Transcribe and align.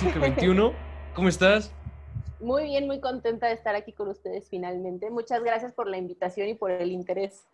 Circo 0.00 0.20
21. 0.20 0.72
¿Cómo 1.14 1.28
estás? 1.28 1.72
Muy 2.40 2.64
bien, 2.64 2.86
muy 2.86 3.00
contenta 3.00 3.46
de 3.48 3.54
estar 3.54 3.74
aquí 3.74 3.92
con 3.92 4.08
ustedes 4.08 4.48
finalmente. 4.48 5.10
Muchas 5.10 5.42
gracias 5.42 5.72
por 5.72 5.88
la 5.88 5.98
invitación 5.98 6.48
y 6.48 6.54
por 6.54 6.70
el 6.70 6.90
interés 6.90 7.44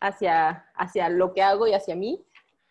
hacia, 0.00 0.66
hacia 0.74 1.08
lo 1.08 1.32
que 1.32 1.42
hago 1.42 1.66
y 1.66 1.74
hacia 1.74 1.96
mí. 1.96 2.20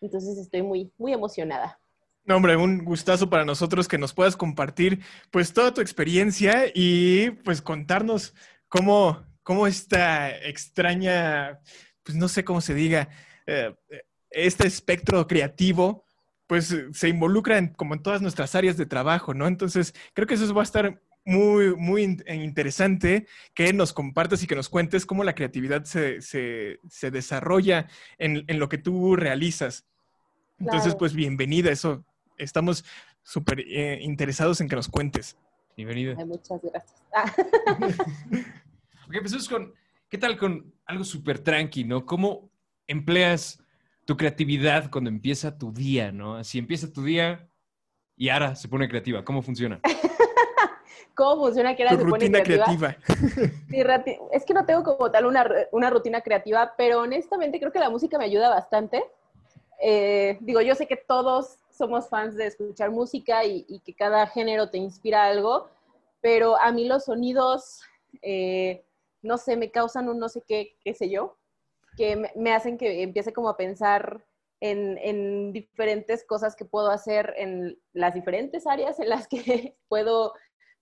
Entonces 0.00 0.38
estoy 0.38 0.62
muy, 0.62 0.90
muy 0.98 1.12
emocionada. 1.12 1.78
No, 2.24 2.36
hombre, 2.36 2.56
un 2.56 2.84
gustazo 2.84 3.28
para 3.28 3.44
nosotros 3.44 3.88
que 3.88 3.98
nos 3.98 4.14
puedas 4.14 4.36
compartir 4.36 5.00
pues 5.30 5.52
toda 5.52 5.74
tu 5.74 5.80
experiencia 5.80 6.64
y 6.74 7.30
pues 7.44 7.60
contarnos 7.60 8.34
cómo, 8.68 9.22
cómo 9.42 9.66
esta 9.66 10.30
extraña, 10.30 11.60
pues 12.02 12.16
no 12.16 12.28
sé 12.28 12.44
cómo 12.44 12.60
se 12.60 12.74
diga, 12.74 13.08
eh, 13.46 13.74
este 14.30 14.66
espectro 14.66 15.26
creativo 15.26 16.03
pues 16.46 16.76
se 16.92 17.08
involucra 17.08 17.58
en, 17.58 17.68
como 17.68 17.94
en 17.94 18.02
todas 18.02 18.22
nuestras 18.22 18.54
áreas 18.54 18.76
de 18.76 18.86
trabajo, 18.86 19.34
¿no? 19.34 19.46
Entonces, 19.46 19.94
creo 20.12 20.26
que 20.26 20.34
eso 20.34 20.52
va 20.54 20.62
a 20.62 20.64
estar 20.64 21.00
muy, 21.24 21.74
muy 21.74 22.22
eh, 22.26 22.34
interesante 22.34 23.26
que 23.54 23.72
nos 23.72 23.92
compartas 23.92 24.42
y 24.42 24.46
que 24.46 24.54
nos 24.54 24.68
cuentes 24.68 25.06
cómo 25.06 25.24
la 25.24 25.34
creatividad 25.34 25.84
se, 25.84 26.20
se, 26.20 27.10
desarrolla 27.10 27.88
en, 28.18 28.44
en, 28.46 28.58
lo 28.58 28.68
que 28.68 28.78
tú 28.78 29.16
realizas. 29.16 29.86
Entonces, 30.58 30.94
pues 30.94 31.14
bienvenida, 31.14 31.70
eso 31.70 32.04
estamos 32.36 32.84
súper 33.22 33.60
eh, 33.60 33.98
interesados 34.02 34.60
en 34.60 34.68
que 34.68 34.76
nos 34.76 34.88
cuentes. 34.88 35.38
Bienvenida. 35.76 36.14
muchas 36.24 36.60
gracias. 36.62 37.02
ok, 39.08 39.14
pues 39.20 39.48
con, 39.48 39.74
¿qué 40.08 40.18
tal 40.18 40.36
con 40.36 40.72
algo 40.84 41.04
súper 41.04 41.38
tranqui, 41.38 41.84
¿no? 41.84 42.04
¿Cómo 42.04 42.50
empleas 42.86 43.63
tu 44.04 44.16
creatividad 44.16 44.90
cuando 44.90 45.10
empieza 45.10 45.56
tu 45.58 45.72
día, 45.72 46.12
¿no? 46.12 46.36
Así 46.36 46.58
empieza 46.58 46.92
tu 46.92 47.02
día 47.02 47.48
y 48.16 48.28
ahora 48.28 48.54
se 48.54 48.68
pone 48.68 48.88
creativa. 48.88 49.24
¿Cómo 49.24 49.42
funciona? 49.42 49.80
¿Cómo 51.14 51.44
funciona 51.44 51.76
que 51.76 51.84
ahora 51.84 51.96
se 51.96 52.04
pone 52.04 52.42
creativa? 52.42 52.96
es 54.32 54.44
que 54.44 54.54
no 54.54 54.66
tengo 54.66 54.82
como 54.82 55.10
tal 55.10 55.26
una, 55.26 55.48
una, 55.70 55.88
rutina 55.90 56.20
creativa, 56.20 56.74
pero 56.76 57.02
honestamente 57.02 57.60
creo 57.60 57.70
que 57.70 57.78
la 57.78 57.90
música 57.90 58.18
me 58.18 58.24
ayuda 58.24 58.50
bastante. 58.50 59.04
Eh, 59.80 60.38
digo, 60.40 60.60
yo 60.60 60.74
sé 60.74 60.86
que 60.86 60.96
todos 60.96 61.58
somos 61.70 62.08
fans 62.08 62.36
de 62.36 62.46
escuchar 62.46 62.90
música 62.90 63.44
y, 63.44 63.80
que 63.84 63.94
cada 63.94 64.26
género 64.26 64.70
te 64.70 64.78
inspira 64.78 65.24
algo, 65.24 65.68
pero 66.20 66.60
a 66.60 66.72
mí 66.72 66.86
los 66.86 67.04
sonidos, 67.04 67.82
eh, 68.22 68.84
no 69.22 69.38
sé, 69.38 69.56
me 69.56 69.70
causan 69.70 70.08
un 70.08 70.18
no 70.18 70.28
sé 70.28 70.42
qué, 70.46 70.76
qué 70.82 70.94
sé 70.94 71.10
yo, 71.10 71.36
que 71.96 72.30
me, 72.34 72.52
hacen 72.52 72.78
que 72.78 73.02
empiece 73.02 73.32
como 73.32 73.48
a 73.48 73.56
pensar 73.56 74.24
en, 74.60 74.98
en, 74.98 75.52
diferentes 75.52 76.24
cosas 76.26 76.56
que 76.56 76.64
puedo 76.64 76.90
hacer 76.90 77.34
en 77.36 77.78
las 77.92 78.14
diferentes 78.14 78.66
áreas 78.66 78.98
en 78.98 79.08
las 79.08 79.28
que 79.28 79.76
puedo 79.88 80.32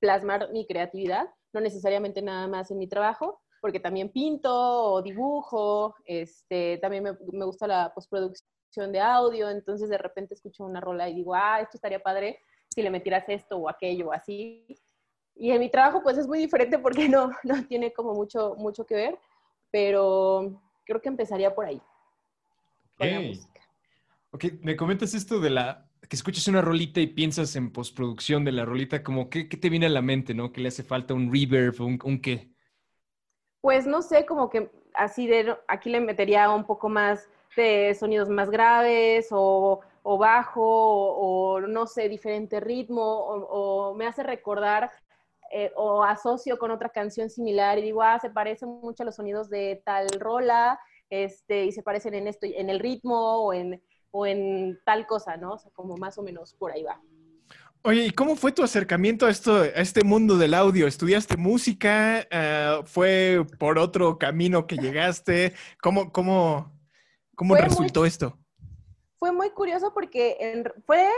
plasmar 0.00 0.50
mi 0.52 0.66
creatividad, 0.66 1.28
no 1.52 1.60
necesariamente 1.60 2.22
nada 2.22 2.48
más 2.48 2.70
en 2.70 2.78
mi 2.78 2.88
trabajo, 2.88 3.40
porque 3.60 3.80
también 3.80 4.10
pinto 4.10 4.52
o 4.52 5.02
dibujo, 5.02 5.94
este, 6.04 6.78
también 6.78 7.04
me, 7.04 7.12
me 7.32 7.44
gusta 7.44 7.66
la 7.66 7.92
postproducción 7.94 8.90
de 8.90 9.00
audio, 9.00 9.50
entonces 9.50 9.88
de 9.88 9.98
repente 9.98 10.34
escucho 10.34 10.64
una 10.64 10.80
rola 10.80 11.08
y 11.08 11.14
digo, 11.14 11.34
ah, 11.34 11.60
esto 11.60 11.76
estaría 11.76 12.02
padre 12.02 12.40
si 12.74 12.82
le 12.82 12.90
metieras 12.90 13.28
esto 13.28 13.58
o 13.58 13.68
aquello 13.68 14.08
o 14.08 14.12
así. 14.12 14.66
Y 15.34 15.50
en 15.50 15.60
mi 15.60 15.70
trabajo 15.70 16.02
pues 16.02 16.18
es 16.18 16.26
muy 16.26 16.38
diferente 16.38 16.78
porque 16.78 17.08
no, 17.08 17.30
no 17.44 17.66
tiene 17.66 17.92
como 17.92 18.14
mucho, 18.14 18.54
mucho 18.56 18.84
que 18.84 18.94
ver, 18.94 19.18
pero 19.70 20.60
creo 20.92 21.02
que 21.02 21.08
empezaría 21.08 21.54
por 21.54 21.66
ahí. 21.66 21.80
Ok, 24.30 24.44
me 24.60 24.76
comentas 24.76 25.14
esto 25.14 25.40
de 25.40 25.50
la 25.50 25.88
que 26.08 26.16
escuchas 26.16 26.46
una 26.48 26.60
rolita 26.60 27.00
y 27.00 27.06
piensas 27.06 27.56
en 27.56 27.72
postproducción 27.72 28.44
de 28.44 28.52
la 28.52 28.64
rolita, 28.64 29.02
como 29.02 29.30
¿qué, 29.30 29.48
qué 29.48 29.56
te 29.56 29.70
viene 29.70 29.86
a 29.86 29.88
la 29.88 30.02
mente, 30.02 30.34
no? 30.34 30.52
¿Que 30.52 30.60
le 30.60 30.68
hace 30.68 30.82
falta 30.82 31.14
un 31.14 31.32
reverb 31.32 31.80
o 31.80 31.86
un, 31.86 31.98
un, 32.04 32.20
qué? 32.20 32.50
Pues 33.60 33.86
no 33.86 34.02
sé, 34.02 34.26
como 34.26 34.50
que 34.50 34.70
así 34.94 35.26
de, 35.26 35.56
aquí 35.68 35.90
le 35.90 36.00
metería 36.00 36.50
un 36.50 36.64
poco 36.64 36.88
más 36.88 37.28
de 37.56 37.94
sonidos 37.94 38.28
más 38.28 38.50
graves 38.50 39.28
o, 39.30 39.80
bajo 40.04 40.62
o, 40.62 41.60
no 41.60 41.86
sé, 41.86 42.08
diferente 42.08 42.60
ritmo 42.60 43.02
o, 43.02 43.94
me 43.94 44.06
hace 44.06 44.22
recordar 44.22 44.90
eh, 45.52 45.70
o 45.76 46.02
asocio 46.02 46.58
con 46.58 46.70
otra 46.70 46.88
canción 46.88 47.28
similar 47.30 47.78
y 47.78 47.82
digo, 47.82 48.02
ah, 48.02 48.18
se 48.18 48.30
parecen 48.30 48.68
mucho 48.68 49.02
a 49.02 49.06
los 49.06 49.16
sonidos 49.16 49.50
de 49.50 49.82
tal 49.84 50.08
rola 50.18 50.80
este, 51.10 51.66
y 51.66 51.72
se 51.72 51.82
parecen 51.82 52.14
en 52.14 52.26
esto, 52.26 52.46
en 52.46 52.70
el 52.70 52.80
ritmo 52.80 53.44
o 53.44 53.52
en, 53.52 53.82
o 54.10 54.26
en 54.26 54.78
tal 54.84 55.06
cosa, 55.06 55.36
¿no? 55.36 55.52
O 55.54 55.58
sea, 55.58 55.70
como 55.72 55.96
más 55.96 56.16
o 56.16 56.22
menos 56.22 56.54
por 56.54 56.72
ahí 56.72 56.82
va. 56.82 57.00
Oye, 57.84 58.06
¿y 58.06 58.10
cómo 58.12 58.36
fue 58.36 58.52
tu 58.52 58.62
acercamiento 58.62 59.26
a, 59.26 59.30
esto, 59.30 59.56
a 59.56 59.66
este 59.66 60.04
mundo 60.04 60.38
del 60.38 60.54
audio? 60.54 60.86
¿Estudiaste 60.86 61.36
música? 61.36 62.26
Eh, 62.30 62.80
¿Fue 62.84 63.44
por 63.58 63.76
otro 63.76 64.18
camino 64.18 64.66
que 64.68 64.76
llegaste? 64.76 65.52
¿Cómo, 65.82 66.12
cómo, 66.12 66.72
¿Cómo 67.34 67.56
resultó 67.56 68.06
esto? 68.06 68.38
Fue 69.18 69.32
muy 69.32 69.50
curioso 69.50 69.92
porque 69.92 70.64
fue 70.86 71.08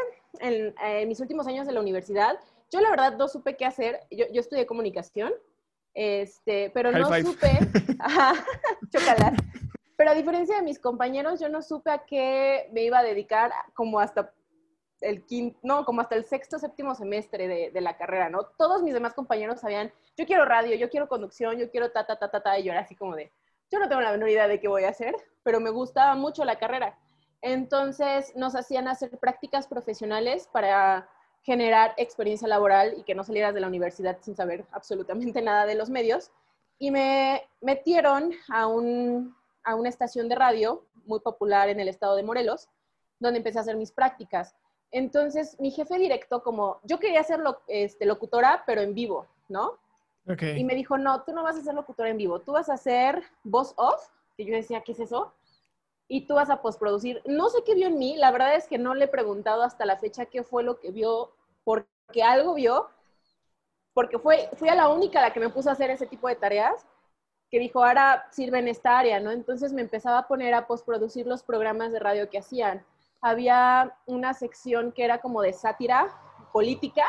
en, 0.40 0.74
mis 1.06 1.20
últimos 1.20 1.46
años 1.46 1.66
de 1.66 1.72
la 1.72 1.80
universidad. 1.80 2.36
Yo 2.70 2.80
la 2.80 2.90
verdad 2.90 3.16
no 3.16 3.28
supe 3.28 3.56
qué 3.56 3.64
hacer. 3.64 4.00
Yo, 4.10 4.26
estudié 4.32 4.66
comunicación, 4.66 5.32
este, 5.94 6.70
pero 6.70 6.90
no 6.90 7.06
supe. 7.20 7.58
chocolate. 8.92 9.36
Pero 9.96 10.10
a 10.10 10.14
diferencia 10.14 10.56
de 10.56 10.62
mis 10.62 10.78
compañeros, 10.78 11.40
yo 11.40 11.48
no 11.48 11.62
supe 11.62 11.90
a 11.90 12.04
qué 12.04 12.68
me 12.72 12.82
iba 12.82 12.98
a 12.98 13.04
dedicar 13.04 13.52
como 13.74 14.00
hasta 14.00 14.32
el 15.00 15.24
quinto, 15.24 15.58
no, 15.62 15.84
como 15.84 16.00
hasta 16.00 16.16
el 16.16 16.24
sexto, 16.24 16.58
séptimo 16.58 16.94
semestre 16.94 17.46
de, 17.46 17.70
de, 17.70 17.80
la 17.80 17.96
carrera, 17.96 18.28
¿no? 18.28 18.44
Todos 18.58 18.82
mis 18.82 18.94
demás 18.94 19.14
compañeros 19.14 19.60
sabían, 19.60 19.92
yo 20.16 20.26
quiero 20.26 20.44
radio, 20.44 20.74
yo 20.76 20.88
quiero 20.88 21.08
conducción, 21.08 21.58
yo 21.58 21.70
quiero 21.70 21.92
ta, 21.92 22.06
ta, 22.06 22.16
ta, 22.16 22.30
ta, 22.30 22.42
ta, 22.42 22.58
y 22.58 22.64
yo 22.64 22.72
era 22.72 22.80
así 22.80 22.96
como 22.96 23.14
de, 23.14 23.30
yo 23.70 23.78
no 23.78 23.88
tengo 23.88 24.00
la 24.00 24.12
menor 24.12 24.28
idea 24.28 24.48
de 24.48 24.60
qué 24.60 24.68
voy 24.68 24.84
a 24.84 24.90
hacer, 24.90 25.14
pero 25.42 25.60
me 25.60 25.70
gustaba 25.70 26.14
mucho 26.14 26.44
la 26.44 26.58
carrera. 26.58 26.98
Entonces 27.42 28.34
nos 28.36 28.54
hacían 28.54 28.88
hacer 28.88 29.18
prácticas 29.18 29.66
profesionales 29.66 30.48
para 30.52 31.08
generar 31.44 31.94
experiencia 31.98 32.48
laboral 32.48 32.94
y 32.96 33.02
que 33.02 33.14
no 33.14 33.22
salieras 33.22 33.54
de 33.54 33.60
la 33.60 33.68
universidad 33.68 34.18
sin 34.20 34.34
saber 34.34 34.64
absolutamente 34.72 35.42
nada 35.42 35.66
de 35.66 35.74
los 35.74 35.90
medios. 35.90 36.30
Y 36.78 36.90
me 36.90 37.46
metieron 37.60 38.32
a, 38.48 38.66
un, 38.66 39.36
a 39.62 39.74
una 39.74 39.90
estación 39.90 40.28
de 40.28 40.34
radio 40.34 40.84
muy 41.04 41.20
popular 41.20 41.68
en 41.68 41.80
el 41.80 41.88
estado 41.88 42.16
de 42.16 42.22
Morelos, 42.22 42.68
donde 43.20 43.38
empecé 43.38 43.58
a 43.58 43.60
hacer 43.60 43.76
mis 43.76 43.92
prácticas. 43.92 44.56
Entonces, 44.90 45.60
mi 45.60 45.70
jefe 45.70 45.98
directo, 45.98 46.42
como 46.42 46.80
yo 46.82 46.98
quería 46.98 47.22
ser 47.22 47.40
este, 47.68 48.06
locutora, 48.06 48.62
pero 48.66 48.80
en 48.80 48.94
vivo, 48.94 49.26
¿no? 49.48 49.78
Y 50.26 50.64
me 50.64 50.74
dijo, 50.74 50.96
no, 50.96 51.22
tú 51.24 51.34
no 51.34 51.42
vas 51.42 51.56
a 51.56 51.60
ser 51.60 51.74
locutor 51.74 52.06
en 52.06 52.16
vivo, 52.16 52.40
tú 52.40 52.52
vas 52.52 52.70
a 52.70 52.78
ser 52.78 53.22
voz 53.42 53.74
off, 53.76 54.08
que 54.36 54.46
yo 54.46 54.54
decía, 54.54 54.80
¿qué 54.80 54.92
es 54.92 55.00
eso? 55.00 55.34
Y 56.14 56.28
tú 56.28 56.34
vas 56.34 56.48
a 56.48 56.62
postproducir. 56.62 57.20
No 57.26 57.48
sé 57.48 57.64
qué 57.66 57.74
vio 57.74 57.88
en 57.88 57.98
mí, 57.98 58.16
la 58.16 58.30
verdad 58.30 58.54
es 58.54 58.68
que 58.68 58.78
no 58.78 58.94
le 58.94 59.06
he 59.06 59.08
preguntado 59.08 59.64
hasta 59.64 59.84
la 59.84 59.96
fecha 59.96 60.26
qué 60.26 60.44
fue 60.44 60.62
lo 60.62 60.78
que 60.78 60.92
vio, 60.92 61.32
porque 61.64 62.22
algo 62.22 62.54
vio, 62.54 62.88
porque 63.94 64.20
fue, 64.20 64.48
fui 64.54 64.68
a 64.68 64.76
la 64.76 64.90
única 64.90 65.20
la 65.20 65.32
que 65.32 65.40
me 65.40 65.48
puso 65.48 65.70
a 65.70 65.72
hacer 65.72 65.90
ese 65.90 66.06
tipo 66.06 66.28
de 66.28 66.36
tareas, 66.36 66.86
que 67.50 67.58
dijo, 67.58 67.84
ahora 67.84 68.28
sirve 68.30 68.60
en 68.60 68.68
esta 68.68 68.96
área, 68.96 69.18
¿no? 69.18 69.32
Entonces 69.32 69.72
me 69.72 69.82
empezaba 69.82 70.18
a 70.18 70.28
poner 70.28 70.54
a 70.54 70.68
postproducir 70.68 71.26
los 71.26 71.42
programas 71.42 71.90
de 71.90 71.98
radio 71.98 72.30
que 72.30 72.38
hacían. 72.38 72.86
Había 73.20 73.96
una 74.06 74.34
sección 74.34 74.92
que 74.92 75.04
era 75.04 75.20
como 75.20 75.42
de 75.42 75.52
sátira 75.52 76.16
política, 76.52 77.02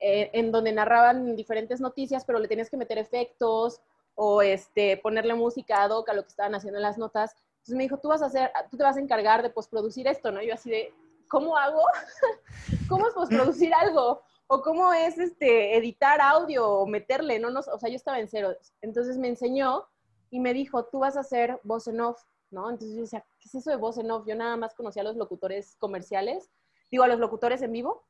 eh, 0.00 0.30
en 0.32 0.50
donde 0.50 0.72
narraban 0.72 1.36
diferentes 1.36 1.80
noticias, 1.80 2.24
pero 2.24 2.40
le 2.40 2.48
tenías 2.48 2.70
que 2.70 2.76
meter 2.76 2.98
efectos 2.98 3.80
o 4.16 4.42
este, 4.42 4.96
ponerle 4.96 5.34
música 5.34 5.84
ad 5.84 5.92
hoc 5.92 6.08
a 6.08 6.14
lo 6.14 6.22
que 6.22 6.30
estaban 6.30 6.56
haciendo 6.56 6.78
en 6.78 6.82
las 6.82 6.98
notas. 6.98 7.36
Entonces 7.66 7.78
me 7.78 7.82
dijo, 7.82 7.98
tú 7.98 8.08
vas 8.08 8.22
a 8.22 8.26
hacer, 8.26 8.52
tú 8.70 8.76
te 8.76 8.84
vas 8.84 8.96
a 8.96 9.00
encargar 9.00 9.42
de 9.42 9.50
postproducir 9.50 10.06
esto, 10.06 10.30
¿no? 10.30 10.40
yo 10.40 10.54
así 10.54 10.70
de, 10.70 10.94
¿cómo 11.28 11.56
hago? 11.56 11.82
¿Cómo 12.88 13.08
es 13.08 13.14
postproducir 13.14 13.74
algo? 13.74 14.22
O 14.46 14.62
cómo 14.62 14.92
es 14.92 15.18
este, 15.18 15.76
editar 15.76 16.20
audio 16.20 16.64
o 16.64 16.86
meterle, 16.86 17.40
¿no? 17.40 17.50
no 17.50 17.58
o 17.58 17.78
sea, 17.80 17.88
yo 17.88 17.96
estaba 17.96 18.20
en 18.20 18.28
cero. 18.28 18.54
Entonces 18.82 19.18
me 19.18 19.26
enseñó 19.26 19.84
y 20.30 20.38
me 20.38 20.54
dijo, 20.54 20.84
tú 20.84 21.00
vas 21.00 21.16
a 21.16 21.20
hacer 21.20 21.58
voz 21.64 21.88
en 21.88 22.00
off, 22.00 22.22
¿no? 22.52 22.70
Entonces 22.70 22.94
yo 22.94 23.02
decía, 23.02 23.26
¿qué 23.40 23.48
es 23.48 23.56
eso 23.56 23.70
de 23.70 23.76
voz 23.76 23.98
en 23.98 24.12
off? 24.12 24.24
Yo 24.28 24.36
nada 24.36 24.56
más 24.56 24.72
conocía 24.72 25.02
a 25.02 25.06
los 25.06 25.16
locutores 25.16 25.74
comerciales, 25.80 26.52
digo, 26.88 27.02
a 27.02 27.08
los 27.08 27.18
locutores 27.18 27.62
en 27.62 27.72
vivo, 27.72 28.04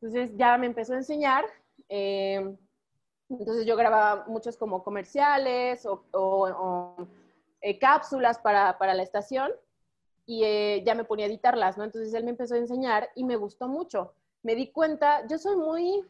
entonces 0.00 0.34
ya 0.34 0.56
me 0.56 0.64
empezó 0.64 0.94
a 0.94 0.96
enseñar. 0.96 1.44
Eh, 1.90 2.56
entonces 3.28 3.66
yo 3.66 3.76
grababa 3.76 4.24
muchos 4.26 4.56
como 4.56 4.82
comerciales 4.82 5.86
o, 5.86 6.96
eh, 7.60 7.78
cápsulas 7.78 8.38
para, 8.38 8.78
para, 8.78 8.94
la 8.94 9.02
estación 9.02 9.50
y 10.26 10.44
eh, 10.44 10.82
ya 10.84 10.94
me 10.94 11.04
ponía 11.04 11.26
a 11.26 11.28
editarlas, 11.28 11.78
¿no? 11.78 11.84
Entonces 11.84 12.12
él 12.14 12.24
me 12.24 12.30
empezó 12.30 12.54
a 12.54 12.58
enseñar 12.58 13.10
y 13.14 13.24
me 13.24 13.36
gustó 13.36 13.68
mucho. 13.68 14.14
Me 14.42 14.54
di 14.54 14.70
cuenta, 14.70 15.26
yo 15.26 15.38
soy 15.38 15.56
muy, 15.56 16.04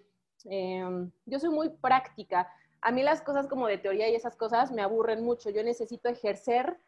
yo 1.26 1.38
soy 1.38 1.50
muy 1.50 1.70
práctica. 1.70 2.52
A 2.80 2.92
mí 2.92 3.02
las 3.02 3.22
cosas 3.22 3.46
como 3.46 3.66
de 3.66 3.78
teoría 3.78 4.08
y 4.08 4.14
esas 4.14 4.36
cosas 4.36 4.70
me 4.70 4.82
aburren 4.82 5.24
mucho. 5.24 5.50
Yo 5.50 5.62
necesito 5.62 6.08
ejercer 6.08 6.78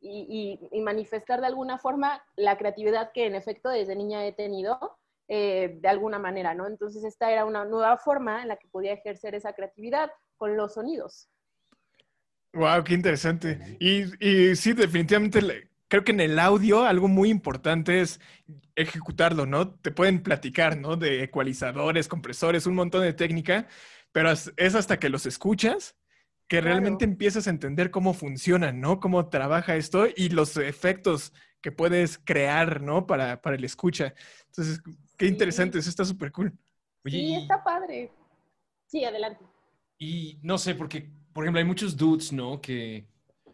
y, 0.00 0.58
y 0.70 0.80
manifestar 0.80 1.40
de 1.40 1.46
alguna 1.46 1.78
forma 1.78 2.22
la 2.36 2.56
creatividad 2.56 3.12
que 3.12 3.26
en 3.26 3.34
efecto 3.34 3.68
desde 3.68 3.96
niña 3.96 4.26
he 4.26 4.32
tenido 4.32 4.98
eh, 5.30 5.76
de 5.82 5.88
alguna 5.88 6.18
manera, 6.18 6.54
¿no? 6.54 6.66
Entonces 6.66 7.04
esta 7.04 7.30
era 7.30 7.44
una 7.44 7.66
nueva 7.66 7.98
forma 7.98 8.40
en 8.40 8.48
la 8.48 8.56
que 8.56 8.66
podía 8.66 8.94
ejercer 8.94 9.34
esa 9.34 9.52
creatividad 9.52 10.10
con 10.38 10.56
los 10.56 10.72
sonidos. 10.72 11.28
Wow, 12.52 12.82
qué 12.84 12.94
interesante. 12.94 13.76
Y, 13.78 14.04
y 14.26 14.56
sí, 14.56 14.72
definitivamente 14.72 15.68
creo 15.88 16.04
que 16.04 16.12
en 16.12 16.20
el 16.20 16.38
audio 16.38 16.84
algo 16.84 17.08
muy 17.08 17.30
importante 17.30 18.00
es 18.00 18.20
ejecutarlo, 18.76 19.46
¿no? 19.46 19.70
Te 19.70 19.90
pueden 19.90 20.22
platicar, 20.22 20.76
¿no? 20.76 20.96
De 20.96 21.22
ecualizadores, 21.22 22.08
compresores, 22.08 22.66
un 22.66 22.74
montón 22.74 23.02
de 23.02 23.12
técnica, 23.12 23.66
pero 24.12 24.30
es 24.30 24.74
hasta 24.74 24.98
que 24.98 25.08
los 25.08 25.26
escuchas 25.26 25.96
que 26.48 26.62
realmente 26.62 27.04
empiezas 27.04 27.46
a 27.46 27.50
entender 27.50 27.90
cómo 27.90 28.14
funcionan, 28.14 28.80
¿no? 28.80 29.00
Cómo 29.00 29.28
trabaja 29.28 29.76
esto 29.76 30.06
y 30.16 30.30
los 30.30 30.56
efectos 30.56 31.34
que 31.60 31.72
puedes 31.72 32.18
crear, 32.18 32.80
¿no? 32.80 33.06
Para, 33.06 33.42
para 33.42 33.56
el 33.56 33.64
escucha. 33.64 34.14
Entonces, 34.46 34.80
qué 35.18 35.26
interesante, 35.26 35.78
eso 35.78 35.90
está 35.90 36.06
súper 36.06 36.32
cool. 36.32 36.58
sí, 37.04 37.34
está 37.34 37.62
padre. 37.62 38.10
Sí, 38.86 39.04
adelante. 39.04 39.44
Y 39.98 40.38
no 40.42 40.56
sé, 40.56 40.74
porque, 40.74 41.10
por 41.38 41.44
ejemplo, 41.44 41.60
hay 41.60 41.66
muchos 41.66 41.96
dudes, 41.96 42.32
¿no? 42.32 42.60
Que, 42.60 43.06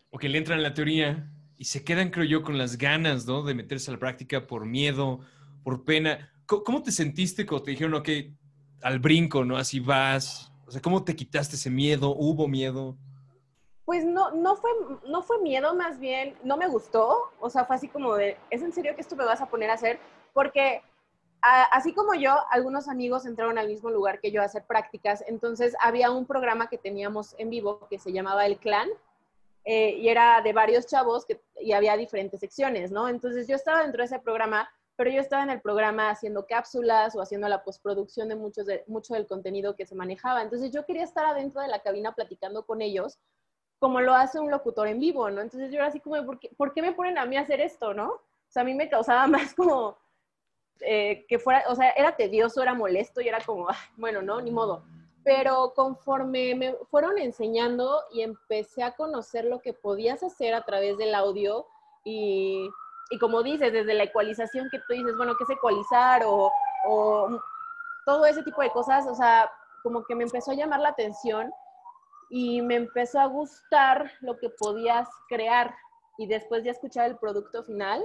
o 0.09 0.17
que 0.17 0.31
le 0.31 0.39
entran 0.39 0.59
a 0.59 0.63
la 0.63 0.73
teoría 0.73 1.31
y 1.59 1.67
se 1.67 1.85
quedan, 1.85 2.09
creo 2.09 2.25
yo, 2.25 2.43
con 2.43 2.57
las 2.57 2.79
ganas, 2.79 3.27
¿no? 3.27 3.43
De 3.43 3.53
meterse 3.53 3.91
a 3.91 3.93
la 3.93 4.01
práctica 4.01 4.47
por 4.47 4.65
miedo, 4.65 5.21
por 5.63 5.85
pena. 5.85 6.33
¿Cómo 6.47 6.83
te 6.83 6.91
sentiste 6.91 7.45
cuando 7.45 7.65
te 7.65 7.73
dijeron, 7.73 7.93
ok, 7.93 8.09
al 8.81 9.01
brinco, 9.01 9.45
¿no? 9.45 9.59
Así 9.59 9.81
vas. 9.81 10.51
O 10.67 10.71
sea, 10.71 10.81
¿cómo 10.81 11.05
te 11.05 11.15
quitaste 11.15 11.57
ese 11.57 11.69
miedo? 11.69 12.17
¿Hubo 12.17 12.49
miedo? 12.49 12.97
Pues 13.85 14.03
no, 14.07 14.31
no, 14.31 14.57
fue, 14.57 14.71
no 15.07 15.23
fue 15.23 15.43
miedo, 15.43 15.75
más 15.75 16.01
bien 16.01 16.37
no 16.43 16.57
me 16.57 16.69
gustó. 16.69 17.35
O 17.39 17.51
sea, 17.51 17.67
fue 17.67 17.77
así 17.77 17.89
como 17.89 18.15
de, 18.15 18.39
¿es 18.49 18.63
en 18.63 18.73
serio 18.73 18.95
que 18.95 19.03
esto 19.03 19.15
me 19.15 19.27
vas 19.27 19.43
a 19.43 19.51
poner 19.51 19.69
a 19.69 19.75
hacer? 19.75 20.01
Porque 20.33 20.81
así 21.45 21.93
como 21.93 22.15
yo, 22.15 22.35
algunos 22.51 22.89
amigos 22.89 23.27
entraron 23.27 23.59
al 23.59 23.69
mismo 23.69 23.91
lugar 23.91 24.21
que 24.21 24.31
yo 24.31 24.41
a 24.41 24.47
hacer 24.47 24.65
prácticas. 24.65 25.23
Entonces 25.27 25.75
había 25.81 26.11
un 26.11 26.27
programa 26.27 26.69
que 26.69 26.79
teníamos 26.79 27.35
en 27.39 27.51
vivo 27.51 27.87
que 27.89 27.99
se 27.99 28.13
llamaba 28.13 28.47
El 28.47 28.59
Clan 28.59 28.89
eh, 29.65 29.91
y 29.99 30.09
era 30.09 30.41
de 30.43 30.53
varios 30.53 30.87
chavos 30.87 31.27
y 31.61 31.73
había 31.73 31.97
diferentes 31.97 32.41
secciones, 32.41 32.91
¿no? 32.91 33.09
Entonces 33.09 33.47
yo 33.47 33.57
estaba 33.57 33.83
dentro 33.83 33.99
de 33.99 34.07
ese 34.07 34.19
programa, 34.19 34.69
pero 34.97 35.11
yo 35.11 35.21
estaba 35.21 35.43
en 35.43 35.51
el 35.51 35.61
programa 35.61 36.11
haciendo 36.11 36.47
cápsulas 36.47 37.15
o 37.15 37.21
haciendo 37.21 37.49
la 37.49 37.63
postproducción 37.63 38.29
de 38.29 38.37
mucho 38.37 39.15
del 39.15 39.27
contenido 39.27 39.77
que 39.77 39.87
se 39.87 39.95
manejaba. 39.95 40.43
Entonces 40.43 40.71
yo 40.71 40.87
quería 40.87 41.05
estar 41.05 41.27
adentro 41.27 41.61
de 41.61 41.69
la 41.69 41.81
cabina 41.81 42.13
platicando 42.13 42.65
con 42.65 42.81
ellos 42.81 43.19
como 43.79 44.01
lo 44.01 44.15
hace 44.15 44.41
un 44.41 44.51
locutor 44.51 44.89
en 44.89 44.99
vivo, 44.99 45.29
¿no? 45.29 45.43
Entonces 45.43 45.71
yo 45.71 45.77
era 45.77 45.89
así 45.89 46.01
como, 46.01 46.25
¿por 46.25 46.39
qué, 46.39 46.49
¿por 46.57 46.73
qué 46.73 46.81
me 46.81 46.93
ponen 46.93 47.19
a 47.19 47.27
mí 47.27 47.37
a 47.37 47.43
hacer 47.43 47.61
esto, 47.61 47.93
no? 47.93 48.13
O 48.13 48.23
sea, 48.49 48.63
a 48.63 48.65
mí 48.65 48.73
me 48.73 48.89
causaba 48.89 49.27
más 49.27 49.53
como 49.53 49.99
eh, 50.81 51.25
que 51.29 51.39
fuera, 51.39 51.65
o 51.69 51.75
sea, 51.75 51.91
era 51.91 52.17
tedioso, 52.17 52.63
era 52.63 52.75
molesto 52.75 53.21
y 53.21 53.29
era 53.29 53.41
como, 53.41 53.69
bueno, 53.97 54.23
no, 54.23 54.41
ni 54.41 54.51
modo. 54.51 54.85
Pero 55.25 55.73
conforme 55.75 56.55
me 56.55 56.75
fueron 56.91 57.19
enseñando 57.19 58.03
y 58.13 58.23
empecé 58.23 58.83
a 58.83 58.93
conocer 58.93 59.47
lo 59.47 59.61
que 59.61 59.73
podías 59.73 60.23
hacer 60.23 60.55
a 60.55 60.65
través 60.65 60.99
del 60.99 61.15
audio 61.15 61.67
y, 62.05 62.69
y 63.11 63.19
como 63.19 63.43
dices, 63.43 63.73
desde 63.73 63.95
la 63.95 64.05
ecualización 64.05 64.69
que 64.71 64.79
tú 64.81 64.93
dices, 64.93 65.17
bueno, 65.17 65.35
¿qué 65.37 65.45
es 65.45 65.51
ecualizar? 65.51 66.25
O, 66.27 66.53
o 66.87 67.41
todo 68.05 68.27
ese 68.27 68.43
tipo 68.43 68.61
de 68.61 68.71
cosas, 68.71 69.07
o 69.07 69.15
sea, 69.15 69.51
como 69.83 70.05
que 70.05 70.15
me 70.15 70.25
empezó 70.25 70.51
a 70.51 70.55
llamar 70.55 70.81
la 70.81 70.91
atención 70.91 71.51
y 72.29 72.63
me 72.63 72.77
empezó 72.77 73.21
a 73.21 73.27
gustar 73.27 74.11
lo 74.21 74.39
que 74.39 74.51
podías 74.51 75.09
crear. 75.29 75.75
Y 76.19 76.27
después 76.27 76.65
de 76.65 76.71
escuchar 76.71 77.07
el 77.07 77.17
producto 77.17 77.63
final, 77.65 78.05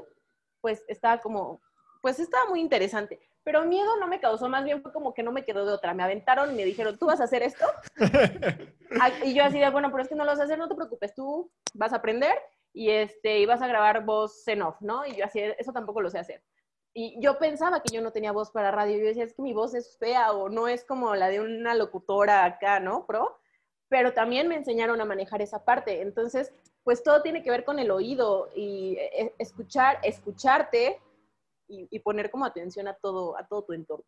pues 0.61 0.83
estaba 0.87 1.19
como, 1.19 1.59
pues 2.01 2.19
estaba 2.19 2.45
muy 2.49 2.59
interesante. 2.59 3.19
Pero 3.43 3.65
miedo 3.65 3.97
no 3.97 4.07
me 4.07 4.19
causó, 4.19 4.47
más 4.49 4.63
bien 4.63 4.81
fue 4.81 4.91
como 4.91 5.13
que 5.13 5.23
no 5.23 5.31
me 5.31 5.43
quedó 5.43 5.65
de 5.65 5.73
otra. 5.73 5.93
Me 5.93 6.03
aventaron 6.03 6.51
y 6.51 6.55
me 6.55 6.65
dijeron, 6.65 6.97
¿tú 6.97 7.07
vas 7.07 7.21
a 7.21 7.23
hacer 7.23 7.41
esto? 7.41 7.65
y 9.23 9.33
yo 9.33 9.43
así 9.43 9.59
de, 9.59 9.69
bueno, 9.69 9.89
pero 9.91 10.03
es 10.03 10.09
que 10.09 10.15
no 10.15 10.23
lo 10.23 10.31
vas 10.31 10.39
a 10.39 10.43
hacer, 10.43 10.57
no 10.57 10.67
te 10.67 10.75
preocupes, 10.75 11.15
tú 11.15 11.49
vas 11.73 11.93
a 11.93 11.97
aprender 11.97 12.37
y, 12.73 12.89
este, 12.89 13.39
y 13.39 13.45
vas 13.45 13.61
a 13.61 13.67
grabar 13.67 14.05
voz 14.05 14.47
en 14.47 14.61
off, 14.61 14.79
¿no? 14.81 15.05
Y 15.05 15.15
yo 15.15 15.25
así, 15.25 15.39
eso 15.39 15.71
tampoco 15.71 16.01
lo 16.01 16.09
sé 16.09 16.19
hacer. 16.19 16.43
Y 16.93 17.19
yo 17.21 17.37
pensaba 17.37 17.81
que 17.81 17.93
yo 17.93 18.01
no 18.01 18.11
tenía 18.11 18.31
voz 18.31 18.51
para 18.51 18.71
radio. 18.71 18.97
Yo 18.97 19.05
decía, 19.05 19.23
es 19.23 19.33
que 19.33 19.41
mi 19.41 19.53
voz 19.53 19.73
es 19.73 19.97
fea 19.97 20.31
o 20.33 20.49
no 20.49 20.67
es 20.67 20.83
como 20.83 21.15
la 21.15 21.29
de 21.29 21.39
una 21.39 21.75
locutora 21.75 22.45
acá, 22.45 22.79
¿no? 22.79 23.05
Pro. 23.05 23.39
Pero 23.89 24.13
también 24.13 24.47
me 24.47 24.55
enseñaron 24.55 24.99
a 24.99 25.05
manejar 25.05 25.41
esa 25.41 25.63
parte. 25.63 26.01
Entonces, 26.01 26.51
pues 26.83 27.03
todo 27.03 27.21
tiene 27.21 27.43
que 27.43 27.51
ver 27.51 27.63
con 27.63 27.79
el 27.79 27.91
oído 27.91 28.49
y 28.55 28.97
eh, 28.97 29.33
escuchar, 29.37 29.99
escucharte 30.03 30.99
y, 31.69 31.99
poner 31.99 32.29
como 32.31 32.45
atención 32.45 32.87
a 32.87 32.93
todo, 32.95 33.37
a 33.37 33.47
todo 33.47 33.63
tu 33.63 33.73
entorno. 33.73 34.05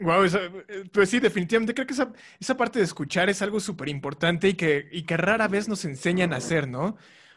Wow, 0.00 0.24
eh, 0.24 0.84
pues 0.92 1.08
sí, 1.08 1.20
definitivamente 1.20 1.72
creo 1.72 1.86
que 1.86 1.94
esa, 1.94 2.12
esa 2.40 2.56
parte 2.56 2.80
de 2.80 2.84
escuchar 2.84 3.30
es 3.30 3.40
algo 3.42 3.60
súper 3.60 3.88
importante 3.88 4.48
y 4.48 4.54
que, 4.54 4.88
y 4.90 5.04
que 5.04 5.16
rara 5.16 5.46
vez 5.46 5.68
nos 5.68 5.84
enseñan 5.84 6.32
a 6.32 6.36
hacer, 6.36 6.68
¿no? 6.68 6.96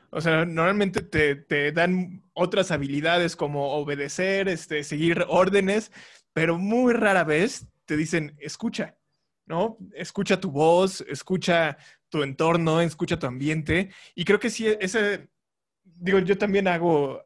O 0.09 0.21
sea, 0.21 0.45
normalmente 0.45 1.01
te, 1.01 1.35
te, 1.35 1.71
dan 1.71 2.23
otras 2.33 2.71
habilidades 2.71 3.35
como 3.35 3.73
obedecer, 3.73 4.47
este, 4.47 4.83
seguir 4.83 5.25
órdenes, 5.27 5.91
pero 6.33 6.57
muy 6.57 6.93
rara 6.93 7.23
vez 7.23 7.67
te 7.85 7.95
dicen, 7.95 8.35
escucha, 8.39 8.97
¿no? 9.45 9.77
Escucha 9.93 10.39
tu 10.39 10.51
voz, 10.51 11.01
escucha 11.01 11.77
tu 12.09 12.23
entorno, 12.23 12.81
escucha 12.81 13.19
tu 13.19 13.27
ambiente. 13.27 13.91
Y 14.15 14.25
creo 14.25 14.39
que 14.39 14.49
sí, 14.49 14.67
ese, 14.79 15.29
digo, 15.83 16.19
yo 16.19 16.37
también 16.37 16.67
hago, 16.67 17.23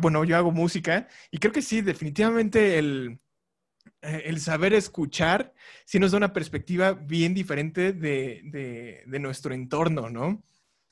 bueno, 0.00 0.24
yo 0.24 0.36
hago 0.36 0.50
música 0.50 1.08
y 1.30 1.38
creo 1.38 1.52
que 1.52 1.62
sí, 1.62 1.80
definitivamente 1.80 2.78
el, 2.78 3.20
eh, 4.02 4.22
el 4.26 4.40
saber 4.40 4.74
escuchar 4.74 5.54
sí 5.84 5.98
nos 5.98 6.12
da 6.12 6.18
una 6.18 6.32
perspectiva 6.32 6.92
bien 6.92 7.34
diferente 7.34 7.92
de, 7.92 9.02
de, 9.06 9.18
nuestro 9.18 9.54
entorno, 9.54 10.10
¿no? 10.10 10.42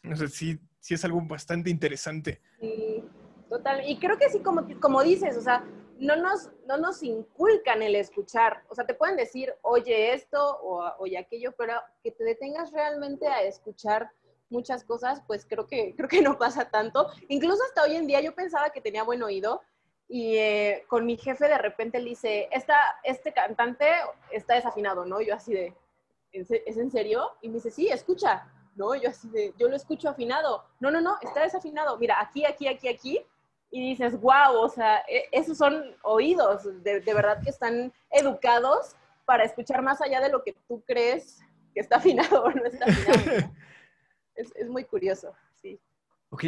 O 0.09 0.17
sea, 0.17 0.29
sí, 0.29 0.59
sí 0.79 0.95
es 0.95 1.05
algo 1.05 1.21
bastante 1.23 1.71
interesante. 1.71 2.41
Sí, 2.61 3.05
total. 3.49 3.89
Y 3.89 3.99
creo 3.99 4.17
que 4.17 4.31
sí, 4.31 4.41
como, 4.41 4.67
como 4.81 5.03
dices, 5.03 5.37
o 5.37 5.41
sea, 5.41 5.65
no 5.99 6.17
nos, 6.17 6.51
no 6.67 6.79
nos 6.79 7.03
inculcan 7.03 7.83
el 7.83 7.95
escuchar. 7.95 8.63
O 8.69 8.75
sea, 8.75 8.87
te 8.87 8.95
pueden 8.95 9.17
decir, 9.17 9.53
oye 9.63 10.15
esto 10.15 10.59
o 10.63 10.83
oye 10.99 11.19
aquello, 11.19 11.53
pero 11.57 11.75
que 12.03 12.13
te 12.13 12.25
detengas 12.25 12.73
realmente 12.73 13.27
a 13.27 13.43
escuchar 13.43 14.11
muchas 14.51 14.85
cosas, 14.85 15.23
pues 15.27 15.47
creo 15.49 15.67
que, 15.67 15.95
creo 15.97 16.09
que 16.09 16.23
no 16.23 16.39
pasa 16.39 16.71
tanto. 16.71 17.09
Incluso 17.29 17.63
hasta 17.65 17.83
hoy 17.83 17.97
en 17.97 18.07
día 18.07 18.21
yo 18.21 18.35
pensaba 18.35 18.71
que 18.71 18.81
tenía 18.81 19.03
buen 19.03 19.23
oído 19.23 19.63
y 20.09 20.37
eh, 20.37 20.85
con 20.89 21.07
mi 21.07 21.17
jefe 21.17 21.47
de 21.49 21.59
repente 21.59 22.01
le 22.01 22.11
dice, 22.11 22.49
Esta, 22.51 22.77
este 23.05 23.33
cantante 23.33 23.87
está 24.31 24.55
desafinado, 24.55 25.05
¿no? 25.07 25.21
Yo 25.21 25.35
así 25.35 25.53
de, 25.53 25.75
¿es 26.33 26.77
en 26.77 26.91
serio? 26.91 27.31
Y 27.41 27.49
me 27.49 27.55
dice, 27.55 27.71
sí, 27.71 27.89
escucha, 27.89 28.47
¿no? 28.75 28.95
Yo 28.95 29.11
así 29.11 29.29
de, 29.29 29.55
yo 29.57 29.69
lo 29.69 29.77
escucho 29.77 30.09
afinado. 30.09 30.65
No, 30.81 30.91
no, 30.91 31.01
no, 31.01 31.17
está 31.23 31.43
desafinado. 31.43 31.97
Mira, 31.99 32.21
aquí, 32.21 32.45
aquí, 32.45 32.67
aquí, 32.67 32.89
aquí. 32.89 33.25
Y 33.71 33.91
dices, 33.91 34.21
wow, 34.21 34.59
o 34.59 34.69
sea, 34.69 35.05
e, 35.09 35.29
esos 35.31 35.57
son 35.57 35.97
oídos, 36.03 36.65
de, 36.83 37.01
de 37.01 37.15
verdad 37.15 37.41
que 37.43 37.51
están 37.51 37.93
educados 38.11 38.97
para 39.25 39.45
escuchar 39.45 39.81
más 39.81 40.01
allá 40.01 40.21
de 40.21 40.29
lo 40.29 40.43
que 40.43 40.57
tú 40.67 40.83
crees 40.85 41.39
que 41.73 41.81
está 41.81 41.97
afinado 41.97 42.43
o 42.43 42.51
no 42.51 42.65
está 42.65 42.87
afinado. 42.87 43.53
es, 44.55 44.69
muy 44.69 44.85
curioso, 44.85 45.33
sí. 45.55 45.81
Ok, 46.31 46.45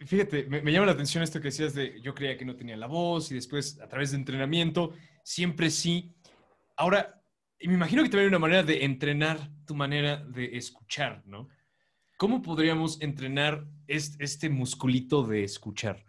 fíjate, 0.00 0.44
me, 0.44 0.72
llama 0.72 0.86
la 0.86 0.92
atención 0.92 1.22
esto 1.22 1.40
que 1.40 1.48
decías 1.48 1.74
de 1.74 2.00
yo 2.00 2.14
creía 2.14 2.36
que 2.36 2.44
no 2.44 2.56
tenía 2.56 2.76
la 2.76 2.86
voz 2.86 3.30
y 3.30 3.34
después 3.34 3.80
a 3.80 3.88
través 3.88 4.10
de 4.10 4.18
entrenamiento, 4.18 4.92
siempre 5.22 5.70
sí. 5.70 6.14
Ahora, 6.76 7.22
me 7.60 7.74
imagino 7.74 8.02
que 8.02 8.08
también 8.08 8.24
hay 8.24 8.28
una 8.28 8.38
manera 8.38 8.62
de 8.62 8.84
entrenar 8.84 9.50
tu 9.66 9.74
manera 9.74 10.16
de 10.16 10.56
escuchar, 10.56 11.22
¿no? 11.26 11.48
¿Cómo 12.16 12.42
podríamos 12.42 13.00
entrenar 13.00 13.66
este, 13.86 14.22
este 14.24 14.48
musculito 14.48 15.22
de 15.22 15.44
escuchar? 15.44 16.04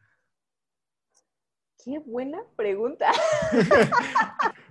Qué 1.83 1.99
buena 1.99 2.43
pregunta. 2.55 3.11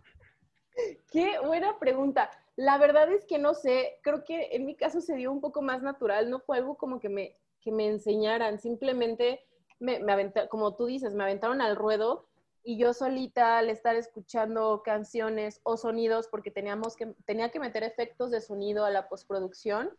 Qué 1.13 1.39
buena 1.45 1.79
pregunta. 1.79 2.31
La 2.57 2.79
verdad 2.79 3.11
es 3.13 3.25
que 3.25 3.39
no 3.39 3.55
sé, 3.55 3.99
creo 4.03 4.25
que 4.25 4.51
en 4.53 4.65
mi 4.65 4.77
caso 4.77 5.01
se 5.01 5.17
dio 5.17 5.33
un 5.33 5.41
poco 5.41 5.61
más 5.61 5.83
natural, 5.83 6.31
no 6.31 6.41
fue 6.41 6.59
algo 6.59 6.77
como 6.77 7.01
que 7.01 7.09
me, 7.09 7.37
que 7.61 7.73
me 7.73 7.89
enseñaran, 7.89 8.61
simplemente 8.61 9.45
me, 9.81 9.99
me 9.99 10.33
como 10.49 10.77
tú 10.77 10.87
dices, 10.87 11.15
me 11.15 11.25
aventaron 11.25 11.61
al 11.61 11.75
ruedo 11.75 12.29
y 12.63 12.79
yo 12.79 12.95
solita 12.95 13.59
al 13.59 13.69
estar 13.69 13.97
escuchando 13.97 14.83
canciones 14.85 15.61
o 15.65 15.77
sonidos, 15.77 16.29
porque 16.29 16.51
teníamos 16.51 16.97
que, 16.97 17.15
tenía 17.27 17.51
que 17.51 17.61
meter 17.61 17.83
efectos 17.83 18.31
de 18.31 18.41
sonido 18.41 18.85
a 18.85 18.91
la 18.91 19.09
postproducción, 19.09 19.91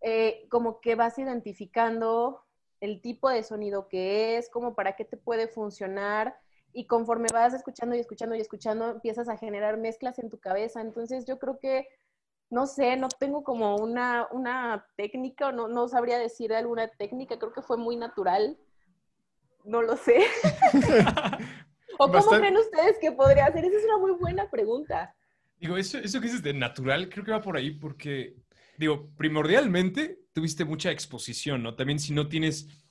eh, 0.00 0.46
como 0.50 0.80
que 0.80 0.94
vas 0.94 1.18
identificando 1.18 2.42
el 2.80 3.02
tipo 3.02 3.28
de 3.28 3.42
sonido 3.42 3.88
que 3.88 4.36
es, 4.36 4.48
como 4.48 4.74
para 4.74 4.96
qué 4.96 5.04
te 5.04 5.16
puede 5.16 5.48
funcionar, 5.48 6.38
y 6.76 6.86
conforme 6.86 7.28
vas 7.32 7.54
escuchando 7.54 7.96
y 7.96 8.00
escuchando 8.00 8.36
y 8.36 8.40
escuchando, 8.40 8.90
empiezas 8.90 9.30
a 9.30 9.38
generar 9.38 9.78
mezclas 9.78 10.18
en 10.18 10.28
tu 10.28 10.38
cabeza. 10.38 10.82
Entonces 10.82 11.24
yo 11.24 11.38
creo 11.38 11.58
que, 11.58 11.88
no 12.50 12.66
sé, 12.66 12.98
no 12.98 13.08
tengo 13.08 13.42
como 13.44 13.76
una, 13.76 14.28
una 14.30 14.86
técnica, 14.94 15.52
no, 15.52 15.68
no 15.68 15.88
sabría 15.88 16.18
decir 16.18 16.52
alguna 16.52 16.86
técnica, 16.88 17.38
creo 17.38 17.54
que 17.54 17.62
fue 17.62 17.78
muy 17.78 17.96
natural. 17.96 18.58
No 19.64 19.80
lo 19.80 19.96
sé. 19.96 20.18
¿O 21.98 22.12
cómo 22.12 22.28
creen 22.28 22.58
ustedes 22.58 22.98
que 23.00 23.10
podría 23.10 23.50
ser? 23.50 23.64
Esa 23.64 23.78
es 23.78 23.84
una 23.86 23.96
muy 23.96 24.12
buena 24.12 24.50
pregunta. 24.50 25.16
Digo, 25.58 25.78
eso, 25.78 25.96
eso 25.96 26.20
que 26.20 26.26
dices 26.26 26.42
de 26.42 26.52
natural, 26.52 27.08
creo 27.08 27.24
que 27.24 27.32
va 27.32 27.40
por 27.40 27.56
ahí 27.56 27.70
porque, 27.70 28.36
digo, 28.76 29.08
primordialmente 29.16 30.26
tuviste 30.34 30.66
mucha 30.66 30.90
exposición, 30.90 31.62
¿no? 31.62 31.74
También 31.74 31.98
si 31.98 32.12
no 32.12 32.28
tienes 32.28 32.85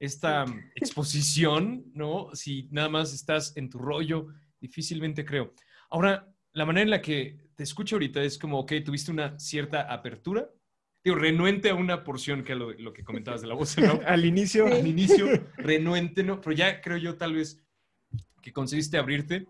esta 0.00 0.46
exposición, 0.74 1.84
¿no? 1.94 2.30
Si 2.34 2.68
nada 2.72 2.88
más 2.88 3.12
estás 3.12 3.56
en 3.56 3.68
tu 3.68 3.78
rollo, 3.78 4.28
difícilmente 4.58 5.24
creo. 5.24 5.54
Ahora, 5.90 6.26
la 6.52 6.64
manera 6.64 6.84
en 6.84 6.90
la 6.90 7.02
que 7.02 7.50
te 7.54 7.62
escucho 7.62 7.96
ahorita 7.96 8.22
es 8.22 8.38
como, 8.38 8.58
ok, 8.58 8.72
tuviste 8.84 9.12
una 9.12 9.38
cierta 9.38 9.82
apertura, 9.82 10.48
digo, 11.04 11.16
renuente 11.16 11.68
a 11.68 11.74
una 11.74 12.02
porción 12.02 12.42
que 12.42 12.54
lo, 12.54 12.72
lo 12.72 12.94
que 12.94 13.04
comentabas 13.04 13.42
de 13.42 13.46
la 13.46 13.54
voz, 13.54 13.76
¿no? 13.78 14.00
al 14.06 14.24
inicio. 14.24 14.66
Al 14.66 14.86
inicio, 14.86 15.26
renuente, 15.56 16.24
¿no? 16.24 16.40
Pero 16.40 16.52
ya 16.52 16.80
creo 16.80 16.96
yo 16.96 17.16
tal 17.18 17.34
vez 17.34 17.62
que 18.42 18.54
conseguiste 18.54 18.96
abrirte. 18.96 19.46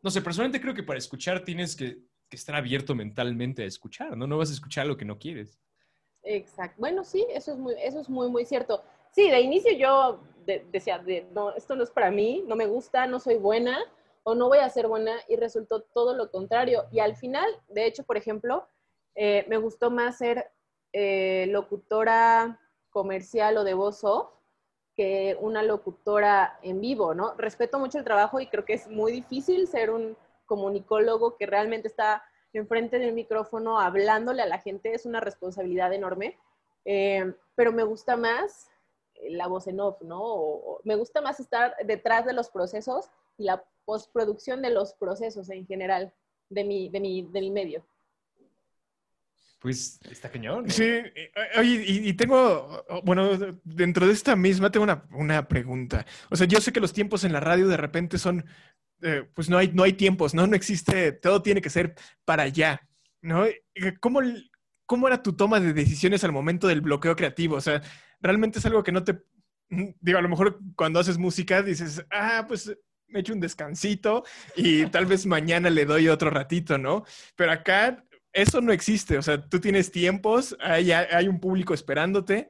No 0.00 0.10
sé, 0.10 0.22
personalmente 0.22 0.60
creo 0.60 0.74
que 0.74 0.82
para 0.82 0.98
escuchar 0.98 1.44
tienes 1.44 1.76
que, 1.76 1.98
que 2.30 2.36
estar 2.36 2.56
abierto 2.56 2.94
mentalmente 2.94 3.62
a 3.62 3.66
escuchar, 3.66 4.16
¿no? 4.16 4.26
No 4.26 4.38
vas 4.38 4.48
a 4.48 4.54
escuchar 4.54 4.86
lo 4.86 4.96
que 4.96 5.04
no 5.04 5.18
quieres. 5.18 5.60
Exacto. 6.22 6.76
Bueno, 6.78 7.04
sí, 7.04 7.26
eso 7.30 7.52
es 7.52 7.58
muy, 7.58 7.74
eso 7.82 8.00
es 8.00 8.08
muy, 8.08 8.30
muy 8.30 8.46
cierto. 8.46 8.82
Sí, 9.12 9.30
de 9.30 9.40
inicio 9.40 9.72
yo 9.72 10.20
decía, 10.72 10.98
de, 10.98 11.26
no, 11.32 11.54
esto 11.54 11.76
no 11.76 11.84
es 11.84 11.90
para 11.90 12.10
mí, 12.10 12.42
no 12.46 12.56
me 12.56 12.66
gusta, 12.66 13.06
no 13.06 13.20
soy 13.20 13.36
buena 13.36 13.78
o 14.24 14.34
no 14.34 14.48
voy 14.48 14.58
a 14.58 14.68
ser 14.70 14.88
buena 14.88 15.16
y 15.28 15.36
resultó 15.36 15.82
todo 15.82 16.14
lo 16.14 16.30
contrario. 16.30 16.86
Y 16.90 17.00
al 17.00 17.14
final, 17.16 17.48
de 17.68 17.86
hecho, 17.86 18.04
por 18.04 18.16
ejemplo, 18.16 18.66
eh, 19.14 19.44
me 19.48 19.58
gustó 19.58 19.90
más 19.90 20.18
ser 20.18 20.50
eh, 20.92 21.46
locutora 21.50 22.58
comercial 22.90 23.56
o 23.58 23.64
de 23.64 23.74
voz 23.74 24.02
off 24.02 24.30
que 24.94 25.36
una 25.40 25.62
locutora 25.62 26.58
en 26.62 26.80
vivo, 26.80 27.14
¿no? 27.14 27.34
Respeto 27.36 27.78
mucho 27.78 27.98
el 27.98 28.04
trabajo 28.04 28.40
y 28.40 28.46
creo 28.46 28.64
que 28.64 28.74
es 28.74 28.88
muy 28.88 29.12
difícil 29.12 29.66
ser 29.66 29.90
un 29.90 30.16
comunicólogo 30.46 31.36
que 31.36 31.46
realmente 31.46 31.88
está 31.88 32.24
enfrente 32.52 32.98
del 32.98 33.14
micrófono 33.14 33.80
hablándole 33.80 34.42
a 34.42 34.46
la 34.46 34.58
gente, 34.58 34.92
es 34.94 35.06
una 35.06 35.20
responsabilidad 35.20 35.92
enorme, 35.92 36.38
eh, 36.84 37.32
pero 37.54 37.72
me 37.72 37.84
gusta 37.84 38.16
más 38.16 38.71
la 39.30 39.46
voz 39.46 39.66
en 39.66 39.80
off, 39.80 40.00
¿no? 40.02 40.78
me 40.84 40.96
gusta 40.96 41.20
más 41.20 41.40
estar 41.40 41.74
detrás 41.84 42.26
de 42.26 42.32
los 42.32 42.50
procesos 42.50 43.10
y 43.38 43.44
la 43.44 43.64
postproducción 43.84 44.62
de 44.62 44.70
los 44.70 44.94
procesos 44.94 45.50
en 45.50 45.66
general 45.66 46.12
de 46.48 46.64
mi, 46.64 46.88
de 46.88 47.00
mi, 47.00 47.22
de 47.22 47.40
mi 47.40 47.50
medio. 47.50 47.84
Pues 49.58 50.00
está 50.10 50.28
cañón. 50.28 50.68
Sí, 50.68 50.82
eh, 50.82 51.30
oye, 51.56 51.84
y, 51.86 52.12
tengo, 52.14 52.84
bueno, 53.04 53.38
dentro 53.62 54.08
de 54.08 54.12
esta 54.12 54.34
misma 54.34 54.72
tengo 54.72 54.82
una, 54.82 55.04
una, 55.12 55.46
pregunta. 55.46 56.04
O 56.30 56.36
sea, 56.36 56.48
yo 56.48 56.60
sé 56.60 56.72
que 56.72 56.80
los 56.80 56.92
tiempos 56.92 57.22
en 57.22 57.32
la 57.32 57.38
radio 57.38 57.68
de 57.68 57.76
repente 57.76 58.18
son, 58.18 58.44
eh, 59.02 59.24
pues 59.34 59.48
no 59.48 59.58
hay, 59.58 59.68
no 59.68 59.84
hay 59.84 59.92
tiempos, 59.92 60.34
¿no? 60.34 60.48
No 60.48 60.56
existe, 60.56 61.12
todo 61.12 61.42
tiene 61.42 61.60
que 61.62 61.70
ser 61.70 61.94
para 62.24 62.42
allá, 62.42 62.80
¿no? 63.20 63.44
¿Cómo, 64.00 64.20
¿Cómo 64.84 65.06
era 65.06 65.22
tu 65.22 65.32
toma 65.34 65.60
de 65.60 65.72
decisiones 65.72 66.24
al 66.24 66.32
momento 66.32 66.66
del 66.66 66.80
bloqueo 66.80 67.14
creativo? 67.14 67.54
O 67.54 67.60
sea, 67.60 67.80
realmente 68.22 68.58
es 68.58 68.66
algo 68.66 68.82
que 68.82 68.92
no 68.92 69.04
te, 69.04 69.22
digo, 70.00 70.18
a 70.18 70.22
lo 70.22 70.28
mejor 70.28 70.58
cuando 70.76 71.00
haces 71.00 71.18
música 71.18 71.62
dices, 71.62 72.04
ah, 72.10 72.44
pues 72.46 72.74
me 73.08 73.20
echo 73.20 73.34
un 73.34 73.40
descansito 73.40 74.24
y 74.56 74.86
tal 74.86 75.04
vez 75.04 75.26
mañana 75.26 75.68
le 75.68 75.84
doy 75.84 76.08
otro 76.08 76.30
ratito, 76.30 76.78
¿no? 76.78 77.04
Pero 77.36 77.52
acá 77.52 78.02
eso 78.32 78.62
no 78.62 78.72
existe, 78.72 79.18
o 79.18 79.22
sea, 79.22 79.46
tú 79.46 79.60
tienes 79.60 79.92
tiempos, 79.92 80.56
hay, 80.60 80.92
hay 80.92 81.28
un 81.28 81.38
público 81.38 81.74
esperándote. 81.74 82.48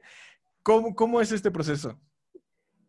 ¿Cómo, 0.61 0.95
¿Cómo 0.95 1.19
es 1.19 1.33
este 1.33 1.51
proceso? 1.51 1.99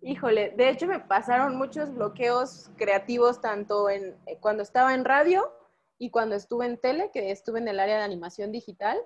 Híjole, 0.01 0.53
de 0.57 0.69
hecho 0.69 0.87
me 0.87 1.01
pasaron 1.01 1.57
muchos 1.57 1.93
bloqueos 1.93 2.71
creativos 2.77 3.41
tanto 3.41 3.91
en 3.91 4.15
eh, 4.27 4.39
cuando 4.39 4.63
estaba 4.63 4.95
en 4.95 5.05
radio 5.05 5.51
y 5.99 6.11
cuando 6.11 6.37
estuve 6.37 6.67
en 6.67 6.79
tele, 6.79 7.11
que 7.13 7.31
estuve 7.31 7.59
en 7.59 7.69
el 7.69 7.81
área 7.81 7.97
de 7.97 8.05
animación 8.05 8.53
digital. 8.53 8.99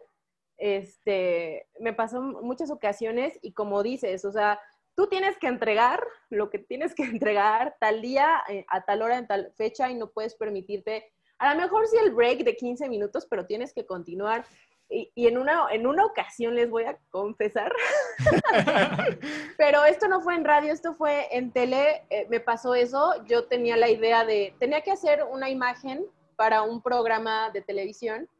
Este, 0.58 1.66
me 1.80 1.94
pasó 1.94 2.20
muchas 2.20 2.70
ocasiones 2.70 3.38
y 3.42 3.52
como 3.52 3.82
dices, 3.82 4.24
o 4.24 4.32
sea, 4.32 4.60
tú 4.94 5.06
tienes 5.06 5.38
que 5.38 5.46
entregar 5.46 6.02
lo 6.28 6.50
que 6.50 6.58
tienes 6.58 6.94
que 6.94 7.02
entregar 7.04 7.76
tal 7.80 8.02
día, 8.02 8.42
eh, 8.48 8.66
a 8.68 8.84
tal 8.84 9.02
hora, 9.02 9.18
en 9.18 9.26
tal 9.26 9.52
fecha 9.56 9.90
y 9.90 9.94
no 9.94 10.10
puedes 10.10 10.34
permitirte 10.34 11.12
a 11.38 11.54
lo 11.54 11.60
mejor 11.60 11.86
sí 11.86 11.96
el 11.96 12.10
break 12.10 12.40
de 12.40 12.56
15 12.56 12.88
minutos, 12.88 13.26
pero 13.28 13.46
tienes 13.46 13.72
que 13.72 13.86
continuar. 13.86 14.44
Y, 14.90 15.10
en, 15.26 15.36
una, 15.36 15.66
en 15.70 15.86
una 15.86 16.06
ocasión 16.06 16.54
les 16.54 16.70
voy 16.70 16.84
a 16.84 16.98
confesar, 17.10 17.70
pero 19.58 19.84
esto 19.84 20.08
no 20.08 20.22
fue 20.22 20.34
en 20.34 20.46
radio, 20.46 20.72
esto 20.72 20.94
fue 20.94 21.28
en 21.30 21.52
tele, 21.52 22.06
eh, 22.08 22.26
me 22.30 22.40
pasó 22.40 22.74
eso, 22.74 23.22
yo 23.26 23.44
tenía 23.44 23.76
la 23.76 23.90
idea 23.90 24.24
de, 24.24 24.54
tenía 24.58 24.80
que 24.80 24.90
hacer 24.90 25.24
una 25.30 25.50
imagen 25.50 26.06
para 26.36 26.62
un 26.62 26.80
programa 26.80 27.50
de 27.50 27.60
televisión, 27.60 28.30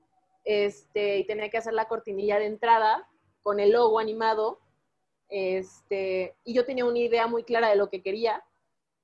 este, 0.45 1.19
y 1.19 1.27
tenía 1.27 1.51
que 1.51 1.59
hacer 1.59 1.75
la 1.75 1.89
cortinilla 1.89 2.39
de 2.39 2.47
entrada 2.47 3.09
con 3.43 3.61
el 3.61 3.73
logo 3.73 3.99
animado, 3.99 4.61
este, 5.29 6.35
y 6.45 6.55
yo 6.55 6.65
tenía 6.65 6.85
una 6.85 6.99
idea 6.99 7.27
muy 7.27 7.45
clara 7.45 7.69
de 7.69 7.77
lo 7.77 7.91
que 7.91 8.03
quería, 8.03 8.43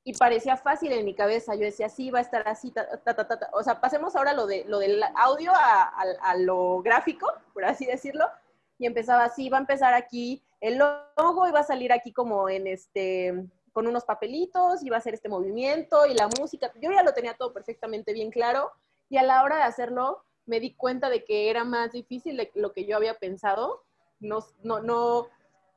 y 0.07 0.13
parecía 0.13 0.59
fácil 0.59 0.93
en 0.93 1.05
mi 1.05 1.15
cabeza. 1.15 1.55
Yo 1.55 1.63
decía, 1.63 1.89
sí, 1.89 2.11
va 2.11 2.19
a 2.19 2.23
estar 2.23 2.47
así, 2.47 2.71
ta, 2.71 2.87
O 3.55 3.63
sea, 3.63 3.81
pasemos 3.81 4.15
ahora 4.15 4.35
lo, 4.35 4.47
de, 4.47 4.65
lo 4.67 4.79
del 4.79 5.03
audio 5.17 5.51
a, 5.55 6.37
lo 6.37 6.83
gráfico, 6.83 7.27
por 7.55 7.65
así 7.65 7.87
decirlo. 7.87 8.27
Y 8.79 8.87
empezaba 8.87 9.25
así, 9.25 9.49
va 9.49 9.57
a 9.57 9.61
empezar 9.61 9.95
aquí 9.95 10.43
el 10.61 10.77
logo 10.77 11.49
y 11.49 11.53
va 11.53 11.61
a 11.61 11.65
salir 11.65 11.91
aquí 11.91 12.13
como 12.13 12.51
en 12.51 12.67
este, 12.67 13.47
con 13.73 13.87
unos 13.87 14.05
papelitos 14.05 14.83
y 14.83 14.91
va 14.91 14.97
a 14.97 14.99
hacer 14.99 15.15
este 15.15 15.31
movimiento 15.31 16.07
y 16.07 16.13
la 16.13 16.29
música. 16.39 16.71
Yo 16.81 16.91
ya 16.91 17.03
lo 17.03 17.15
tenía 17.15 17.35
todo 17.35 17.55
perfectamente 17.55 18.13
bien 18.13 18.31
claro 18.31 18.73
y 19.09 19.17
a 19.17 19.23
la 19.23 19.43
hora 19.43 19.57
de 19.57 19.63
hacerlo 19.63 20.23
me 20.47 20.61
di 20.61 20.75
cuenta 20.75 21.09
de 21.09 21.25
que 21.25 21.51
era 21.51 21.65
más 21.65 21.93
difícil 21.93 22.37
de 22.37 22.51
lo 22.55 22.73
que 22.73 22.87
yo 22.87 22.97
había 22.97 23.15
pensado. 23.15 23.83
No, 24.21 24.41
no, 24.63 24.81
no, 24.81 25.29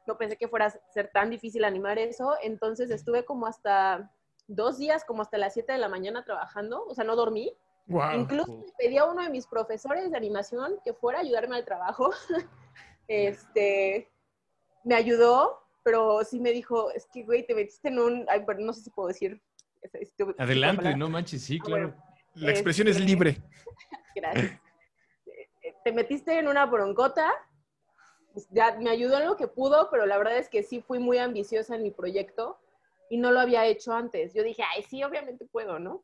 no 0.05 0.17
pensé 0.17 0.38
que 0.38 0.47
fuera 0.47 0.67
a 0.67 0.91
ser 0.93 1.09
tan 1.12 1.29
difícil 1.29 1.63
animar 1.63 1.97
eso. 1.97 2.36
Entonces 2.41 2.89
estuve 2.91 3.25
como 3.25 3.47
hasta 3.47 4.12
dos 4.47 4.77
días 4.77 5.03
como 5.03 5.21
hasta 5.21 5.38
las 5.38 5.53
7 5.53 5.74
de 5.74 5.77
la 5.77 5.89
mañana 5.89 6.24
trabajando, 6.24 6.86
o 6.86 6.95
sea, 6.95 7.03
no 7.03 7.15
dormí. 7.15 7.53
Incluso 8.15 8.65
pedí 8.77 8.97
a 8.97 9.05
uno 9.05 9.24
de 9.24 9.29
mis 9.29 9.47
profesores 9.47 10.12
de 10.12 10.17
animación 10.17 10.77
que 10.83 10.93
fuera 10.93 11.19
a 11.19 11.21
ayudarme 11.21 11.55
al 11.55 11.63
trabajo. 11.65 12.12
este, 13.07 14.09
me 14.83 14.95
ayudó, 14.95 15.62
pero 15.83 16.21
sí 16.25 16.39
me 16.39 16.51
dijo, 16.51 16.91
es 16.91 17.07
que, 17.07 17.24
güey, 17.24 17.45
te 17.45 17.55
metiste 17.55 17.88
en 17.88 18.00
un, 18.00 18.25
ay, 18.29 18.43
pero 18.45 18.59
no 18.59 18.74
sé 18.74 18.81
si 18.81 18.89
puedo 18.89 19.07
decir. 19.07 19.41
Adelante, 20.38 20.95
no 20.97 21.07
manches, 21.07 21.43
sí, 21.43 21.59
ah, 21.62 21.65
claro. 21.65 21.95
La 22.38 22.51
expresión 22.51 22.88
es 22.88 22.96
este, 22.96 23.08
libre. 23.08 23.38
Gracias. 24.15 24.60
te 25.84 25.91
metiste 25.91 26.39
en 26.39 26.48
una 26.48 26.65
broncota, 26.65 27.32
pues, 28.34 28.48
ya 28.51 28.77
me 28.79 28.89
ayudó 28.89 29.20
en 29.20 29.25
lo 29.25 29.36
que 29.36 29.48
pudo, 29.48 29.89
pero 29.89 30.06
la 30.06 30.17
verdad 30.17 30.38
es 30.38 30.50
que 30.50 30.63
sí 30.63 30.82
fui 30.82 31.00
muy 31.00 31.17
ambiciosa 31.17 31.75
en 31.75 31.84
mi 31.84 31.91
proyecto 31.91 32.60
y 33.10 33.17
no 33.17 33.32
lo 33.32 33.39
había 33.39 33.65
hecho 33.65 33.94
antes. 33.94 34.34
Yo 34.34 34.44
dije, 34.44 34.63
ay, 34.75 34.84
sí, 34.84 35.03
obviamente 35.03 35.46
puedo, 35.46 35.79
¿no? 35.79 36.03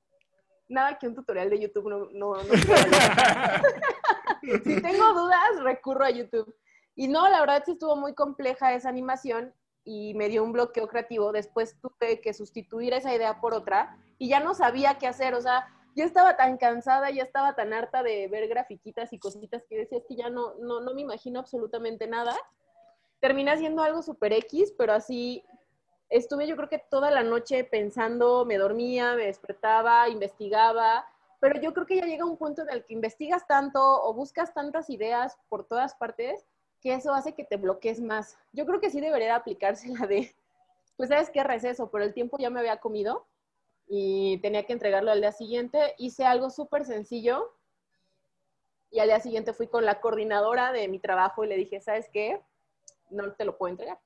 Nada 0.70 0.98
que 0.98 1.08
un 1.08 1.16
tutorial 1.16 1.50
de 1.50 1.60
YouTube 1.60 1.90
no... 1.90 2.08
no, 2.12 2.36
si 4.42 4.82
tengo 4.82 5.14
dudas, 5.14 5.62
recurro 5.62 6.06
a 6.06 6.10
YouTube. 6.10 6.56
Y 6.96 7.08
no, 7.08 7.28
la 7.30 7.40
verdad 7.40 7.64
sí 7.66 7.74
estuvo 7.74 7.96
muy 7.96 8.14
compleja 8.14 8.74
esa 8.74 8.90
animación 8.90 9.54
y 9.84 10.14
me 10.14 10.30
dio 10.30 10.44
un 10.44 10.54
bloqueo 10.54 10.88
creativo. 10.88 11.32
Después 11.32 11.78
tuve 11.82 12.22
que 12.22 12.34
sustituir 12.34 12.94
esa 12.94 13.14
idea 13.14 13.42
por 13.42 13.54
otra 13.54 13.98
y 14.18 14.30
ya 14.30 14.40
no 14.40 14.54
sabía 14.54 14.98
qué 14.98 15.08
hacer. 15.08 15.34
O 15.34 15.42
sea, 15.42 15.68
yo 15.96 16.06
estaba 16.06 16.36
tan 16.38 16.58
cansada, 16.58 17.10
ya 17.12 17.24
estaba 17.24 17.56
tan 17.56 17.74
harta 17.74 18.04
de 18.04 18.28
ver 18.28 18.48
grafiquitas 18.48 19.14
y 19.14 19.20
cositas 19.20 19.64
que 19.70 19.78
decía, 19.78 20.00
es 20.00 20.06
que 20.06 20.16
ya 20.16 20.30
no, 20.30 20.56
no, 20.56 20.82
no 20.82 20.94
me 20.94 21.02
imagino 21.02 21.40
absolutamente 21.40 22.08
nada. 22.08 22.36
Terminé 23.20 23.52
haciendo 23.52 23.84
algo 23.84 24.02
super 24.02 24.34
X, 24.34 24.74
pero 24.78 24.94
así 24.94 25.44
estuve 26.10 26.48
yo 26.48 26.56
creo 26.56 26.70
que 26.70 26.84
toda 26.90 27.12
la 27.12 27.24
noche 27.24 27.64
pensando, 27.64 28.46
me 28.46 28.58
dormía, 28.58 29.16
me 29.16 29.26
despertaba, 29.26 30.10
investigaba, 30.10 31.06
pero 31.40 31.60
yo 31.60 31.74
creo 31.74 31.86
que 31.86 31.98
ya 31.98 32.06
llega 32.06 32.26
un 32.26 32.38
punto 32.38 32.62
en 32.62 32.70
el 32.70 32.86
que 32.86 32.94
investigas 32.94 33.46
tanto 33.48 33.82
o 33.82 34.14
buscas 34.14 34.54
tantas 34.54 34.90
ideas 34.90 35.38
por 35.50 35.66
todas 35.66 35.96
partes 35.96 36.46
que 36.82 36.94
eso 36.94 37.14
hace 37.14 37.34
que 37.34 37.46
te 37.46 37.58
bloquees 37.58 38.02
más. 38.02 38.38
Yo 38.52 38.66
creo 38.66 38.80
que 38.80 38.90
sí 38.90 39.00
debería 39.00 39.36
aplicarse 39.36 39.88
la 40.00 40.08
de, 40.08 40.36
pues 40.98 41.10
sabes 41.10 41.30
qué 41.30 41.44
receso, 41.44 41.90
pero 41.92 42.04
el 42.04 42.14
tiempo 42.14 42.38
ya 42.40 42.50
me 42.50 42.60
había 42.60 42.78
comido 42.78 43.26
y 43.88 44.38
tenía 44.40 44.66
que 44.66 44.74
entregarlo 44.74 45.12
al 45.12 45.22
día 45.22 45.32
siguiente. 45.32 45.96
Hice 45.98 46.26
algo 46.26 46.50
súper 46.50 46.86
sencillo 46.86 47.54
y 48.92 49.00
al 49.00 49.08
día 49.08 49.20
siguiente 49.20 49.54
fui 49.54 49.68
con 49.68 49.86
la 49.86 50.02
coordinadora 50.02 50.72
de 50.72 50.88
mi 50.88 51.00
trabajo 51.00 51.44
y 51.44 51.48
le 51.48 51.58
dije, 51.58 51.80
¿sabes 51.82 52.10
qué? 52.12 52.42
No 53.10 53.34
te 53.34 53.46
lo 53.46 53.58
puedo 53.58 53.72
entregar 53.72 54.00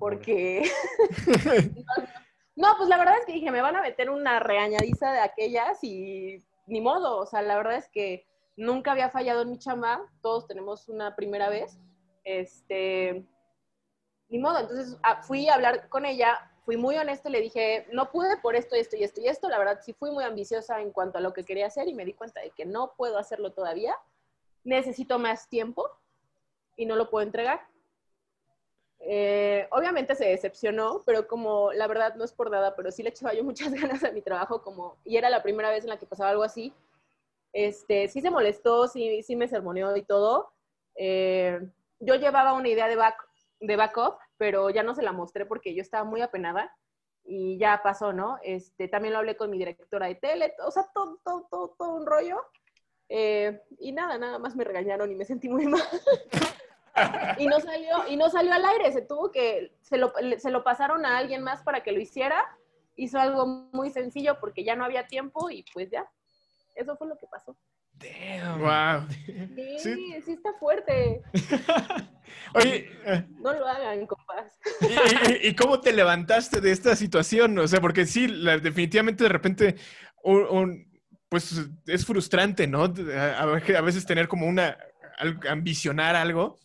porque... 0.00 0.62
no, 2.56 2.68
pues 2.76 2.88
la 2.88 2.96
verdad 2.96 3.18
es 3.20 3.26
que 3.26 3.34
dije, 3.34 3.52
me 3.52 3.60
van 3.60 3.76
a 3.76 3.82
meter 3.82 4.10
una 4.10 4.40
regañadiza 4.40 5.12
de 5.12 5.20
aquellas 5.20 5.84
y 5.84 6.42
ni 6.66 6.80
modo, 6.80 7.18
o 7.18 7.26
sea, 7.26 7.42
la 7.42 7.56
verdad 7.56 7.76
es 7.76 7.88
que 7.88 8.26
nunca 8.56 8.92
había 8.92 9.10
fallado 9.10 9.42
en 9.42 9.50
mi 9.50 9.58
chamba, 9.58 10.00
todos 10.22 10.48
tenemos 10.48 10.88
una 10.88 11.14
primera 11.14 11.48
vez, 11.48 11.78
este, 12.24 13.24
ni 14.28 14.38
modo, 14.38 14.60
entonces 14.60 14.98
ah, 15.02 15.22
fui 15.22 15.48
a 15.48 15.54
hablar 15.54 15.88
con 15.88 16.06
ella, 16.06 16.49
fui 16.70 16.76
muy 16.76 16.96
honesta 16.96 17.28
y 17.28 17.32
le 17.32 17.40
dije, 17.40 17.84
no 17.90 18.12
pude 18.12 18.36
por 18.36 18.54
esto, 18.54 18.76
esto 18.76 18.94
y 18.94 19.02
esto 19.02 19.20
y 19.20 19.26
esto. 19.26 19.48
La 19.48 19.58
verdad, 19.58 19.80
sí 19.82 19.92
fui 19.92 20.12
muy 20.12 20.22
ambiciosa 20.22 20.80
en 20.80 20.92
cuanto 20.92 21.18
a 21.18 21.20
lo 21.20 21.32
que 21.32 21.44
quería 21.44 21.66
hacer 21.66 21.88
y 21.88 21.94
me 21.94 22.04
di 22.04 22.12
cuenta 22.12 22.40
de 22.40 22.50
que 22.50 22.64
no 22.64 22.92
puedo 22.96 23.18
hacerlo 23.18 23.50
todavía. 23.50 23.96
Necesito 24.62 25.18
más 25.18 25.48
tiempo 25.48 25.90
y 26.76 26.86
no 26.86 26.94
lo 26.94 27.10
puedo 27.10 27.26
entregar. 27.26 27.66
Eh, 29.00 29.66
obviamente 29.72 30.14
se 30.14 30.26
decepcionó, 30.26 31.02
pero 31.04 31.26
como 31.26 31.72
la 31.72 31.88
verdad 31.88 32.14
no 32.14 32.22
es 32.22 32.32
por 32.32 32.52
nada, 32.52 32.76
pero 32.76 32.92
sí 32.92 33.02
le 33.02 33.08
echaba 33.08 33.34
yo 33.34 33.42
muchas 33.42 33.72
ganas 33.74 34.04
a 34.04 34.12
mi 34.12 34.22
trabajo 34.22 34.62
como, 34.62 34.96
y 35.04 35.16
era 35.16 35.28
la 35.28 35.42
primera 35.42 35.70
vez 35.70 35.82
en 35.82 35.90
la 35.90 35.98
que 35.98 36.06
pasaba 36.06 36.30
algo 36.30 36.44
así. 36.44 36.72
Este, 37.52 38.06
sí 38.06 38.20
se 38.20 38.30
molestó, 38.30 38.86
sí, 38.86 39.24
sí 39.24 39.34
me 39.34 39.48
sermoneó 39.48 39.96
y 39.96 40.02
todo. 40.02 40.52
Eh, 40.94 41.68
yo 41.98 42.14
llevaba 42.14 42.52
una 42.52 42.68
idea 42.68 42.86
de, 42.86 42.94
back, 42.94 43.28
de 43.58 43.74
backup, 43.74 44.18
pero 44.40 44.70
ya 44.70 44.82
no 44.82 44.94
se 44.94 45.02
la 45.02 45.12
mostré 45.12 45.44
porque 45.44 45.74
yo 45.74 45.82
estaba 45.82 46.02
muy 46.04 46.22
apenada 46.22 46.74
y 47.24 47.58
ya 47.58 47.82
pasó, 47.84 48.14
¿no? 48.14 48.38
Este, 48.42 48.88
también 48.88 49.12
lo 49.12 49.18
hablé 49.18 49.36
con 49.36 49.50
mi 49.50 49.58
directora 49.58 50.06
de 50.06 50.14
tele, 50.14 50.54
o 50.64 50.70
sea, 50.70 50.88
todo, 50.94 51.20
todo, 51.22 51.46
todo, 51.50 51.74
todo 51.78 51.94
un 51.96 52.06
rollo. 52.06 52.40
Eh, 53.10 53.60
y 53.78 53.92
nada, 53.92 54.16
nada 54.16 54.38
más 54.38 54.56
me 54.56 54.64
regañaron 54.64 55.12
y 55.12 55.14
me 55.14 55.26
sentí 55.26 55.50
muy 55.50 55.66
mal. 55.66 55.82
y 57.36 57.48
no 57.48 57.60
salió, 57.60 58.08
y 58.08 58.16
no 58.16 58.30
salió 58.30 58.54
al 58.54 58.64
aire, 58.64 58.90
se 58.92 59.02
tuvo 59.02 59.30
que, 59.30 59.76
se 59.82 59.98
lo, 59.98 60.10
se 60.38 60.50
lo 60.50 60.64
pasaron 60.64 61.04
a 61.04 61.18
alguien 61.18 61.42
más 61.42 61.62
para 61.62 61.82
que 61.82 61.92
lo 61.92 62.00
hiciera. 62.00 62.42
Hizo 62.96 63.20
algo 63.20 63.44
muy 63.44 63.90
sencillo 63.90 64.40
porque 64.40 64.64
ya 64.64 64.74
no 64.74 64.86
había 64.86 65.06
tiempo 65.06 65.50
y 65.50 65.66
pues 65.74 65.90
ya, 65.90 66.10
eso 66.76 66.96
fue 66.96 67.08
lo 67.08 67.18
que 67.18 67.26
pasó. 67.26 67.54
Damn. 68.00 68.60
Wow. 68.60 69.08
Sí, 69.78 70.14
sí, 70.24 70.32
está 70.32 70.52
fuerte. 70.58 71.22
Oye, 72.54 72.90
no 73.40 73.52
lo 73.52 73.66
hagan, 73.66 74.06
compas. 74.06 74.58
¿Y, 75.42 75.54
cómo 75.54 75.80
te 75.80 75.92
levantaste 75.92 76.60
de 76.60 76.72
esta 76.72 76.96
situación? 76.96 77.58
O 77.58 77.68
sea, 77.68 77.80
porque 77.80 78.06
sí, 78.06 78.26
definitivamente 78.26 79.24
de 79.24 79.28
repente 79.28 79.76
pues 81.28 81.60
es 81.86 82.04
frustrante, 82.04 82.66
¿no? 82.66 82.84
A, 82.84 83.80
veces 83.82 84.06
tener 84.06 84.28
como 84.28 84.46
una 84.46 84.76
ambicionar 85.48 86.16
algo 86.16 86.58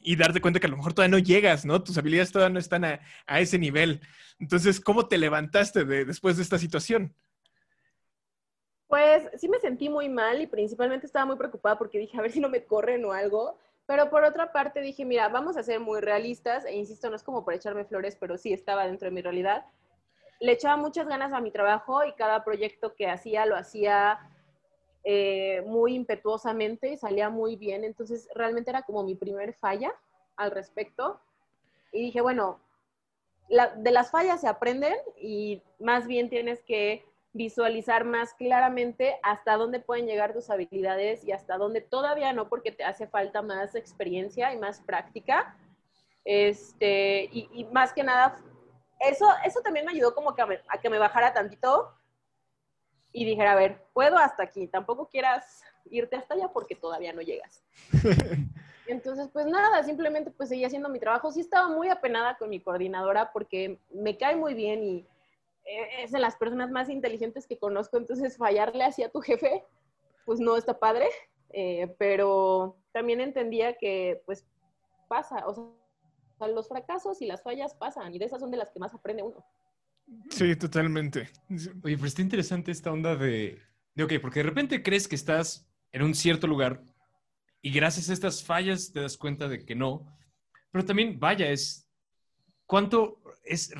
y 0.00 0.16
darte 0.16 0.40
cuenta 0.40 0.60
que 0.60 0.66
a 0.66 0.70
lo 0.70 0.76
mejor 0.76 0.94
todavía 0.94 1.18
no 1.18 1.22
llegas, 1.22 1.64
¿no? 1.64 1.82
Tus 1.82 1.98
habilidades 1.98 2.32
todavía 2.32 2.54
no 2.54 2.58
están 2.58 2.84
a, 2.84 3.00
ese 3.40 3.58
nivel. 3.58 4.00
Entonces, 4.38 4.80
¿cómo 4.80 5.06
te 5.06 5.18
levantaste 5.18 5.84
después 5.84 6.36
de 6.36 6.42
esta 6.42 6.58
situación? 6.58 7.14
Pues 8.90 9.30
sí 9.36 9.48
me 9.48 9.60
sentí 9.60 9.88
muy 9.88 10.08
mal 10.08 10.42
y 10.42 10.48
principalmente 10.48 11.06
estaba 11.06 11.24
muy 11.24 11.36
preocupada 11.36 11.78
porque 11.78 12.00
dije, 12.00 12.18
a 12.18 12.22
ver 12.22 12.32
si 12.32 12.40
no 12.40 12.48
me 12.48 12.64
corren 12.64 13.04
o 13.04 13.12
algo. 13.12 13.56
Pero 13.86 14.10
por 14.10 14.24
otra 14.24 14.50
parte 14.50 14.80
dije, 14.80 15.04
mira, 15.04 15.28
vamos 15.28 15.56
a 15.56 15.62
ser 15.62 15.78
muy 15.78 16.00
realistas 16.00 16.64
e 16.64 16.74
insisto, 16.74 17.08
no 17.08 17.14
es 17.14 17.22
como 17.22 17.44
por 17.44 17.54
echarme 17.54 17.84
flores, 17.84 18.16
pero 18.18 18.36
sí 18.36 18.52
estaba 18.52 18.88
dentro 18.88 19.06
de 19.06 19.14
mi 19.14 19.22
realidad. 19.22 19.64
Le 20.40 20.52
echaba 20.52 20.76
muchas 20.76 21.06
ganas 21.06 21.32
a 21.32 21.40
mi 21.40 21.52
trabajo 21.52 22.04
y 22.04 22.14
cada 22.14 22.42
proyecto 22.42 22.96
que 22.96 23.08
hacía 23.08 23.46
lo 23.46 23.54
hacía 23.54 24.18
eh, 25.04 25.62
muy 25.66 25.94
impetuosamente 25.94 26.88
y 26.88 26.96
salía 26.96 27.30
muy 27.30 27.54
bien. 27.54 27.84
Entonces 27.84 28.28
realmente 28.34 28.70
era 28.70 28.82
como 28.82 29.04
mi 29.04 29.14
primer 29.14 29.54
falla 29.54 29.94
al 30.34 30.50
respecto. 30.50 31.20
Y 31.92 32.02
dije, 32.02 32.20
bueno, 32.22 32.58
de 33.48 33.90
las 33.92 34.10
fallas 34.10 34.40
se 34.40 34.48
aprenden 34.48 34.96
y 35.16 35.62
más 35.78 36.08
bien 36.08 36.28
tienes 36.28 36.60
que 36.64 37.04
visualizar 37.32 38.04
más 38.04 38.34
claramente 38.34 39.18
hasta 39.22 39.56
dónde 39.56 39.78
pueden 39.80 40.06
llegar 40.06 40.32
tus 40.32 40.50
habilidades 40.50 41.24
y 41.24 41.32
hasta 41.32 41.56
dónde 41.56 41.80
todavía 41.80 42.32
no, 42.32 42.48
porque 42.48 42.72
te 42.72 42.84
hace 42.84 43.06
falta 43.06 43.40
más 43.42 43.74
experiencia 43.74 44.52
y 44.52 44.58
más 44.58 44.80
práctica. 44.80 45.56
Este, 46.24 47.28
y, 47.32 47.66
más 47.72 47.92
que 47.92 48.02
nada, 48.02 48.36
eso, 48.98 49.26
eso 49.44 49.60
también 49.62 49.86
me 49.86 49.92
ayudó 49.92 50.14
como 50.14 50.34
que 50.34 50.42
a, 50.42 50.78
que 50.80 50.90
me 50.90 50.98
bajara 50.98 51.32
tantito 51.32 51.94
y 53.12 53.24
dijera, 53.24 53.52
a 53.52 53.56
ver, 53.56 53.84
puedo 53.92 54.18
hasta 54.18 54.42
aquí, 54.42 54.66
tampoco 54.66 55.08
quieras 55.08 55.62
irte 55.90 56.16
hasta 56.16 56.34
allá 56.34 56.48
porque 56.52 56.74
todavía 56.74 57.12
no 57.12 57.22
llegas. 57.22 57.62
Entonces, 58.86 59.28
pues 59.32 59.46
nada, 59.46 59.82
simplemente 59.84 60.32
pues 60.32 60.48
seguí 60.48 60.64
haciendo 60.64 60.88
mi 60.88 60.98
trabajo. 60.98 61.30
Sí 61.30 61.40
estaba 61.40 61.68
muy 61.68 61.88
apenada 61.88 62.36
con 62.36 62.50
mi 62.50 62.60
coordinadora 62.60 63.32
porque 63.32 63.78
me 63.90 64.18
cae 64.18 64.34
muy 64.34 64.54
bien 64.54 64.82
y 64.82 65.06
es 65.64 66.10
de 66.10 66.18
las 66.18 66.36
personas 66.36 66.70
más 66.70 66.88
inteligentes 66.88 67.46
que 67.46 67.58
conozco, 67.58 67.96
entonces 67.96 68.36
fallarle 68.36 68.84
hacia 68.84 69.10
tu 69.10 69.20
jefe, 69.20 69.64
pues 70.24 70.40
no 70.40 70.56
está 70.56 70.78
padre, 70.78 71.08
eh, 71.50 71.94
pero 71.98 72.76
también 72.92 73.20
entendía 73.20 73.76
que 73.76 74.22
pues 74.26 74.46
pasa, 75.08 75.46
o 75.46 75.54
sea, 76.38 76.48
los 76.48 76.68
fracasos 76.68 77.20
y 77.20 77.26
las 77.26 77.42
fallas 77.42 77.74
pasan 77.74 78.14
y 78.14 78.18
de 78.18 78.24
esas 78.24 78.40
son 78.40 78.50
de 78.50 78.56
las 78.56 78.70
que 78.70 78.78
más 78.78 78.94
aprende 78.94 79.22
uno. 79.22 79.44
Sí, 80.30 80.56
totalmente. 80.56 81.28
Oye, 81.84 81.96
pero 81.96 82.06
está 82.06 82.22
interesante 82.22 82.72
esta 82.72 82.90
onda 82.90 83.14
de, 83.14 83.60
de, 83.94 84.04
ok, 84.04 84.14
porque 84.20 84.40
de 84.40 84.48
repente 84.48 84.82
crees 84.82 85.06
que 85.06 85.14
estás 85.14 85.68
en 85.92 86.02
un 86.02 86.14
cierto 86.14 86.46
lugar 86.46 86.82
y 87.62 87.70
gracias 87.70 88.10
a 88.10 88.12
estas 88.12 88.42
fallas 88.42 88.92
te 88.92 89.00
das 89.00 89.16
cuenta 89.16 89.48
de 89.48 89.64
que 89.64 89.74
no, 89.74 90.06
pero 90.70 90.84
también, 90.84 91.18
vaya, 91.18 91.50
es, 91.50 91.88
¿cuánto 92.66 93.20
es... 93.44 93.72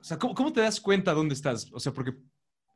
O 0.00 0.04
sea, 0.04 0.18
¿cómo, 0.18 0.52
te 0.52 0.60
das 0.60 0.80
cuenta 0.80 1.14
dónde 1.14 1.34
estás? 1.34 1.70
O 1.72 1.80
sea, 1.80 1.92
porque 1.92 2.14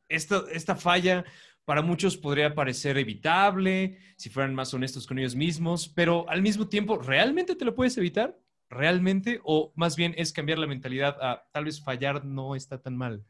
esta, 0.09 0.43
esta 0.51 0.77
falla 0.77 1.25
para 1.65 1.83
muchos 1.83 2.17
podría 2.17 2.55
parecer 2.55 2.99
evitable 2.99 3.99
si 4.17 4.29
fueran 4.31 4.55
más 4.55 4.75
honestos 4.75 5.07
con 5.07 5.19
ellos 5.19 5.37
mismos, 5.37 5.89
pero 5.89 6.29
al 6.29 6.43
mismo 6.43 6.69
tiempo, 6.69 6.99
¿realmente 6.99 7.55
te 7.55 7.65
lo 7.65 7.75
puedes 7.75 7.97
evitar? 7.97 8.37
¿Realmente? 8.69 9.41
¿O 9.45 9.73
más 9.77 9.97
bien 9.97 10.15
es 10.17 10.33
cambiar 10.33 10.59
la 10.59 10.67
mentalidad 10.67 11.17
a 11.21 11.47
tal 11.53 11.67
vez 11.67 11.83
fallar 11.83 12.25
no 12.25 12.57
está 12.57 12.81
tan 12.81 12.97
mal? 12.97 13.25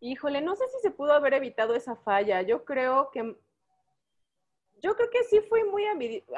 Híjole, 0.00 0.40
no 0.40 0.56
sé 0.56 0.64
si 0.68 0.80
se 0.80 0.90
pudo 0.90 1.12
haber 1.12 1.34
evitado 1.34 1.74
esa 1.74 1.96
falla. 1.96 2.40
Yo 2.42 2.64
creo 2.64 3.10
que 3.12 3.36
yo 4.82 4.96
creo 4.96 5.10
que 5.10 5.24
sí 5.24 5.40
fui 5.42 5.62
muy 5.64 5.84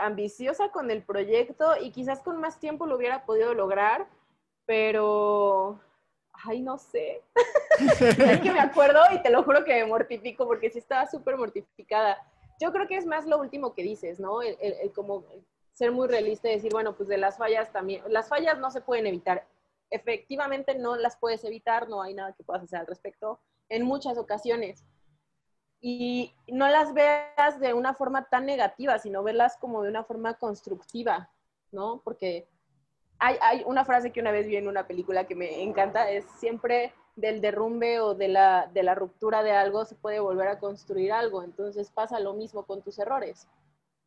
ambiciosa 0.00 0.70
con 0.70 0.90
el 0.90 1.04
proyecto 1.04 1.76
y 1.80 1.92
quizás 1.92 2.20
con 2.20 2.40
más 2.40 2.58
tiempo 2.58 2.86
lo 2.86 2.96
hubiera 2.96 3.24
podido 3.24 3.54
lograr, 3.54 4.08
pero 4.66 5.80
ay, 6.44 6.62
no 6.62 6.78
sé. 6.78 7.22
es 7.78 8.40
que 8.40 8.52
me 8.52 8.60
acuerdo 8.60 9.00
y 9.12 9.22
te 9.22 9.30
lo 9.30 9.42
juro 9.42 9.64
que 9.64 9.74
me 9.74 9.86
mortifico 9.86 10.46
porque 10.46 10.70
sí 10.70 10.78
estaba 10.78 11.06
súper 11.06 11.36
mortificada. 11.36 12.18
Yo 12.60 12.72
creo 12.72 12.86
que 12.86 12.96
es 12.96 13.06
más 13.06 13.26
lo 13.26 13.38
último 13.38 13.74
que 13.74 13.82
dices, 13.82 14.20
¿no? 14.20 14.42
El, 14.42 14.92
como 14.94 15.24
ser 15.72 15.90
muy 15.90 16.06
realista 16.06 16.48
y 16.48 16.54
decir, 16.54 16.72
bueno, 16.72 16.94
pues 16.94 17.08
de 17.08 17.16
las 17.16 17.38
fallas 17.38 17.72
también, 17.72 18.02
las 18.08 18.28
fallas 18.28 18.58
no 18.58 18.70
se 18.70 18.82
pueden 18.82 19.06
evitar. 19.06 19.46
Efectivamente 19.90 20.74
no 20.76 20.96
las 20.96 21.16
puedes 21.16 21.44
evitar, 21.44 21.88
no 21.88 22.02
hay 22.02 22.14
nada 22.14 22.32
que 22.32 22.44
puedas 22.44 22.62
hacer 22.62 22.80
al 22.80 22.86
respecto 22.86 23.40
en 23.68 23.84
muchas 23.84 24.18
ocasiones. 24.18 24.84
Y 25.80 26.32
no 26.46 26.68
las 26.68 26.94
veas 26.94 27.58
de 27.58 27.74
una 27.74 27.94
forma 27.94 28.28
tan 28.28 28.46
negativa, 28.46 28.98
sino 28.98 29.22
verlas 29.22 29.56
como 29.56 29.82
de 29.82 29.88
una 29.88 30.04
forma 30.04 30.34
constructiva, 30.34 31.30
¿no? 31.72 32.00
Porque 32.04 32.46
hay, 33.22 33.62
una 33.66 33.84
frase 33.84 34.10
que 34.10 34.20
una 34.20 34.32
vez 34.32 34.46
vi 34.46 34.56
en 34.56 34.68
una 34.68 34.86
película 34.86 35.26
que 35.26 35.34
me 35.34 35.62
encanta, 35.62 36.10
es 36.10 36.24
siempre 36.38 36.92
del 37.14 37.40
derrumbe 37.40 38.00
o 38.00 38.14
de 38.14 38.28
la, 38.28 38.70
de 38.72 38.82
la 38.82 38.94
ruptura 38.94 39.42
de 39.42 39.52
algo 39.52 39.84
se 39.84 39.94
puede 39.94 40.18
volver 40.18 40.48
a 40.48 40.58
construir 40.58 41.12
algo. 41.12 41.44
Entonces 41.44 41.90
pasa 41.90 42.18
lo 42.20 42.34
mismo 42.34 42.64
con 42.64 42.82
tus 42.82 42.98
errores, 42.98 43.46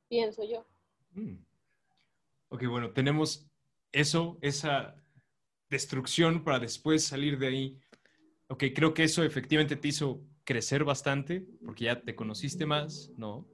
pienso 0.10 0.44
yo. 0.44 0.66
Mm. 1.14 1.38
Ok, 2.50 2.64
bueno, 2.68 2.92
tenemos 2.92 3.48
eso, 3.92 4.38
esa 4.42 4.96
destrucción 5.70 6.44
para 6.44 6.60
después 6.60 7.06
salir 7.06 7.40
de 7.40 7.48
ahí. 7.48 7.80
Ok, 8.48 8.66
creo 8.76 8.94
que 8.94 9.04
eso 9.04 9.24
efectivamente 9.24 9.76
te 9.76 9.88
hizo 9.88 10.22
crecer 10.44 10.84
bastante 10.84 11.46
porque 11.64 11.86
ya 11.86 12.02
te 12.02 12.16
conociste 12.16 12.66
más, 12.66 13.12
¿no? 13.18 13.48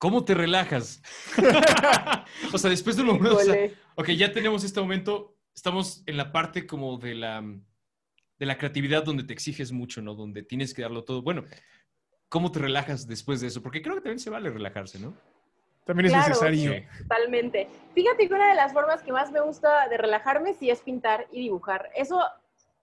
¿Cómo 0.00 0.24
te 0.24 0.32
relajas? 0.32 1.02
o 2.54 2.56
sea, 2.56 2.70
después 2.70 2.96
de 2.96 3.02
un 3.02 3.08
momento, 3.08 3.38
ok, 3.96 4.08
ya 4.12 4.32
tenemos 4.32 4.64
este 4.64 4.80
momento, 4.80 5.36
estamos 5.54 6.02
en 6.06 6.16
la 6.16 6.32
parte 6.32 6.66
como 6.66 6.96
de 6.96 7.14
la, 7.14 7.42
de 7.42 8.46
la 8.46 8.56
creatividad 8.56 9.04
donde 9.04 9.24
te 9.24 9.34
exiges 9.34 9.72
mucho, 9.72 10.00
¿no? 10.00 10.14
Donde 10.14 10.42
tienes 10.42 10.72
que 10.72 10.80
darlo 10.80 11.04
todo. 11.04 11.20
Bueno, 11.20 11.44
¿cómo 12.30 12.50
te 12.50 12.60
relajas 12.60 13.06
después 13.06 13.42
de 13.42 13.48
eso? 13.48 13.62
Porque 13.62 13.82
creo 13.82 13.94
que 13.94 14.00
también 14.00 14.20
se 14.20 14.30
vale 14.30 14.48
relajarse, 14.48 14.98
¿no? 14.98 15.12
También 15.84 16.06
es 16.06 16.16
necesario. 16.16 16.82
totalmente. 17.02 17.68
Fíjate 17.94 18.26
que 18.26 18.32
una 18.32 18.48
de 18.48 18.54
las 18.54 18.72
formas 18.72 19.02
que 19.02 19.12
más 19.12 19.30
me 19.30 19.40
gusta 19.40 19.86
de 19.88 19.98
relajarme 19.98 20.54
sí 20.54 20.70
es 20.70 20.80
pintar 20.80 21.26
y 21.30 21.40
dibujar. 21.40 21.90
Eso, 21.94 22.24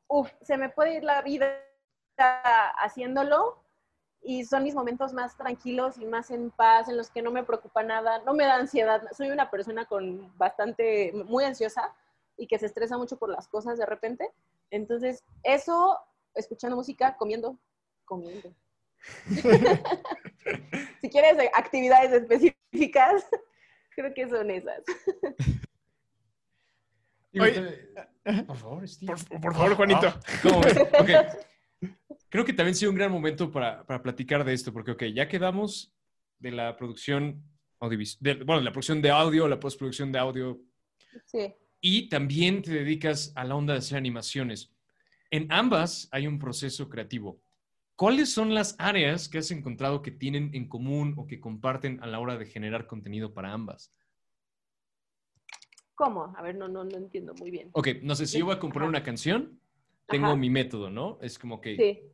uff, 0.08 0.30
se 0.44 0.56
me 0.56 0.70
puede 0.70 0.98
ir 0.98 1.04
la 1.04 1.24
vida 1.24 1.64
haciéndolo, 2.78 3.64
y 4.22 4.46
son 4.46 4.64
mis 4.64 4.76
momentos 4.76 5.14
más 5.14 5.38
tranquilos 5.38 5.98
y 5.98 6.06
más 6.06 6.32
en 6.32 6.52
paz, 6.52 6.90
en 6.90 6.98
los 6.98 7.10
que 7.10 7.22
no 7.22 7.32
me 7.32 7.44
preocupa 7.44 7.84
nada, 7.84 8.22
no 8.26 8.34
me 8.34 8.46
da 8.46 8.56
ansiedad. 8.56 9.02
Soy 9.16 9.30
una 9.30 9.50
persona 9.50 9.86
con 9.86 10.38
bastante, 10.38 11.12
muy 11.14 11.46
ansiosa 11.46 11.94
y 12.38 12.48
que 12.48 12.60
se 12.60 12.66
estresa 12.66 12.98
mucho 12.98 13.18
por 13.18 13.30
las 13.30 13.48
cosas 13.48 13.78
de 13.78 13.86
repente. 13.86 14.30
Entonces, 14.70 15.24
eso, 15.44 15.98
escuchando 16.36 16.76
música, 16.76 17.16
comiendo, 17.18 17.58
comiendo. 18.06 18.54
si 21.02 21.10
quieres 21.10 21.38
actividades 21.54 22.12
específicas, 22.12 23.26
creo 23.96 24.14
que 24.14 24.28
son 24.28 24.52
esas. 24.52 24.84
Por 28.48 28.58
favor, 28.58 28.88
Steve. 28.88 29.14
Por, 29.42 29.54
favor, 29.54 29.76
Juanito. 29.76 30.08
Ah, 30.08 30.20
Creo 32.30 32.44
que 32.44 32.54
también 32.54 32.76
sido 32.76 32.92
un 32.92 32.98
gran 32.98 33.12
momento 33.12 33.52
para, 33.52 33.86
para, 33.86 34.02
platicar 34.02 34.44
de 34.44 34.54
esto, 34.54 34.74
porque, 34.74 34.92
ok, 34.92 35.04
ya 35.06 35.28
quedamos 35.28 35.94
de 36.40 36.52
la 36.52 36.76
producción 36.76 37.42
audiovisual, 37.80 38.44
bueno, 38.44 38.60
de 38.60 38.66
la 38.66 38.72
producción 38.72 39.02
de 39.02 39.12
audio, 39.12 39.48
la 39.48 39.60
postproducción 39.60 40.12
de 40.12 40.20
audio. 40.20 40.60
Sí. 41.26 41.54
Y 41.80 42.10
también 42.10 42.62
te 42.62 42.72
dedicas 42.72 43.32
a 43.36 43.44
la 43.44 43.56
onda 43.56 43.74
de 43.74 43.80
hacer 43.80 43.98
animaciones. 43.98 44.74
En 45.32 45.52
ambas 45.52 46.10
hay 46.12 46.28
un 46.28 46.40
proceso 46.40 46.90
creativo. 46.90 47.42
¿Cuáles 47.96 48.32
son 48.32 48.54
las 48.54 48.76
áreas 48.78 49.28
que 49.28 49.40
has 49.40 49.50
encontrado 49.52 50.02
que 50.02 50.12
tienen 50.12 50.52
en 50.54 50.68
común 50.68 51.16
o 51.18 51.26
que 51.26 51.40
comparten 51.40 52.02
a 52.04 52.08
la 52.08 52.20
hora 52.20 52.38
de 52.38 52.46
generar 52.46 52.88
contenido 52.88 53.34
para 53.34 53.52
ambas? 53.52 53.94
¿Cómo? 55.96 56.34
A 56.38 56.44
ver, 56.44 56.56
no, 56.56 56.68
no, 56.68 56.84
no 56.84 56.96
entiendo 56.96 57.34
muy 57.40 57.50
bien. 57.50 57.70
Ok, 57.72 57.88
no 58.04 58.16
sé, 58.16 58.28
si 58.28 58.38
yo 58.38 58.46
voy 58.46 58.56
a 58.56 58.60
componer 58.60 58.88
una 58.88 59.02
canción, 59.02 59.60
tengo 60.08 60.38
mi 60.38 60.50
método, 60.50 60.92
¿no? 60.92 61.18
Es 61.22 61.40
como 61.40 61.60
que 61.60 62.14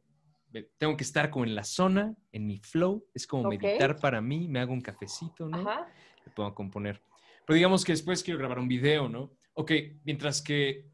tengo 0.78 0.96
que 0.96 1.04
estar 1.04 1.30
como 1.30 1.46
en 1.46 1.56
la 1.56 1.64
zona, 1.64 2.16
en 2.32 2.46
mi 2.46 2.60
flow, 2.60 3.08
es 3.14 3.26
como 3.26 3.50
meditar 3.50 3.98
para 3.98 4.22
mí, 4.22 4.48
me 4.48 4.60
hago 4.60 4.74
un 4.74 4.82
cafecito, 4.82 5.48
¿no? 5.50 5.70
Ajá. 5.70 5.88
Me 6.26 6.32
puedo 6.32 6.54
componer. 6.54 7.02
Pero 7.46 7.56
digamos 7.56 7.84
que 7.84 7.92
después 7.92 8.24
quiero 8.24 8.40
grabar 8.40 8.60
un 8.60 8.68
video, 8.68 9.10
¿no? 9.10 9.36
Ok, 9.54 9.72
mientras 10.04 10.42
que 10.42 10.88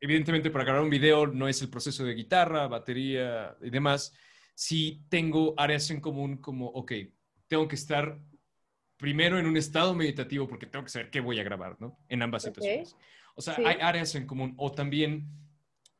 evidentemente 0.00 0.50
para 0.50 0.64
grabar 0.64 0.82
un 0.82 0.90
video 0.90 1.26
no 1.26 1.48
es 1.48 1.62
el 1.62 1.70
proceso 1.70 2.04
de 2.04 2.14
guitarra, 2.14 2.68
batería 2.68 3.56
y 3.62 3.70
demás, 3.70 4.12
si 4.54 5.04
tengo 5.08 5.54
áreas 5.56 5.90
en 5.90 6.00
común 6.00 6.38
como, 6.38 6.66
ok, 6.68 6.92
tengo 7.48 7.68
que 7.68 7.76
estar 7.76 8.18
primero 8.96 9.38
en 9.38 9.46
un 9.46 9.56
estado 9.56 9.94
meditativo 9.94 10.48
porque 10.48 10.66
tengo 10.66 10.84
que 10.84 10.90
saber 10.90 11.10
qué 11.10 11.20
voy 11.20 11.38
a 11.38 11.44
grabar, 11.44 11.76
¿no? 11.80 11.98
En 12.08 12.22
ambas 12.22 12.44
situaciones. 12.44 12.96
O 13.34 13.42
sea, 13.42 13.56
hay 13.58 13.76
áreas 13.80 14.14
en 14.14 14.26
común 14.26 14.54
o 14.56 14.72
también, 14.72 15.28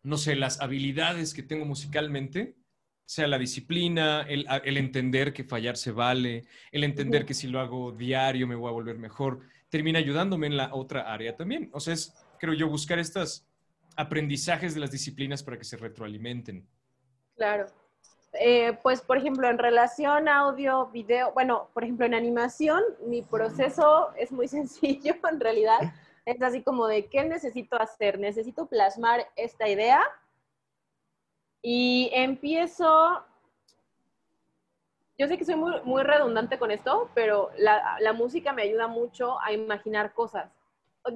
no 0.03 0.17
sé, 0.17 0.37
las 0.37 0.61
habilidades 0.61 1.35
que 1.35 1.43
tengo 1.43 1.67
musicalmente, 1.67 2.57
sea 3.07 3.29
la 3.29 3.39
disciplina, 3.39 4.23
el, 4.23 4.47
entender 4.77 5.33
que 5.33 5.45
fallar 5.45 5.77
se 5.77 5.93
vale, 5.93 6.45
el 6.73 6.83
entender 6.83 7.25
que 7.25 7.35
si 7.35 7.47
lo 7.47 7.61
hago 7.61 7.93
diario 7.93 8.49
me 8.49 8.57
voy 8.57 8.69
a 8.69 8.73
volver 8.73 8.99
mejor, 8.99 9.41
termina 9.69 10.01
ayudándome 10.01 10.49
en 10.49 10.57
la 10.57 10.75
otra 10.75 11.13
área 11.13 11.37
también. 11.37 11.71
O 11.73 11.79
sea, 11.79 11.95
es, 11.95 12.13
creo 12.41 12.53
yo, 12.53 12.69
buscar 12.69 12.99
estos 12.99 13.47
aprendizajes 13.97 14.75
de 14.75 14.81
las 14.81 14.91
disciplinas 14.91 15.45
para 15.45 15.57
que 15.57 15.65
se 15.65 15.77
retroalimenten. 15.77 16.67
Claro. 17.37 17.67
Eh, 18.41 18.77
pues, 18.83 19.01
por 19.01 19.19
ejemplo, 19.19 19.49
en 19.49 19.59
relación 19.59 20.29
audio, 20.29 20.87
video, 20.89 21.33
bueno, 21.33 21.71
por 21.73 21.85
ejemplo, 21.85 22.07
en 22.07 22.15
animación, 22.15 22.83
mi 23.07 23.23
proceso 23.23 24.11
es 24.19 24.33
muy 24.33 24.49
sencillo 24.59 25.15
en 25.31 25.41
realidad. 25.41 25.79
Es 26.25 26.43
así 26.43 26.61
como 26.61 26.89
de, 26.89 27.07
¿qué 27.07 27.23
necesito 27.23 27.81
hacer? 27.81 28.19
Necesito 28.19 28.67
plasmar 28.67 29.29
esta 29.37 29.69
idea 29.69 30.03
y 31.69 32.11
empiezo, 32.13 33.25
yo 35.19 35.27
sé 35.27 35.37
que 35.37 35.45
soy 35.45 35.57
muy, 35.57 35.73
muy 35.83 36.05
redundante 36.05 36.61
con 36.61 36.71
esto, 36.71 37.11
pero 37.13 37.51
la, 37.57 37.97
la, 37.99 38.13
música 38.13 38.53
me 38.53 38.63
ayuda 38.63 38.87
mucho 38.87 39.41
a 39.43 39.51
imaginar 39.51 40.15
cosas. 40.15 40.49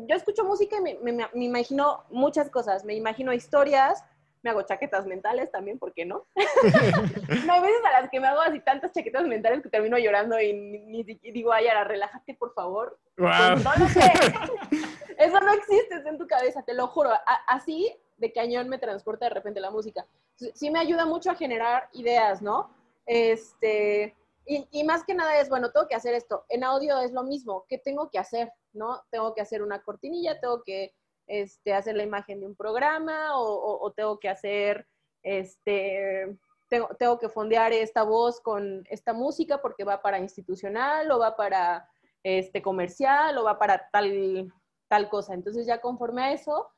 Yo 0.09 0.17
escucho 0.17 0.43
música 0.43 0.79
y 0.79 0.81
me, 0.81 1.13
me, 1.13 1.13
me 1.33 1.45
imagino 1.45 2.03
muchas 2.11 2.51
cosas, 2.51 2.85
me 2.85 2.95
imagino 2.95 3.33
historias, 3.33 4.05
me 4.43 4.51
hago 4.51 4.63
chaquetas 4.63 5.07
mentales 5.07 5.53
también, 5.53 5.79
¿por 5.79 5.93
qué 5.95 6.05
no? 6.05 6.27
no 6.35 7.53
hay 7.53 7.61
veces 7.61 7.85
a 7.85 8.01
las 8.01 8.11
que 8.11 8.19
me 8.19 8.27
hago 8.27 8.41
así 8.41 8.59
tantas 8.59 8.91
chaquetas 8.91 9.29
mentales 9.29 9.63
que 9.63 9.69
termino 9.69 9.99
llorando 9.99 10.41
y, 10.41 10.53
ni, 10.53 11.05
digo, 11.05 11.53
ay, 11.53 11.69
ahora 11.69 11.85
relájate, 11.85 12.35
por 12.35 12.55
favor. 12.55 12.99
Pues 13.15 13.63
no 13.63 13.71
lo 13.79 13.89
sé. 13.89 14.01
Eso 15.17 15.39
no 15.39 15.53
existe 15.53 16.03
en 16.09 16.19
tu 16.19 16.27
cabeza, 16.27 16.65
te 16.65 16.75
lo 16.75 16.89
juro. 16.89 17.13
así 17.47 17.97
de 18.21 18.33
cañón 18.33 18.69
me 18.69 18.79
transporta 18.79 19.27
de 19.27 19.35
repente 19.35 19.61
la 19.61 19.71
música. 19.71 20.07
Sí 20.55 20.71
me 20.71 20.79
ayuda 20.79 21.07
mucho 21.07 21.31
a 21.31 21.35
generar 21.35 21.89
ideas, 21.93 22.43
¿no? 22.43 22.71
Este, 23.07 24.15
y, 24.47 24.69
y, 24.71 24.85
más 24.85 25.05
que 25.05 25.15
nada 25.15 25.41
es, 25.41 25.49
bueno, 25.49 25.71
tengo 25.73 25.89
que 25.89 25.95
hacer 25.95 26.15
esto. 26.15 26.45
En 26.49 26.63
audio 26.63 27.01
es 27.01 27.13
lo 27.13 27.25
mismo. 27.25 27.65
¿Qué 27.69 27.79
tengo 27.79 28.11
que 28.11 28.19
hacer? 28.19 28.53
¿No? 28.73 29.03
Tengo 29.11 29.35
que 29.35 29.41
hacer 29.41 29.63
una 29.63 29.83
cortinilla, 29.83 30.39
tengo 30.39 30.63
que 30.63 30.95
este, 31.27 31.73
hacer 31.75 31.97
la 31.97 32.03
imagen 32.03 32.41
de 32.41 32.47
un 32.47 32.57
programa 32.57 33.39
o, 33.39 33.93
tengo 33.93 34.19
que 34.19 34.29
hacer, 34.29 34.87
este, 35.23 36.37
tengo, 36.69 36.89
tengo, 36.99 37.19
que 37.19 37.29
fondear 37.29 37.73
esta 37.73 38.03
voz 38.03 38.41
con 38.41 38.85
esta 38.91 39.13
música 39.13 39.63
porque 39.63 39.85
va 39.85 40.03
para 40.03 40.19
institucional 40.19 41.11
o 41.11 41.21
va 41.21 41.37
para 41.37 41.89
este, 42.25 42.61
comercial 42.61 43.39
o 43.39 43.45
va 43.45 43.59
para 43.59 43.89
tal, 43.93 44.53
tal 44.89 45.09
cosa. 45.09 45.35
Entonces 45.35 45.67
ya 45.67 45.81
conforme 45.81 46.23
a 46.23 46.33
eso, 46.33 46.69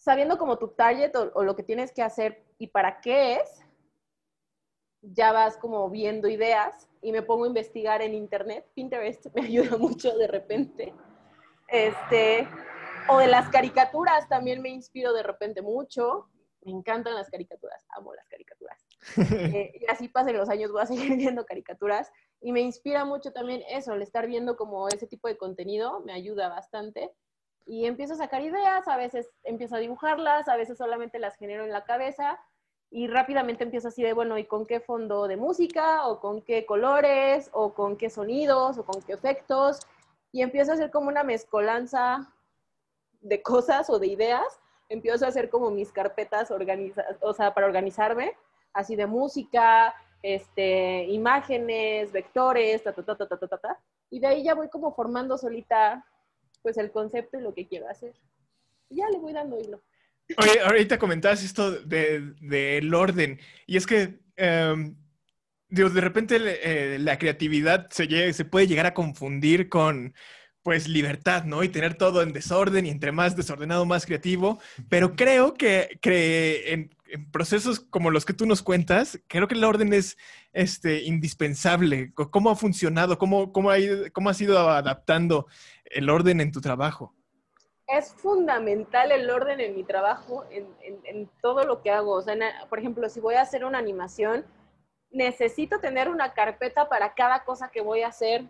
sabiendo 0.00 0.38
como 0.38 0.58
tu 0.58 0.68
target 0.68 1.14
o, 1.14 1.30
o 1.34 1.44
lo 1.44 1.54
que 1.54 1.62
tienes 1.62 1.92
que 1.92 2.02
hacer 2.02 2.42
y 2.58 2.68
para 2.68 3.00
qué 3.00 3.36
es, 3.36 3.62
ya 5.02 5.32
vas 5.32 5.56
como 5.56 5.88
viendo 5.88 6.28
ideas 6.28 6.88
y 7.02 7.12
me 7.12 7.22
pongo 7.22 7.44
a 7.44 7.48
investigar 7.48 8.02
en 8.02 8.14
internet. 8.14 8.66
Pinterest 8.74 9.26
me 9.34 9.42
ayuda 9.42 9.76
mucho 9.76 10.16
de 10.16 10.26
repente. 10.26 10.92
Este, 11.68 12.48
o 13.08 13.18
de 13.18 13.28
las 13.28 13.48
caricaturas 13.50 14.28
también 14.28 14.60
me 14.60 14.70
inspiro 14.70 15.12
de 15.12 15.22
repente 15.22 15.62
mucho. 15.62 16.28
Me 16.62 16.72
encantan 16.72 17.14
las 17.14 17.30
caricaturas, 17.30 17.82
amo 17.90 18.14
las 18.14 18.28
caricaturas. 18.28 18.86
Eh, 19.52 19.72
y 19.80 19.90
así 19.90 20.08
pasen 20.08 20.36
los 20.36 20.50
años, 20.50 20.70
voy 20.70 20.82
a 20.82 20.86
seguir 20.86 21.16
viendo 21.16 21.44
caricaturas. 21.46 22.10
Y 22.40 22.52
me 22.52 22.60
inspira 22.60 23.04
mucho 23.04 23.32
también 23.32 23.62
eso, 23.68 23.94
el 23.94 24.02
estar 24.02 24.26
viendo 24.26 24.56
como 24.56 24.88
ese 24.88 25.06
tipo 25.06 25.28
de 25.28 25.36
contenido, 25.36 26.00
me 26.00 26.12
ayuda 26.12 26.48
bastante. 26.48 27.10
Y 27.70 27.86
empiezo 27.86 28.14
a 28.14 28.16
sacar 28.16 28.42
ideas, 28.42 28.88
a 28.88 28.96
veces 28.96 29.30
empiezo 29.44 29.76
a 29.76 29.78
dibujarlas, 29.78 30.48
a 30.48 30.56
veces 30.56 30.76
solamente 30.76 31.20
las 31.20 31.36
genero 31.36 31.62
en 31.62 31.70
la 31.70 31.84
cabeza 31.84 32.36
y 32.90 33.06
rápidamente 33.06 33.62
empiezo 33.62 33.86
así 33.86 34.02
de, 34.02 34.12
bueno, 34.12 34.36
¿y 34.38 34.44
con 34.44 34.66
qué 34.66 34.80
fondo 34.80 35.28
de 35.28 35.36
música? 35.36 36.08
¿O 36.08 36.18
con 36.18 36.42
qué 36.42 36.66
colores? 36.66 37.48
¿O 37.52 37.72
con 37.72 37.96
qué 37.96 38.10
sonidos? 38.10 38.76
¿O 38.76 38.84
con 38.84 39.00
qué 39.02 39.12
efectos? 39.12 39.78
Y 40.32 40.42
empiezo 40.42 40.72
a 40.72 40.74
hacer 40.74 40.90
como 40.90 41.10
una 41.10 41.22
mezcolanza 41.22 42.34
de 43.20 43.40
cosas 43.40 43.88
o 43.88 44.00
de 44.00 44.08
ideas, 44.08 44.60
empiezo 44.88 45.24
a 45.24 45.28
hacer 45.28 45.48
como 45.48 45.70
mis 45.70 45.92
carpetas 45.92 46.50
organizadas, 46.50 47.18
o 47.20 47.32
sea, 47.34 47.54
para 47.54 47.68
organizarme, 47.68 48.36
así 48.72 48.96
de 48.96 49.06
música, 49.06 49.94
este, 50.24 51.04
imágenes, 51.04 52.10
vectores, 52.10 52.82
ta, 52.82 52.92
ta, 52.92 53.04
ta, 53.04 53.16
ta, 53.16 53.28
ta, 53.28 53.46
ta, 53.46 53.58
ta, 53.58 53.78
y 54.10 54.18
de 54.18 54.26
ahí 54.26 54.42
ya 54.42 54.56
voy 54.56 54.68
como 54.68 54.92
formando 54.92 55.38
solita, 55.38 56.04
pues, 56.62 56.76
el 56.78 56.90
concepto 56.90 57.38
y 57.38 57.42
lo 57.42 57.54
que 57.54 57.66
quiero 57.66 57.88
hacer. 57.88 58.12
Ya 58.90 59.08
le 59.10 59.18
voy 59.18 59.32
dando 59.32 59.58
hilo. 59.58 59.82
Oye, 60.36 60.60
ahorita 60.60 60.98
comentabas 60.98 61.42
esto 61.42 61.72
del 61.72 62.36
de, 62.40 62.90
orden, 62.94 63.40
y 63.66 63.76
es 63.76 63.86
que, 63.86 64.20
eh, 64.36 64.92
de 65.68 66.00
repente 66.00 66.36
eh, 66.38 66.98
la 66.98 67.18
creatividad 67.18 67.88
se, 67.90 68.32
se 68.32 68.44
puede 68.44 68.66
llegar 68.66 68.86
a 68.86 68.94
confundir 68.94 69.68
con 69.68 70.14
pues 70.62 70.88
libertad, 70.88 71.44
¿no? 71.44 71.62
Y 71.62 71.68
tener 71.68 71.94
todo 71.94 72.22
en 72.22 72.32
desorden 72.32 72.86
y 72.86 72.90
entre 72.90 73.12
más 73.12 73.36
desordenado, 73.36 73.86
más 73.86 74.04
creativo. 74.06 74.60
Pero 74.88 75.16
creo 75.16 75.54
que, 75.54 75.98
en, 76.66 76.90
procesos 77.32 77.80
como 77.80 78.10
los 78.10 78.24
que 78.24 78.32
tú 78.32 78.46
nos 78.46 78.62
cuentas, 78.62 79.20
creo 79.26 79.48
que 79.48 79.54
el 79.54 79.64
orden 79.64 79.92
es 79.92 80.16
este, 80.52 81.02
indispensable. 81.02 82.12
¿Cómo 82.14 82.50
ha 82.50 82.56
funcionado? 82.56 83.18
¿Cómo, 83.18 83.52
cómo, 83.52 83.70
ha 83.70 83.78
ido, 83.78 84.04
¿Cómo 84.12 84.30
has 84.30 84.40
ido 84.40 84.58
adaptando 84.70 85.46
el 85.84 86.10
orden 86.10 86.40
en 86.40 86.52
tu 86.52 86.60
trabajo? 86.60 87.14
Es 87.86 88.12
fundamental 88.14 89.10
el 89.10 89.28
orden 89.30 89.60
en 89.60 89.74
mi 89.74 89.82
trabajo, 89.82 90.44
en, 90.50 90.66
en 91.04 91.28
todo 91.42 91.64
lo 91.64 91.82
que 91.82 91.90
hago. 91.90 92.12
O 92.12 92.22
sea, 92.22 92.36
por 92.68 92.78
ejemplo, 92.78 93.08
si 93.08 93.20
voy 93.20 93.34
a 93.34 93.42
hacer 93.42 93.64
una 93.64 93.78
animación, 93.78 94.44
necesito 95.10 95.80
tener 95.80 96.08
una 96.08 96.32
carpeta 96.32 96.88
para 96.88 97.14
cada 97.14 97.44
cosa 97.44 97.70
que 97.70 97.80
voy 97.80 98.02
a 98.02 98.08
hacer 98.08 98.44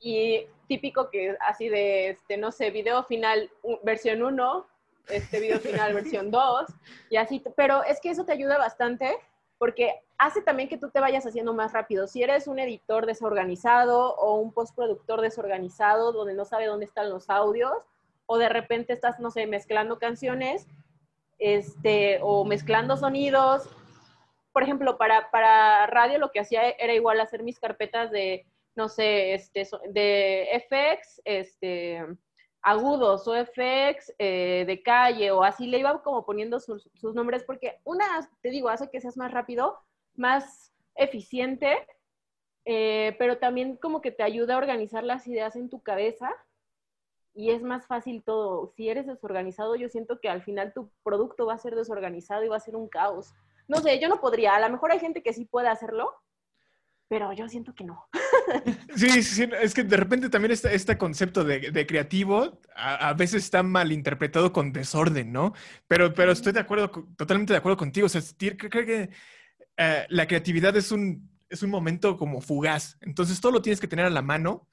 y 0.00 0.46
típico 0.66 1.10
que 1.10 1.36
así 1.40 1.68
de, 1.68 2.10
este, 2.10 2.36
no 2.36 2.52
sé, 2.52 2.70
video 2.70 3.02
final 3.04 3.50
versión 3.82 4.22
1, 4.22 4.66
este 5.10 5.40
video 5.40 5.60
final 5.60 5.94
versión 5.94 6.30
2, 6.30 6.66
y 7.10 7.16
así, 7.16 7.42
pero 7.56 7.84
es 7.84 8.00
que 8.00 8.10
eso 8.10 8.24
te 8.24 8.32
ayuda 8.32 8.58
bastante 8.58 9.16
porque 9.58 10.00
hace 10.18 10.40
también 10.40 10.68
que 10.68 10.78
tú 10.78 10.90
te 10.90 11.00
vayas 11.00 11.26
haciendo 11.26 11.52
más 11.52 11.72
rápido. 11.72 12.06
Si 12.06 12.22
eres 12.22 12.46
un 12.46 12.58
editor 12.58 13.06
desorganizado 13.06 14.14
o 14.16 14.36
un 14.36 14.52
postproductor 14.52 15.20
desorganizado 15.20 16.12
donde 16.12 16.34
no 16.34 16.44
sabe 16.44 16.66
dónde 16.66 16.86
están 16.86 17.10
los 17.10 17.28
audios, 17.28 17.72
o 18.26 18.38
de 18.38 18.48
repente 18.48 18.92
estás, 18.92 19.18
no 19.18 19.30
sé, 19.30 19.46
mezclando 19.46 19.98
canciones, 19.98 20.66
este, 21.38 22.20
o 22.22 22.44
mezclando 22.44 22.96
sonidos. 22.96 23.68
Por 24.52 24.62
ejemplo, 24.62 24.96
para, 24.96 25.30
para 25.30 25.86
radio 25.86 26.18
lo 26.18 26.30
que 26.30 26.40
hacía 26.40 26.68
era 26.70 26.94
igual 26.94 27.20
hacer 27.20 27.42
mis 27.42 27.58
carpetas 27.58 28.10
de 28.10 28.46
no 28.78 28.88
sé, 28.88 29.34
este, 29.34 29.66
de 29.90 30.64
FX, 30.68 31.20
este, 31.24 32.06
agudos 32.70 33.26
o 33.26 33.34
FX 33.34 34.14
eh, 34.18 34.64
de 34.66 34.82
calle 34.82 35.30
o 35.30 35.42
así, 35.42 35.66
le 35.66 35.78
iba 35.78 36.02
como 36.02 36.24
poniendo 36.24 36.60
sus, 36.60 36.90
nombres 37.14 37.42
porque 37.44 37.80
una, 37.84 38.04
te 38.42 38.50
digo, 38.50 38.68
hace 38.68 38.90
que 38.90 39.00
seas 39.00 39.16
más 39.16 39.32
rápido, 39.32 39.78
más 40.14 40.72
eficiente, 40.94 41.86
eh, 42.64 43.16
pero 43.18 43.38
también 43.38 43.76
como 43.76 44.00
que 44.02 44.10
te 44.10 44.22
ayuda 44.22 44.54
a 44.54 44.58
organizar 44.58 45.02
las 45.02 45.26
ideas 45.26 45.56
en 45.56 45.70
tu 45.70 45.80
cabeza 45.82 46.30
y 47.34 47.50
es 47.50 47.62
más 47.62 47.86
fácil 47.86 48.22
todo. 48.22 48.66
Si 48.76 48.88
eres 48.88 49.06
desorganizado, 49.06 49.76
yo 49.76 49.88
siento 49.88 50.20
que 50.20 50.28
al 50.28 50.42
final 50.42 50.72
tu 50.74 50.90
producto 51.02 51.46
va 51.46 51.54
a 51.54 51.58
ser 51.58 51.74
desorganizado 51.74 52.44
y 52.44 52.48
va 52.48 52.56
a 52.56 52.60
ser 52.60 52.76
un 52.76 52.88
caos. 52.88 53.32
No 53.68 53.78
sé, 53.78 53.98
yo 54.00 54.08
no 54.08 54.20
podría. 54.20 54.56
A 54.56 54.60
lo 54.60 54.68
mejor 54.70 54.92
hay 54.92 54.98
gente 54.98 55.22
que 55.22 55.32
sí 55.32 55.44
puede 55.44 55.68
hacerlo, 55.68 56.12
pero 57.08 57.32
yo 57.32 57.48
siento 57.48 57.74
que 57.74 57.84
no. 57.84 58.08
Sí, 58.96 59.22
sí, 59.22 59.48
es 59.60 59.74
que 59.74 59.84
de 59.84 59.96
repente 59.96 60.30
también 60.30 60.52
este, 60.52 60.74
este 60.74 60.96
concepto 60.96 61.44
de, 61.44 61.86
creativo 61.86 62.60
a, 62.74 63.12
veces 63.12 63.44
está 63.44 63.62
mal 63.62 63.92
interpretado 63.92 64.52
con 64.52 64.72
desorden, 64.72 65.32
¿no? 65.32 65.52
Pero, 65.86 66.14
pero 66.14 66.32
estoy 66.32 66.52
de 66.52 66.60
acuerdo, 66.60 66.90
totalmente 67.16 67.52
de 67.52 67.58
acuerdo 67.58 67.76
contigo. 67.76 68.06
O 68.06 68.08
sea, 68.08 68.22
creo 68.38 68.86
que 68.86 69.10
eh, 69.76 70.06
la 70.08 70.26
creatividad 70.26 70.76
es 70.76 70.92
un, 70.92 71.30
es 71.48 71.62
un 71.62 71.70
momento 71.70 72.16
como 72.16 72.40
fugaz. 72.40 72.96
Entonces 73.00 73.40
todo 73.40 73.52
lo 73.52 73.62
tienes 73.62 73.80
que 73.80 73.88
tener 73.88 74.06
a 74.06 74.10
la 74.10 74.22
mano 74.22 74.66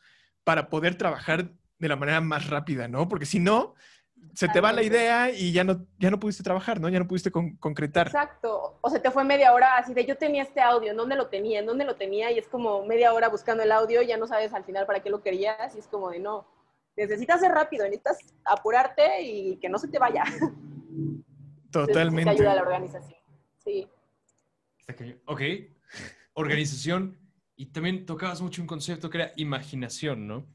para 0.43 0.69
poder 0.69 0.95
trabajar 0.95 1.51
de 1.77 1.89
la 1.89 1.95
manera 1.95 2.21
más 2.21 2.47
rápida, 2.47 2.87
¿no? 2.87 3.07
Porque 3.07 3.25
si 3.25 3.39
no, 3.39 3.75
se 4.33 4.47
te 4.49 4.61
va 4.61 4.71
la 4.73 4.83
idea 4.83 5.29
y 5.29 5.51
ya 5.51 5.63
no, 5.63 5.85
ya 5.97 6.09
no 6.09 6.19
pudiste 6.19 6.43
trabajar, 6.43 6.79
¿no? 6.79 6.89
Ya 6.89 6.99
no 6.99 7.07
pudiste 7.07 7.31
concretar. 7.31 8.07
Exacto. 8.07 8.77
O 8.81 8.89
se 8.89 8.99
te 8.99 9.11
fue 9.11 9.23
media 9.23 9.53
hora 9.53 9.77
así 9.77 9.93
de 9.93 10.05
yo 10.05 10.17
tenía 10.17 10.43
este 10.43 10.61
audio, 10.61 10.91
¿en 10.91 10.97
dónde 10.97 11.15
lo 11.15 11.27
tenía? 11.27 11.59
¿En 11.59 11.65
dónde 11.65 11.85
lo 11.85 11.95
tenía? 11.95 12.31
Y 12.31 12.39
es 12.39 12.47
como 12.47 12.85
media 12.85 13.13
hora 13.13 13.29
buscando 13.29 13.63
el 13.63 13.71
audio 13.71 14.01
y 14.01 14.07
ya 14.07 14.17
no 14.17 14.27
sabes 14.27 14.53
al 14.53 14.63
final 14.63 14.85
para 14.85 15.01
qué 15.01 15.09
lo 15.09 15.21
querías 15.21 15.75
y 15.75 15.79
es 15.79 15.87
como 15.87 16.09
de 16.09 16.19
no. 16.19 16.47
Necesitas 16.95 17.41
ser 17.41 17.51
rápido, 17.51 17.83
necesitas 17.85 18.17
apurarte 18.45 19.21
y 19.21 19.57
que 19.57 19.69
no 19.69 19.77
se 19.77 19.87
te 19.87 19.99
vaya. 19.99 20.23
Totalmente. 21.71 22.23
te 22.23 22.37
ayuda 22.37 22.51
a 22.53 22.55
la 22.55 22.61
organización. 22.61 23.19
Sí. 23.63 23.89
Ok. 25.25 25.41
Organización. 26.33 27.17
Y 27.57 27.67
también 27.67 28.05
tocabas 28.05 28.41
mucho 28.41 28.61
un 28.61 28.67
concepto 28.67 29.09
que 29.09 29.17
era 29.17 29.31
imaginación, 29.35 30.27
¿no? 30.27 30.45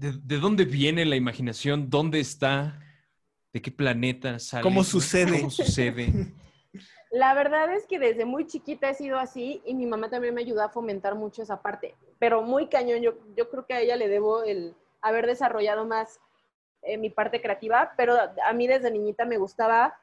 ¿De, 0.00 0.38
dónde 0.38 0.64
viene 0.64 1.04
la 1.04 1.16
imaginación? 1.16 1.90
¿Dónde 1.90 2.20
está? 2.20 2.80
¿De 3.52 3.60
qué 3.60 3.70
planeta 3.70 4.38
sale? 4.38 4.62
¿Cómo 4.62 4.82
sucede? 4.82 5.40
¿Cómo 5.40 5.50
sucede? 5.50 6.08
La 7.12 7.34
verdad 7.34 7.74
es 7.74 7.86
que 7.86 7.98
desde 7.98 8.24
muy 8.24 8.46
chiquita 8.46 8.88
he 8.88 8.94
sido 8.94 9.18
así 9.18 9.60
y 9.66 9.74
mi 9.74 9.84
mamá 9.84 10.08
también 10.08 10.32
me 10.32 10.40
ayudó 10.40 10.62
a 10.62 10.70
fomentar 10.70 11.16
mucho 11.16 11.42
esa 11.42 11.60
parte, 11.60 11.96
pero 12.18 12.40
muy 12.40 12.68
cañón. 12.68 13.02
Yo, 13.02 13.12
yo 13.36 13.50
creo 13.50 13.66
que 13.66 13.74
a 13.74 13.80
ella 13.80 13.96
le 13.96 14.08
debo 14.08 14.42
el 14.42 14.74
haber 15.02 15.26
desarrollado 15.26 15.84
más 15.84 16.18
eh, 16.80 16.96
mi 16.96 17.10
parte 17.10 17.42
creativa, 17.42 17.92
pero 17.98 18.14
a 18.46 18.52
mí 18.54 18.66
desde 18.66 18.90
niñita 18.90 19.26
me 19.26 19.36
gustaba, 19.36 19.98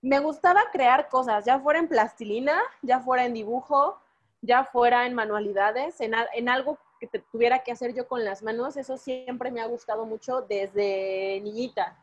me 0.00 0.20
gustaba 0.20 0.62
crear 0.72 1.08
cosas, 1.10 1.44
ya 1.44 1.60
fuera 1.60 1.80
en 1.80 1.88
plastilina, 1.88 2.62
ya 2.80 3.00
fuera 3.00 3.26
en 3.26 3.34
dibujo, 3.34 4.00
ya 4.40 4.64
fuera 4.64 5.04
en 5.06 5.12
manualidades, 5.12 6.00
en, 6.00 6.14
en 6.34 6.48
algo 6.48 6.78
que 6.98 7.06
te 7.06 7.20
tuviera 7.20 7.60
que 7.60 7.72
hacer 7.72 7.94
yo 7.94 8.06
con 8.06 8.24
las 8.24 8.42
manos, 8.42 8.76
eso 8.76 8.96
siempre 8.96 9.50
me 9.50 9.60
ha 9.60 9.66
gustado 9.66 10.04
mucho 10.06 10.42
desde 10.42 11.40
niñita. 11.42 11.98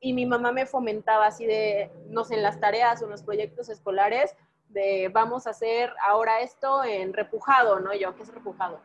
Y 0.00 0.12
mi 0.12 0.26
mamá 0.26 0.52
me 0.52 0.66
fomentaba 0.66 1.26
así 1.26 1.46
de, 1.46 1.92
no 2.08 2.24
sé, 2.24 2.34
en 2.34 2.42
las 2.42 2.58
tareas 2.58 3.00
o 3.00 3.04
en 3.04 3.12
los 3.12 3.22
proyectos 3.22 3.68
escolares, 3.68 4.34
de 4.68 5.10
vamos 5.12 5.46
a 5.46 5.50
hacer 5.50 5.92
ahora 6.04 6.40
esto 6.40 6.82
en 6.82 7.12
repujado, 7.12 7.78
¿no? 7.78 7.94
Yo, 7.94 8.16
¿qué 8.16 8.22
es 8.22 8.34
repujado? 8.34 8.80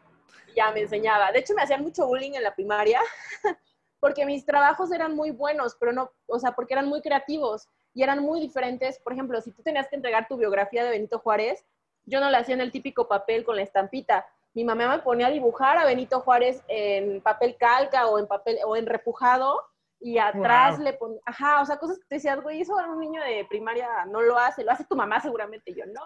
Ya 0.55 0.71
me 0.71 0.81
enseñaba. 0.81 1.31
De 1.31 1.39
hecho, 1.39 1.53
me 1.53 1.61
hacían 1.61 1.81
mucho 1.81 2.05
bullying 2.05 2.33
en 2.33 2.43
la 2.43 2.53
primaria, 2.53 2.99
porque 3.99 4.25
mis 4.25 4.45
trabajos 4.45 4.91
eran 4.91 5.15
muy 5.15 5.31
buenos, 5.31 5.75
pero 5.79 5.93
no, 5.93 6.11
o 6.27 6.39
sea, 6.39 6.51
porque 6.51 6.73
eran 6.73 6.87
muy 6.87 7.01
creativos 7.01 7.67
y 7.93 8.03
eran 8.03 8.19
muy 8.19 8.39
diferentes. 8.39 8.99
Por 8.99 9.13
ejemplo, 9.13 9.41
si 9.41 9.51
tú 9.51 9.63
tenías 9.63 9.87
que 9.87 9.95
entregar 9.95 10.27
tu 10.27 10.37
biografía 10.37 10.83
de 10.83 10.91
Benito 10.91 11.19
Juárez, 11.19 11.65
yo 12.05 12.19
no 12.19 12.29
la 12.29 12.39
hacía 12.39 12.55
en 12.55 12.61
el 12.61 12.71
típico 12.71 13.07
papel 13.07 13.43
con 13.43 13.55
la 13.55 13.63
estampita 13.63 14.27
mi 14.57 14.63
mamá 14.63 14.87
me 14.87 15.03
ponía 15.03 15.27
a 15.27 15.29
dibujar 15.29 15.77
a 15.77 15.85
Benito 15.85 16.19
Juárez 16.21 16.63
en 16.67 17.21
papel 17.21 17.57
calca 17.59 18.07
o 18.07 18.17
en 18.17 18.25
papel 18.25 18.57
o 18.65 18.75
en 18.75 18.87
repujado 18.87 19.61
y 19.99 20.17
atrás 20.17 20.79
le 20.79 20.93
ponía, 20.93 21.21
ajá, 21.27 21.61
o 21.61 21.65
sea, 21.67 21.77
cosas 21.77 21.99
que 21.99 22.05
te 22.05 22.15
decías, 22.15 22.41
güey, 22.41 22.61
eso 22.61 22.75
un 22.75 22.99
niño 22.99 23.21
de 23.21 23.45
primaria 23.47 23.87
no 24.07 24.19
lo 24.19 24.35
hace, 24.35 24.63
lo 24.63 24.71
hace 24.71 24.83
tu 24.85 24.95
mamá 24.95 25.21
seguramente, 25.21 25.75
yo 25.75 25.85
no. 25.85 26.01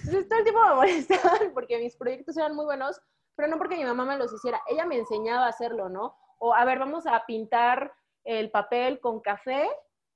Entonces 0.00 0.28
todo 0.28 0.40
el 0.40 0.44
tiempo 0.44 0.60
me 0.60 0.74
molestaban 0.74 1.52
porque 1.54 1.78
mis 1.78 1.94
proyectos 1.96 2.36
eran 2.36 2.56
muy 2.56 2.64
buenos, 2.64 3.00
pero 3.36 3.46
no 3.46 3.58
porque 3.58 3.76
mi 3.76 3.84
mamá 3.84 4.06
me 4.06 4.18
los 4.18 4.32
hiciera, 4.32 4.60
ella 4.66 4.84
me 4.84 4.98
enseñaba 4.98 5.46
a 5.46 5.50
hacerlo, 5.50 5.88
¿no? 5.88 6.16
O 6.38 6.52
a 6.52 6.64
ver, 6.64 6.80
vamos 6.80 7.06
a 7.06 7.24
pintar 7.26 7.94
el 8.24 8.50
papel 8.50 8.98
con 8.98 9.20
café, 9.20 9.70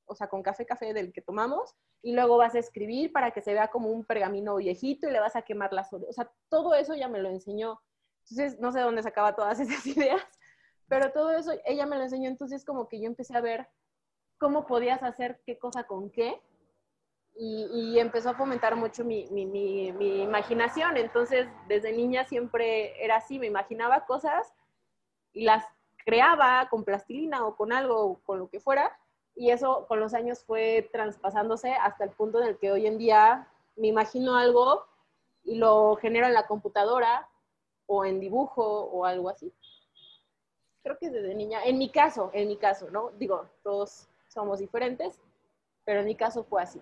o 0.07 0.17
sea, 0.17 0.27
con 0.27 0.43
café, 0.43 0.67
café 0.67 0.93
del 0.93 1.13
que 1.13 1.23
tomamos, 1.23 1.77
y 2.03 2.13
luego 2.13 2.37
vas 2.37 2.55
a 2.55 2.59
escribir 2.59 3.13
para 3.13 3.31
que 3.31 3.43
se 3.43 3.53
vea 3.53 3.69
como 3.69 3.89
un 3.89 4.05
pergamino 4.05 4.57
viejito 4.57 5.09
y 5.09 5.13
le 5.13 5.21
vas 5.21 5.37
a 5.37 5.43
quemar 5.43 5.73
las 5.73 5.93
O 5.93 6.13
sea, 6.13 6.31
todo 6.49 6.75
eso 6.75 6.95
ya 6.95 7.09
me 7.09 7.21
lo 7.21 7.29
enseñó. 7.29 7.81
Entonces, 8.25 8.61
no 8.61 8.73
sé 8.73 8.81
dónde 8.81 9.03
sacaba 9.03 9.35
todas 9.35 9.59
esas 9.61 9.87
ideas, 9.87 10.23
pero 10.89 11.13
todo 11.13 11.33
eso 11.33 11.53
ella 11.65 11.87
me 11.87 11.97
lo 11.97 12.03
enseñó. 12.03 12.29
Entonces, 12.29 12.65
como 12.65 12.89
que 12.89 13.01
yo 13.01 13.07
empecé 13.07 13.37
a 13.37 13.41
ver 13.41 13.69
cómo 14.39 14.67
podías 14.67 15.03
hacer 15.03 15.41
qué 15.45 15.59
cosa 15.59 15.85
con 15.85 16.11
qué. 16.11 16.41
Y, 17.39 17.99
empezó 17.99 18.31
a 18.31 18.35
fomentar 18.35 18.77
mucho 18.77 19.05
mi, 19.05 19.27
mi, 19.31 20.23
imaginación. 20.23 20.97
Entonces, 20.97 21.47
desde 21.69 21.93
niña 21.93 22.25
siempre 22.25 23.05
era 23.05 23.17
así, 23.17 23.39
me 23.39 23.47
imaginaba 23.47 24.07
cosas 24.07 24.55
y 25.35 25.45
las 25.45 25.63
creaba 26.07 26.67
con 26.71 26.85
plastilina 26.85 27.45
o 27.45 27.55
con 27.55 27.75
algo, 27.75 28.23
con 28.25 28.39
lo 28.39 28.49
que 28.49 28.59
fuera, 28.59 28.99
y 29.37 29.51
eso 29.51 29.87
con 29.87 30.01
los 30.01 30.15
años 30.15 30.43
fue 30.43 30.89
traspasándose 30.91 31.73
hasta 31.75 32.05
el 32.05 32.11
punto 32.11 32.41
en 32.41 32.49
el 32.49 32.59
que 32.59 32.73
hoy 32.73 32.87
en 32.87 32.97
día 32.97 33.47
me 33.77 33.89
imagino 33.89 34.37
algo 34.37 34.87
y 35.45 35.57
lo 35.57 35.97
genero 35.97 36.27
en 36.27 36.35
la 36.35 36.47
computadora 36.47 37.29
o 37.87 38.05
en 38.05 38.19
dibujo 38.19 38.65
o 38.65 39.05
algo 39.05 39.29
así. 39.29 39.53
Creo 40.83 40.99
que 40.99 41.11
desde 41.11 41.35
niña, 41.35 41.65
en 41.65 41.79
mi 41.79 41.91
caso, 41.91 42.31
en 42.33 42.49
mi 42.49 42.57
caso, 42.57 42.91
¿no? 42.91 43.11
Digo, 43.19 43.47
todos 43.63 44.09
somos 44.29 44.59
diferentes, 44.59 45.21
pero 45.85 46.01
en 46.01 46.07
mi 46.07 46.15
caso 46.15 46.43
fue 46.45 46.63
así. 46.63 46.81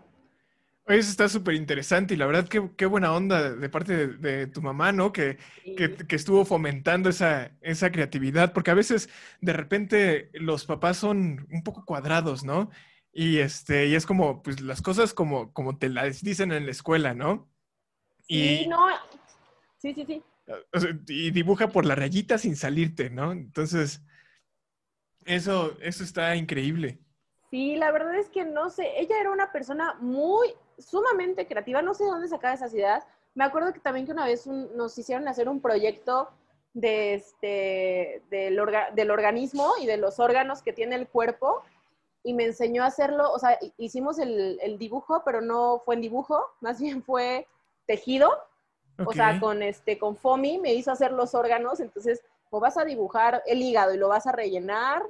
Eso 0.87 1.11
está 1.11 1.31
súper 1.31 1.55
interesante 1.55 2.12
y 2.12 2.16
la 2.18 2.27
verdad 2.27 2.47
qué, 2.47 2.70
qué 2.77 2.85
buena 2.85 3.14
onda 3.14 3.55
de, 3.55 3.68
parte 3.70 4.07
de, 4.07 4.47
tu 4.49 4.61
mamá, 4.61 4.92
¿no? 4.92 5.12
Que, 5.12 5.38
que, 5.77 5.97
que, 5.97 6.14
estuvo 6.14 6.44
fomentando 6.44 7.09
esa, 7.09 7.53
esa 7.62 7.90
creatividad, 7.90 8.53
porque 8.53 8.70
a 8.70 8.75
veces 8.75 9.09
de 9.40 9.55
repente 9.55 10.31
los 10.35 10.66
papás 10.66 10.99
son 10.99 11.47
un 11.51 11.62
poco 11.62 11.87
cuadrados, 11.87 12.44
¿no? 12.44 12.70
Y, 13.14 13.38
este, 13.38 13.87
y 13.87 13.94
es 13.94 14.05
como, 14.05 14.42
pues 14.42 14.61
las 14.61 14.83
cosas 14.83 15.14
como, 15.14 15.55
como 15.55 15.79
te 15.79 15.88
las 15.88 16.23
dicen 16.23 16.53
en 16.53 16.66
la 16.66 16.73
escuela, 16.73 17.14
¿no? 17.14 17.49
Y, 18.27 18.66
no, 18.66 18.87
sí, 19.79 19.94
sí, 19.94 20.05
sí. 20.05 20.23
y 21.09 21.31
dibuja 21.31 21.68
por 21.68 21.87
la 21.87 21.94
rayita 21.94 22.37
sin 22.37 22.57
salirte, 22.57 23.09
¿no? 23.09 23.33
Entonces, 23.33 24.03
eso, 25.25 25.79
eso 25.81 26.05
está 26.05 26.37
increíble. 26.37 26.99
Sí, 27.51 27.77
la 27.77 27.92
verdad 27.92 28.16
es 28.16 28.29
que 28.29 28.44
no 28.44 28.68
sé, 28.68 29.01
ella 29.01 29.20
era 29.20 29.31
una 29.31 29.53
persona 29.53 29.94
muy, 30.01 30.49
sumamente 30.79 31.47
creativa, 31.47 31.83
no 31.83 31.95
sé 31.95 32.05
de 32.05 32.11
dónde 32.11 32.29
sacaba 32.29 32.55
esas 32.55 32.75
ideas. 32.75 33.05
Me 33.35 33.45
acuerdo 33.45 33.73
que 33.73 33.81
también 33.81 34.07
que 34.07 34.13
una 34.13 34.27
vez 34.27 34.47
nos 34.47 34.97
hicieron 34.99 35.27
hacer 35.29 35.49
un 35.49 35.61
proyecto 35.61 36.31
de 36.73 37.15
este, 37.15 38.23
del, 38.31 38.61
del 38.95 39.11
organismo 39.11 39.75
y 39.81 39.87
de 39.87 39.97
los 39.97 40.19
órganos 40.19 40.63
que 40.63 40.73
tiene 40.73 40.97
el 40.97 41.09
cuerpo 41.09 41.63
y 42.25 42.33
me 42.35 42.45
enseñó 42.45 42.83
a 42.83 42.87
hacerlo, 42.87 43.31
o 43.31 43.39
sea, 43.39 43.59
hicimos 43.77 44.19
el, 44.19 44.59
el 44.63 44.79
dibujo, 44.79 45.23
pero 45.25 45.41
no 45.41 45.83
fue 45.85 45.95
en 45.95 46.01
dibujo, 46.01 46.43
más 46.61 46.81
bien 46.81 47.03
fue 47.03 47.47
tejido, 47.87 48.31
o 49.05 49.13
sea, 49.13 49.39
con, 49.41 49.63
este, 49.63 49.99
con 49.99 50.17
FOMI 50.17 50.59
me 50.59 50.73
hizo 50.73 50.91
hacer 50.91 51.13
los 51.13 51.35
órganos, 51.35 51.81
entonces 51.81 52.23
o 52.51 52.61
vas 52.61 52.77
a 52.77 52.85
dibujar 52.85 53.43
el 53.47 53.61
hígado 53.61 53.93
y 53.93 53.99
lo 53.99 54.09
vas 54.09 54.27
a 54.27 54.33
rellenar 54.33 55.03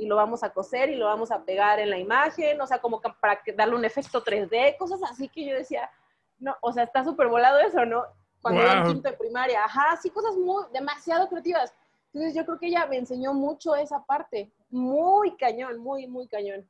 y 0.00 0.06
lo 0.06 0.16
vamos 0.16 0.42
a 0.42 0.50
coser 0.50 0.88
y 0.88 0.96
lo 0.96 1.04
vamos 1.04 1.30
a 1.30 1.44
pegar 1.44 1.78
en 1.78 1.90
la 1.90 1.98
imagen, 1.98 2.58
o 2.58 2.66
sea, 2.66 2.80
como 2.80 3.02
para 3.02 3.40
darle 3.54 3.76
un 3.76 3.84
efecto 3.84 4.24
3D, 4.24 4.78
cosas 4.78 5.00
así 5.02 5.28
que 5.28 5.44
yo 5.44 5.54
decía, 5.54 5.90
no, 6.38 6.56
o 6.62 6.72
sea, 6.72 6.84
está 6.84 7.04
súper 7.04 7.28
volado 7.28 7.58
eso, 7.60 7.84
¿no? 7.84 8.04
Cuando 8.40 8.62
era 8.62 8.78
en 8.78 8.86
quinto 8.86 9.10
de 9.10 9.16
primaria, 9.16 9.62
ajá, 9.62 9.98
sí, 10.00 10.08
cosas 10.08 10.34
muy, 10.36 10.64
demasiado 10.72 11.28
creativas. 11.28 11.74
Entonces 12.14 12.34
yo 12.34 12.46
creo 12.46 12.58
que 12.58 12.68
ella 12.68 12.86
me 12.86 12.96
enseñó 12.96 13.34
mucho 13.34 13.76
esa 13.76 14.02
parte, 14.06 14.50
muy 14.70 15.36
cañón, 15.36 15.78
muy, 15.78 16.06
muy 16.06 16.26
cañón. 16.26 16.66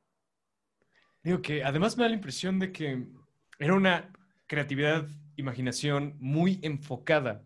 Digo 1.22 1.40
que 1.40 1.62
además 1.62 1.96
me 1.96 2.02
da 2.02 2.08
la 2.08 2.16
impresión 2.16 2.58
de 2.58 2.72
que 2.72 3.06
era 3.60 3.74
una 3.74 4.12
creatividad, 4.48 5.06
imaginación 5.36 6.16
muy 6.18 6.58
enfocada. 6.62 7.44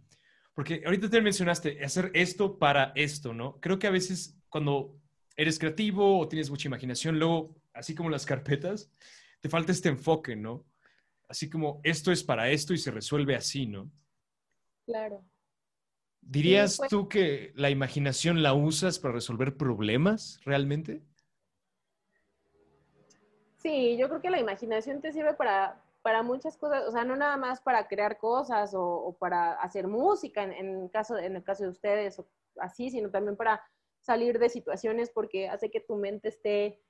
Porque 0.54 0.82
ahorita 0.86 1.10
te 1.10 1.20
mencionaste 1.20 1.84
hacer 1.84 2.10
esto 2.14 2.58
para 2.58 2.92
esto, 2.94 3.34
¿no? 3.34 3.60
Creo 3.60 3.78
que 3.78 3.88
a 3.88 3.90
veces 3.90 4.40
cuando 4.48 4.96
eres 5.36 5.58
creativo 5.58 6.18
o 6.18 6.28
tienes 6.28 6.50
mucha 6.50 6.68
imaginación, 6.68 7.18
luego, 7.18 7.54
así 7.72 7.94
como 7.94 8.10
las 8.10 8.26
carpetas, 8.26 8.90
te 9.40 9.48
falta 9.48 9.72
este 9.72 9.88
enfoque, 9.88 10.36
¿no? 10.36 10.64
Así 11.28 11.50
como 11.50 11.80
esto 11.82 12.12
es 12.12 12.22
para 12.22 12.50
esto 12.50 12.74
y 12.74 12.78
se 12.78 12.90
resuelve 12.90 13.34
así, 13.34 13.66
¿no? 13.66 13.90
Claro. 14.84 15.24
¿Dirías 16.20 16.78
pues 16.78 16.90
tú 16.90 17.08
que 17.08 17.52
la 17.54 17.70
imaginación 17.70 18.42
la 18.42 18.54
usas 18.54 18.98
para 18.98 19.14
resolver 19.14 19.56
problemas 19.56 20.40
realmente? 20.44 21.02
Sí, 23.58 23.96
yo 23.96 24.08
creo 24.08 24.20
que 24.20 24.30
la 24.30 24.40
imaginación 24.40 25.00
te 25.00 25.12
sirve 25.12 25.34
para, 25.34 25.82
para 26.02 26.22
muchas 26.22 26.56
cosas, 26.56 26.84
o 26.86 26.92
sea, 26.92 27.04
no 27.04 27.16
nada 27.16 27.36
más 27.36 27.60
para 27.60 27.88
crear 27.88 28.18
cosas 28.18 28.72
o, 28.74 29.16
para 29.18 29.54
hacer 29.54 29.88
música 29.88 30.42
en, 30.42 30.88
caso, 30.88 31.18
en 31.18 31.36
el 31.36 31.42
caso 31.42 31.64
de 31.64 31.70
ustedes 31.70 32.18
o 32.18 32.26
así, 32.58 32.90
sino 32.90 33.10
también 33.10 33.36
para 33.36 33.62
salir 34.04 34.38
de 34.38 34.48
situaciones 34.48 35.10
porque 35.10 35.48
hace 35.48 35.70
que 35.70 35.80
tu 35.80 35.96
mente 35.96 36.28
esté 36.28 36.80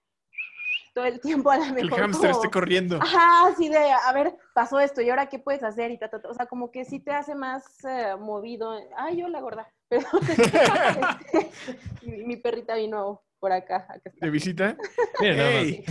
todo 0.94 1.04
el 1.06 1.20
tiempo 1.20 1.50
a 1.50 1.58
la 1.58 1.72
mejor. 1.72 1.92
El 1.92 2.00
hámster 2.00 2.30
esté 2.30 2.50
corriendo. 2.50 2.98
Ajá, 3.02 3.48
así 3.48 3.68
de, 3.68 3.78
a 3.78 4.12
ver, 4.12 4.34
pasó 4.54 4.78
esto, 4.78 5.02
¿y 5.02 5.10
ahora 5.10 5.28
qué 5.28 5.38
puedes 5.38 5.62
hacer? 5.62 5.90
Y 5.90 5.98
ta, 5.98 6.10
O 6.28 6.34
sea, 6.34 6.46
como 6.46 6.70
que 6.70 6.84
sí 6.84 7.00
te 7.00 7.10
hace 7.10 7.34
más 7.34 7.64
eh, 7.84 8.14
movido. 8.18 8.78
Ay, 8.96 9.16
yo 9.16 9.28
la 9.28 9.40
gorda. 9.40 9.68
Pero, 9.88 10.06
mi, 12.02 12.24
mi, 12.24 12.36
perrita 12.36 12.74
vino 12.76 13.22
por 13.38 13.52
acá. 13.52 13.86
¿De 14.20 14.30
visita? 14.30 14.76
Hey. 15.20 15.84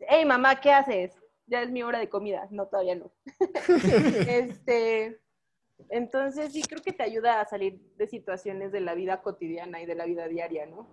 hey, 0.00 0.24
mamá, 0.24 0.60
¿qué 0.60 0.72
haces? 0.72 1.12
Ya 1.46 1.62
es 1.62 1.70
mi 1.70 1.82
hora 1.82 1.98
de 1.98 2.08
comida. 2.08 2.46
No, 2.50 2.66
todavía 2.66 2.94
no. 2.94 3.12
este, 4.28 5.20
entonces 5.88 6.52
sí 6.52 6.62
creo 6.62 6.82
que 6.82 6.92
te 6.92 7.02
ayuda 7.02 7.40
a 7.40 7.46
salir 7.46 7.78
de 7.96 8.06
situaciones 8.06 8.72
de 8.72 8.80
la 8.80 8.94
vida 8.94 9.22
cotidiana 9.22 9.80
y 9.80 9.86
de 9.86 9.94
la 9.94 10.06
vida 10.06 10.28
diaria, 10.28 10.66
¿no? 10.66 10.86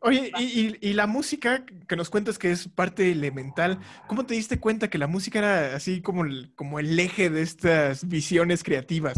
Oye, 0.00 0.30
y, 0.38 0.92
la 0.92 1.06
música 1.06 1.64
que 1.88 1.96
nos 1.96 2.10
cuentas 2.10 2.38
que 2.38 2.50
es 2.50 2.68
parte 2.68 3.10
elemental, 3.10 3.78
¿cómo 4.06 4.26
te 4.26 4.34
diste 4.34 4.60
cuenta 4.60 4.90
que 4.90 4.98
la 4.98 5.06
música 5.06 5.38
era 5.38 5.76
así 5.76 6.02
como 6.02 6.24
el, 6.24 6.54
como 6.56 6.78
el 6.78 6.98
eje 7.00 7.30
de 7.30 7.40
estas 7.40 8.06
visiones 8.06 8.62
creativas? 8.62 9.14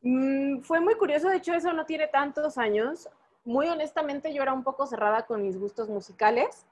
Mm, 0.00 0.60
fue 0.62 0.80
muy 0.80 0.94
curioso, 0.94 1.28
de 1.28 1.36
hecho 1.36 1.52
eso 1.52 1.74
no 1.74 1.84
tiene 1.84 2.06
tantos 2.06 2.56
años. 2.56 3.08
Muy 3.44 3.68
honestamente 3.68 4.32
yo 4.32 4.42
era 4.42 4.54
un 4.54 4.64
poco 4.64 4.86
cerrada 4.86 5.26
con 5.26 5.42
mis 5.42 5.58
gustos 5.58 5.90
musicales. 5.90 6.66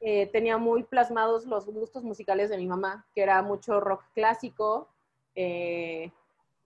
Eh, 0.00 0.28
tenía 0.32 0.56
muy 0.58 0.82
plasmados 0.82 1.46
los 1.46 1.66
gustos 1.66 2.02
musicales 2.02 2.50
de 2.50 2.56
mi 2.56 2.66
mamá, 2.66 3.06
que 3.14 3.22
era 3.22 3.40
mucho 3.42 3.78
rock 3.78 4.02
clásico, 4.14 4.88
eh, 5.34 6.10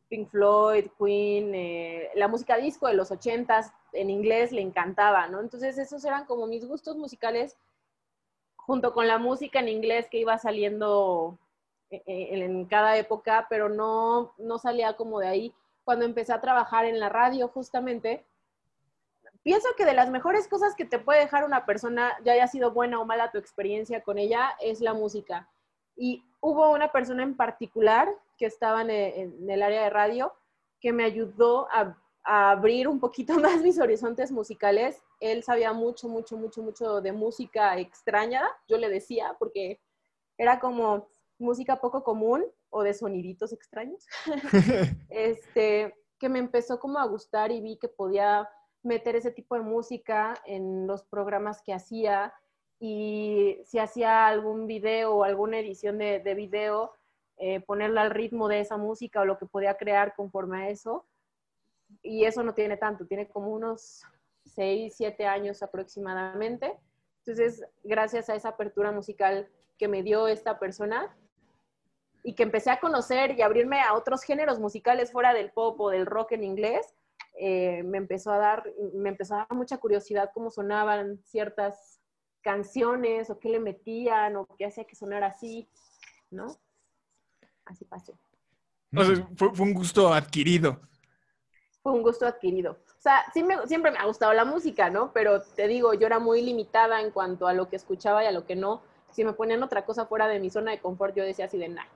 Pink 0.08 0.30
Floyd, 0.30 0.86
Queen, 0.98 1.54
eh, 1.54 2.10
la 2.14 2.28
música 2.28 2.56
disco 2.56 2.86
de 2.86 2.94
los 2.94 3.10
ochentas 3.10 3.72
en 3.92 4.10
inglés 4.10 4.52
le 4.52 4.60
encantaba, 4.60 5.26
¿no? 5.28 5.40
Entonces 5.40 5.78
esos 5.78 6.04
eran 6.04 6.26
como 6.26 6.46
mis 6.46 6.66
gustos 6.66 6.96
musicales 6.96 7.56
junto 8.56 8.92
con 8.92 9.06
la 9.06 9.18
música 9.18 9.60
en 9.60 9.68
inglés 9.68 10.08
que 10.10 10.18
iba 10.18 10.38
saliendo 10.38 11.38
eh, 11.90 12.02
en, 12.06 12.64
cada 12.66 12.96
época, 12.96 13.46
pero 13.48 13.68
no, 13.68 14.34
no 14.38 14.58
salía 14.58 14.96
como 14.96 15.20
de 15.20 15.28
ahí. 15.28 15.54
Cuando 15.84 16.04
empecé 16.04 16.32
a 16.32 16.40
trabajar 16.40 16.86
en 16.86 16.98
la 16.98 17.08
radio 17.08 17.48
justamente, 17.48 18.24
pienso 19.42 19.68
que 19.76 19.84
de 19.84 19.92
las 19.94 20.10
mejores 20.10 20.48
cosas 20.48 20.74
que 20.74 20.86
te 20.86 20.98
puede 20.98 21.20
dejar 21.20 21.44
una 21.44 21.66
persona, 21.66 22.16
ya 22.24 22.32
haya 22.32 22.48
sido 22.48 22.72
buena 22.72 23.00
o 23.00 23.04
mala 23.04 23.30
tu 23.30 23.38
experiencia 23.38 24.02
con 24.02 24.18
ella, 24.18 24.56
es 24.60 24.80
la 24.80 24.94
música. 24.94 25.48
Y 25.96 26.24
hubo 26.44 26.70
una 26.72 26.92
persona 26.92 27.22
en 27.22 27.34
particular 27.34 28.06
que 28.36 28.44
estaba 28.44 28.82
en, 28.82 29.50
el 29.50 29.62
área 29.62 29.84
de 29.84 29.90
radio 29.90 30.34
que 30.78 30.92
me 30.92 31.04
ayudó 31.04 31.66
a, 31.72 31.98
abrir 32.26 32.88
un 32.88 33.00
poquito 33.00 33.34
más 33.40 33.62
mis 33.62 33.78
horizontes 33.78 34.30
musicales. 34.30 35.02
Él 35.20 35.42
sabía 35.42 35.72
mucho, 35.72 36.06
mucho, 36.06 36.36
mucho, 36.36 36.62
mucho 36.62 37.00
de 37.00 37.12
música 37.12 37.78
extraña, 37.78 38.42
yo 38.68 38.76
le 38.76 38.90
decía, 38.90 39.36
porque 39.38 39.80
era 40.36 40.60
como 40.60 41.08
música 41.38 41.80
poco 41.80 42.02
común 42.02 42.44
o 42.70 42.82
de 42.82 42.92
soniditos 42.92 43.52
extraños. 43.52 44.06
este, 45.08 45.94
que 46.18 46.28
me 46.28 46.40
empezó 46.40 46.78
como 46.78 46.98
a 46.98 47.06
gustar 47.06 47.52
y 47.52 47.62
vi 47.62 47.78
que 47.78 47.88
podía 47.88 48.48
meter 48.82 49.16
ese 49.16 49.30
tipo 49.30 49.54
de 49.54 49.62
música 49.62 50.34
en 50.44 50.86
los 50.86 51.04
programas 51.04 51.62
que 51.62 51.72
hacía 51.72 52.34
y 52.78 53.58
si 53.64 53.78
hacía 53.78 54.26
algún 54.26 54.66
video 54.66 55.14
o 55.14 55.24
alguna 55.24 55.58
edición 55.58 55.98
de, 55.98 56.20
de 56.20 56.34
video, 56.34 56.92
eh, 57.36 57.60
ponerla 57.60 58.02
al 58.02 58.10
ritmo 58.10 58.46
de 58.48 58.60
esa 58.60 58.76
música 58.76 59.20
o 59.20 59.24
lo 59.24 59.38
que 59.38 59.46
podía 59.46 59.76
crear 59.76 60.14
conforme 60.14 60.64
a 60.64 60.68
eso. 60.70 61.06
Y 62.02 62.24
eso 62.24 62.42
no 62.42 62.54
tiene 62.54 62.76
tanto, 62.76 63.06
tiene 63.06 63.28
como 63.28 63.48
unos 63.48 64.02
6, 64.46 64.94
7 64.96 65.26
años 65.26 65.62
aproximadamente. 65.62 66.78
Entonces, 67.18 67.64
gracias 67.82 68.28
a 68.28 68.34
esa 68.34 68.50
apertura 68.50 68.92
musical 68.92 69.48
que 69.78 69.88
me 69.88 70.02
dio 70.02 70.28
esta 70.28 70.58
persona 70.58 71.16
y 72.22 72.34
que 72.34 72.42
empecé 72.42 72.70
a 72.70 72.80
conocer 72.80 73.36
y 73.36 73.42
abrirme 73.42 73.80
a 73.80 73.94
otros 73.94 74.22
géneros 74.22 74.58
musicales 74.60 75.10
fuera 75.10 75.34
del 75.34 75.50
pop 75.50 75.80
o 75.80 75.90
del 75.90 76.06
rock 76.06 76.32
en 76.32 76.44
inglés, 76.44 76.94
eh, 77.38 77.82
me 77.82 77.98
empezó 77.98 78.30
a 78.30 78.38
dar, 78.38 78.72
me 78.94 79.08
empezó 79.08 79.34
a 79.34 79.38
dar 79.38 79.52
mucha 79.52 79.78
curiosidad 79.78 80.30
cómo 80.32 80.50
sonaban 80.50 81.18
ciertas 81.24 81.93
canciones 82.44 83.30
o 83.30 83.40
qué 83.40 83.48
le 83.48 83.58
metían 83.58 84.36
o 84.36 84.46
qué 84.56 84.66
hacía 84.66 84.84
que 84.84 84.94
sonara 84.94 85.28
así, 85.28 85.66
¿no? 86.30 86.56
Así 87.64 87.84
pasó. 87.86 88.12
fue, 89.36 89.48
un 89.58 89.72
gusto 89.72 90.12
adquirido. 90.12 90.78
Fue 91.82 91.92
un 91.92 92.02
gusto 92.02 92.26
adquirido. 92.26 92.72
O 92.72 93.00
sea, 93.00 93.24
siempre 93.32 93.90
me 93.90 93.98
ha 93.98 94.04
gustado 94.04 94.32
la 94.34 94.44
música, 94.44 94.90
¿no? 94.90 95.12
Pero 95.12 95.42
te 95.42 95.66
digo, 95.66 95.94
yo 95.94 96.06
era 96.06 96.18
muy 96.18 96.42
limitada 96.42 97.00
en 97.00 97.10
cuanto 97.10 97.46
a 97.46 97.54
lo 97.54 97.68
que 97.68 97.76
escuchaba 97.76 98.22
y 98.22 98.26
a 98.26 98.32
lo 98.32 98.46
que 98.46 98.56
no. 98.56 98.82
Si 99.10 99.24
me 99.24 99.32
ponían 99.32 99.62
otra 99.62 99.84
cosa 99.84 100.06
fuera 100.06 100.28
de 100.28 100.38
mi 100.38 100.50
zona 100.50 100.70
de 100.70 100.80
confort, 100.80 101.16
yo 101.16 101.24
decía 101.24 101.46
así 101.46 101.56
de 101.56 101.68
nada. 101.68 101.88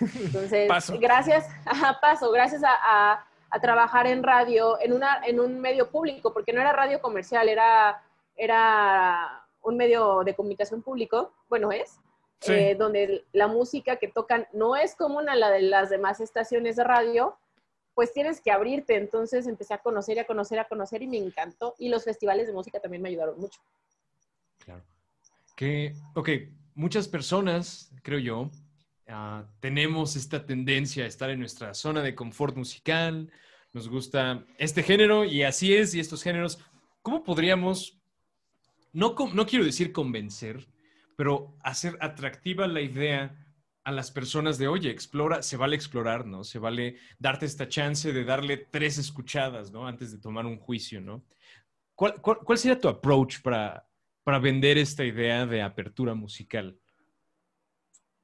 Entonces, 0.00 0.68
gracias, 1.00 1.46
paso, 2.00 2.30
gracias 2.30 2.62
a, 2.64 3.24
a, 3.50 3.60
trabajar 3.60 4.06
en 4.06 4.22
radio, 4.22 4.78
en, 4.80 4.92
una, 4.92 5.20
en 5.24 5.40
un 5.40 5.60
medio 5.60 5.90
público, 5.90 6.32
porque 6.32 6.52
no 6.52 6.60
era 6.60 6.72
radio 6.72 7.00
comercial, 7.00 7.48
era, 7.48 8.02
era 8.36 9.39
un 9.62 9.76
medio 9.76 10.22
de 10.24 10.34
comunicación 10.34 10.82
público, 10.82 11.32
bueno, 11.48 11.72
es, 11.72 11.98
eh, 12.46 12.74
donde 12.74 13.26
la 13.32 13.48
música 13.48 13.96
que 13.96 14.08
tocan 14.08 14.46
no 14.52 14.76
es 14.76 14.94
común 14.94 15.28
a 15.28 15.36
la 15.36 15.50
de 15.50 15.62
las 15.62 15.90
demás 15.90 16.20
estaciones 16.20 16.76
de 16.76 16.84
radio, 16.84 17.38
pues 17.94 18.14
tienes 18.14 18.40
que 18.40 18.50
abrirte. 18.50 18.96
Entonces 18.96 19.46
empecé 19.46 19.74
a 19.74 19.78
conocer 19.78 20.16
y 20.16 20.20
a 20.20 20.26
conocer, 20.26 20.58
a 20.58 20.68
conocer 20.68 21.02
y 21.02 21.06
me 21.06 21.18
encantó. 21.18 21.74
Y 21.78 21.90
los 21.90 22.04
festivales 22.04 22.46
de 22.46 22.54
música 22.54 22.80
también 22.80 23.02
me 23.02 23.10
ayudaron 23.10 23.38
mucho. 23.38 23.60
Claro. 24.58 24.82
Que, 25.54 25.94
ok, 26.14 26.30
muchas 26.74 27.08
personas, 27.08 27.92
creo 28.02 28.18
yo, 28.18 28.50
ah, 29.08 29.44
tenemos 29.60 30.16
esta 30.16 30.46
tendencia 30.46 31.04
a 31.04 31.08
estar 31.08 31.28
en 31.28 31.40
nuestra 31.40 31.74
zona 31.74 32.00
de 32.00 32.14
confort 32.14 32.56
musical, 32.56 33.30
nos 33.72 33.88
gusta 33.88 34.46
este 34.56 34.82
género 34.82 35.24
y 35.24 35.42
así 35.42 35.74
es, 35.74 35.94
y 35.94 36.00
estos 36.00 36.22
géneros. 36.22 36.58
¿Cómo 37.02 37.22
podríamos 37.22 37.99
no, 38.92 39.14
no 39.32 39.46
quiero 39.46 39.64
decir 39.64 39.92
convencer, 39.92 40.68
pero 41.16 41.54
hacer 41.62 41.96
atractiva 42.00 42.66
la 42.66 42.80
idea 42.80 43.36
a 43.84 43.92
las 43.92 44.10
personas 44.10 44.58
de, 44.58 44.68
oye, 44.68 44.90
explora, 44.90 45.42
se 45.42 45.56
vale 45.56 45.74
explorar, 45.76 46.26
¿no? 46.26 46.44
Se 46.44 46.58
vale 46.58 46.96
darte 47.18 47.46
esta 47.46 47.68
chance 47.68 48.12
de 48.12 48.24
darle 48.24 48.56
tres 48.56 48.98
escuchadas, 48.98 49.70
¿no? 49.70 49.86
Antes 49.86 50.12
de 50.12 50.18
tomar 50.18 50.46
un 50.46 50.58
juicio, 50.58 51.00
¿no? 51.00 51.24
¿Cuál, 51.94 52.20
cuál, 52.20 52.58
sería 52.58 52.78
tu 52.78 52.88
approach 52.88 53.42
para, 53.42 53.86
para 54.24 54.38
vender 54.38 54.78
esta 54.78 55.04
idea 55.04 55.44
de 55.44 55.60
apertura 55.60 56.14
musical? 56.14 56.78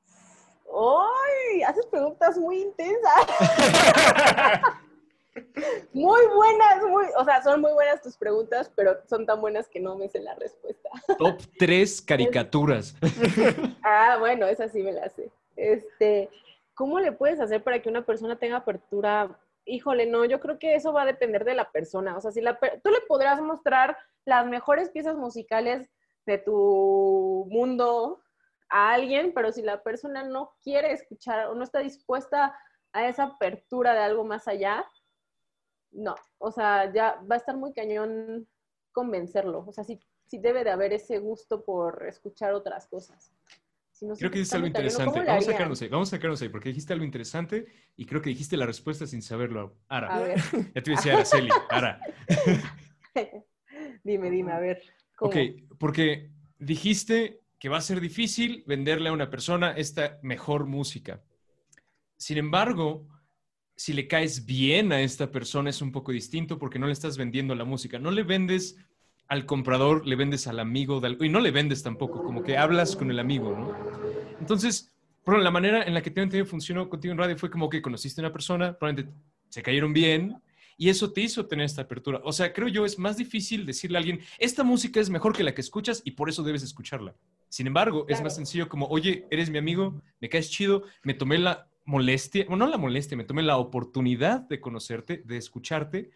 ¡Ay! 0.06 1.62
Haces 1.62 1.86
preguntas 1.86 2.38
muy 2.38 2.62
intensas. 2.62 3.26
Muy 5.92 6.26
buenas, 6.34 6.82
muy, 6.88 7.04
o 7.16 7.24
sea, 7.24 7.42
son 7.42 7.60
muy 7.60 7.72
buenas 7.72 8.02
tus 8.02 8.16
preguntas, 8.16 8.70
pero 8.74 8.98
son 9.08 9.26
tan 9.26 9.40
buenas 9.40 9.68
que 9.68 9.80
no 9.80 9.96
me 9.96 10.08
sé 10.08 10.20
la 10.20 10.34
respuesta. 10.34 10.88
Top 11.18 11.40
3 11.58 12.02
caricaturas. 12.02 12.94
ah, 13.82 14.16
bueno, 14.18 14.46
esa 14.46 14.68
sí 14.68 14.82
me 14.82 14.92
la 14.92 15.08
sé. 15.08 15.30
Este, 15.56 16.28
¿cómo 16.74 17.00
le 17.00 17.12
puedes 17.12 17.40
hacer 17.40 17.62
para 17.62 17.80
que 17.80 17.88
una 17.88 18.04
persona 18.04 18.36
tenga 18.38 18.56
apertura? 18.56 19.38
Híjole, 19.64 20.06
no, 20.06 20.24
yo 20.24 20.40
creo 20.40 20.58
que 20.58 20.74
eso 20.74 20.92
va 20.92 21.02
a 21.02 21.06
depender 21.06 21.44
de 21.44 21.54
la 21.54 21.70
persona. 21.70 22.16
O 22.16 22.20
sea, 22.20 22.30
si 22.30 22.40
la 22.40 22.58
tú 22.58 22.90
le 22.90 23.00
podrás 23.08 23.40
mostrar 23.40 23.96
las 24.24 24.46
mejores 24.46 24.90
piezas 24.90 25.16
musicales 25.16 25.90
de 26.26 26.38
tu 26.38 27.46
mundo 27.50 28.22
a 28.68 28.92
alguien, 28.92 29.32
pero 29.34 29.52
si 29.52 29.62
la 29.62 29.82
persona 29.82 30.24
no 30.24 30.52
quiere 30.62 30.92
escuchar 30.92 31.46
o 31.46 31.54
no 31.54 31.64
está 31.64 31.80
dispuesta 31.80 32.56
a 32.92 33.08
esa 33.08 33.24
apertura 33.24 33.94
de 33.94 34.00
algo 34.00 34.24
más 34.24 34.48
allá, 34.48 34.84
no, 35.92 36.14
o 36.38 36.50
sea, 36.50 36.92
ya 36.92 37.20
va 37.30 37.36
a 37.36 37.38
estar 37.38 37.56
muy 37.56 37.72
cañón 37.72 38.46
convencerlo. 38.92 39.64
O 39.66 39.72
sea, 39.72 39.84
sí, 39.84 40.00
sí 40.26 40.38
debe 40.38 40.64
de 40.64 40.70
haber 40.70 40.92
ese 40.92 41.18
gusto 41.18 41.64
por 41.64 42.06
escuchar 42.08 42.52
otras 42.52 42.86
cosas. 42.86 43.32
creo 44.18 44.30
que 44.30 44.38
dijiste 44.38 44.56
algo 44.56 44.68
interesante. 44.68 45.20
vamos 45.20 45.48
a, 45.48 45.52
sacarnos 45.52 45.82
ahí, 45.82 45.88
vamos 45.88 46.08
a 46.08 46.16
sacarnos 46.16 46.42
ahí, 46.42 46.48
porque 46.48 46.70
dijiste 46.70 46.92
algo 46.92 47.04
interesante 47.04 47.66
y 47.96 48.06
creo 48.06 48.22
que 48.22 48.30
dijiste 48.30 48.56
la 48.56 48.66
respuesta 48.66 49.06
sin 49.06 49.22
saberlo. 49.22 49.76
Ara. 49.88 50.14
A 50.14 50.20
ver. 50.20 50.40
Ya 50.74 50.82
te 50.82 50.90
decía 50.90 51.14
Araceli. 51.14 51.50
Ara. 51.70 52.00
dime, 54.04 54.30
dime, 54.30 54.52
a 54.52 54.58
ver. 54.58 54.82
¿cómo? 55.14 55.30
Ok, 55.30 55.36
porque 55.78 56.30
dijiste 56.58 57.42
que 57.58 57.68
va 57.68 57.78
a 57.78 57.82
ser 57.82 58.00
difícil 58.00 58.64
venderle 58.66 59.08
a 59.08 59.12
una 59.12 59.30
persona 59.30 59.72
esta 59.72 60.18
mejor 60.22 60.66
música. 60.66 61.22
Sin 62.16 62.38
embargo, 62.38 63.06
si 63.76 63.92
le 63.92 64.08
caes 64.08 64.46
bien 64.46 64.90
a 64.92 65.02
esta 65.02 65.30
persona 65.30 65.70
es 65.70 65.82
un 65.82 65.92
poco 65.92 66.10
distinto 66.10 66.58
porque 66.58 66.78
no 66.78 66.86
le 66.86 66.92
estás 66.92 67.18
vendiendo 67.18 67.54
la 67.54 67.64
música, 67.64 67.98
no 67.98 68.10
le 68.10 68.22
vendes 68.22 68.76
al 69.28 69.44
comprador, 69.44 70.06
le 70.06 70.16
vendes 70.16 70.46
al 70.46 70.58
amigo 70.60 71.02
y 71.20 71.28
no 71.28 71.40
le 71.40 71.50
vendes 71.50 71.82
tampoco, 71.82 72.22
como 72.24 72.42
que 72.42 72.56
hablas 72.56 72.96
con 72.96 73.10
el 73.10 73.18
amigo, 73.18 73.56
¿no? 73.56 73.76
Entonces, 74.40 74.92
bueno, 75.24 75.42
la 75.42 75.50
manera 75.50 75.82
en 75.82 75.92
la 75.92 76.02
que 76.02 76.08
entendido 76.08 76.46
funcionó 76.46 76.88
contigo 76.88 77.12
en 77.12 77.18
radio 77.18 77.36
fue 77.36 77.50
como 77.50 77.68
que 77.68 77.82
conociste 77.82 78.20
a 78.20 78.24
una 78.24 78.32
persona, 78.32 78.78
probablemente 78.78 79.12
se 79.48 79.62
cayeron 79.62 79.92
bien 79.92 80.40
y 80.78 80.88
eso 80.88 81.12
te 81.12 81.22
hizo 81.22 81.46
tener 81.46 81.66
esta 81.66 81.82
apertura. 81.82 82.20
O 82.24 82.32
sea, 82.32 82.52
creo 82.52 82.68
yo 82.68 82.84
es 82.84 82.98
más 82.98 83.16
difícil 83.16 83.66
decirle 83.66 83.98
a 83.98 84.00
alguien, 84.00 84.20
esta 84.38 84.62
música 84.62 85.00
es 85.00 85.10
mejor 85.10 85.34
que 85.34 85.42
la 85.42 85.54
que 85.54 85.60
escuchas 85.60 86.00
y 86.04 86.12
por 86.12 86.28
eso 86.28 86.42
debes 86.42 86.62
escucharla. 86.62 87.14
Sin 87.48 87.66
embargo, 87.66 88.06
es 88.08 88.22
más 88.22 88.36
sencillo 88.36 88.68
como, 88.68 88.86
oye, 88.86 89.26
eres 89.30 89.50
mi 89.50 89.58
amigo, 89.58 90.00
me 90.20 90.28
caes 90.28 90.50
chido, 90.50 90.84
me 91.02 91.14
tomé 91.14 91.38
la 91.38 91.68
molestia, 91.86 92.44
no 92.48 92.66
la 92.66 92.76
molestia, 92.76 93.16
me 93.16 93.24
tomé 93.24 93.42
la 93.42 93.56
oportunidad 93.56 94.40
de 94.40 94.60
conocerte, 94.60 95.22
de 95.24 95.36
escucharte, 95.36 96.10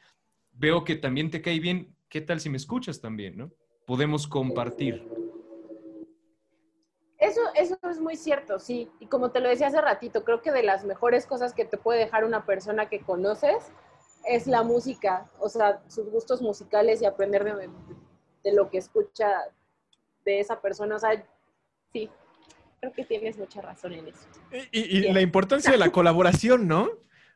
veo 0.52 0.84
que 0.84 0.96
también 0.96 1.30
te 1.30 1.40
cae 1.40 1.60
bien, 1.60 1.96
¿qué 2.08 2.20
tal 2.20 2.40
si 2.40 2.50
me 2.50 2.56
escuchas 2.56 3.00
también, 3.00 3.38
no? 3.38 3.50
Podemos 3.86 4.26
compartir. 4.26 5.08
Eso, 7.18 7.40
eso 7.54 7.78
es 7.88 8.00
muy 8.00 8.16
cierto, 8.16 8.58
sí. 8.58 8.90
Y 8.98 9.06
como 9.06 9.30
te 9.30 9.40
lo 9.40 9.48
decía 9.48 9.68
hace 9.68 9.80
ratito, 9.80 10.24
creo 10.24 10.42
que 10.42 10.52
de 10.52 10.62
las 10.62 10.84
mejores 10.84 11.26
cosas 11.26 11.54
que 11.54 11.64
te 11.64 11.76
puede 11.76 12.00
dejar 12.00 12.24
una 12.24 12.46
persona 12.46 12.88
que 12.88 13.00
conoces 13.00 13.72
es 14.24 14.46
la 14.46 14.62
música, 14.62 15.30
o 15.38 15.48
sea, 15.48 15.82
sus 15.88 16.10
gustos 16.10 16.42
musicales 16.42 17.00
y 17.00 17.06
aprender 17.06 17.44
de, 17.44 18.52
lo 18.52 18.70
que 18.70 18.78
escucha 18.78 19.28
de 20.24 20.40
esa 20.40 20.60
persona. 20.60 20.96
O 20.96 20.98
sea, 20.98 21.24
sí, 21.92 22.10
creo 22.80 22.92
que 22.92 23.04
tienes 23.04 23.36
mucha 23.36 23.60
razón 23.60 23.92
en 23.92 24.08
eso. 24.08 24.26
Y, 24.72 25.12
la 25.12 25.20
importancia 25.20 25.70
de 25.70 25.78
la 25.78 25.90
colaboración, 25.90 26.66
¿no? 26.66 26.88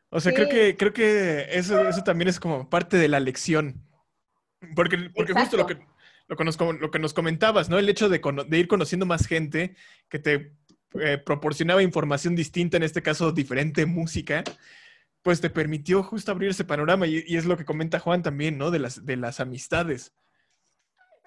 O 0.09 0.19
sea, 0.19 0.33
creo 0.33 0.49
que, 0.49 0.75
creo 0.75 0.93
que 0.93 1.47
eso, 1.51 1.87
eso 1.87 2.03
también 2.03 2.27
es 2.27 2.39
como 2.39 2.69
parte 2.69 2.97
de 2.97 3.07
la 3.07 3.19
lección. 3.19 3.83
Porque, 4.75 5.11
porque 5.13 5.33
justo 5.33 5.57
lo 5.57 5.67
que, 5.67 5.77
lo 6.27 6.35
que, 6.35 6.43
nos, 6.43 6.59
lo 6.59 6.89
que 6.89 6.99
nos 6.99 7.13
comentabas, 7.13 7.69
¿no? 7.69 7.77
El 7.77 7.89
hecho 7.89 8.09
de, 8.09 8.21
ir 8.51 8.67
conociendo 8.67 9.05
más 9.05 9.27
gente 9.27 9.75
que 10.09 10.19
te 10.19 10.53
eh, 10.99 11.17
proporcionaba 11.17 11.83
información 11.83 12.35
distinta, 12.35 12.77
en 12.77 12.83
este 12.83 13.03
caso 13.03 13.31
diferente 13.31 13.85
música, 13.85 14.43
pues 15.21 15.41
te 15.41 15.49
permitió 15.49 16.01
justo 16.01 16.31
abrir 16.31 16.49
ese 16.49 16.63
panorama. 16.63 17.05
Y, 17.05 17.35
es 17.35 17.45
lo 17.45 17.57
que 17.57 17.65
comenta 17.65 17.99
Juan 17.99 18.23
también, 18.23 18.57
¿no? 18.57 18.71
De 18.71 18.79
las, 18.79 19.05
de 19.05 19.17
las 19.17 19.39
amistades. 19.39 20.13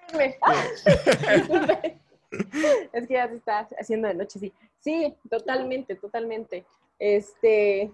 es 2.93 3.07
que 3.07 3.13
ya 3.13 3.27
se 3.27 3.35
está 3.35 3.67
haciendo 3.79 4.07
de 4.07 4.13
noche, 4.13 4.39
sí. 4.39 4.53
Sí, 4.79 5.15
totalmente, 5.29 5.95
totalmente. 5.95 6.65
Este. 6.97 7.91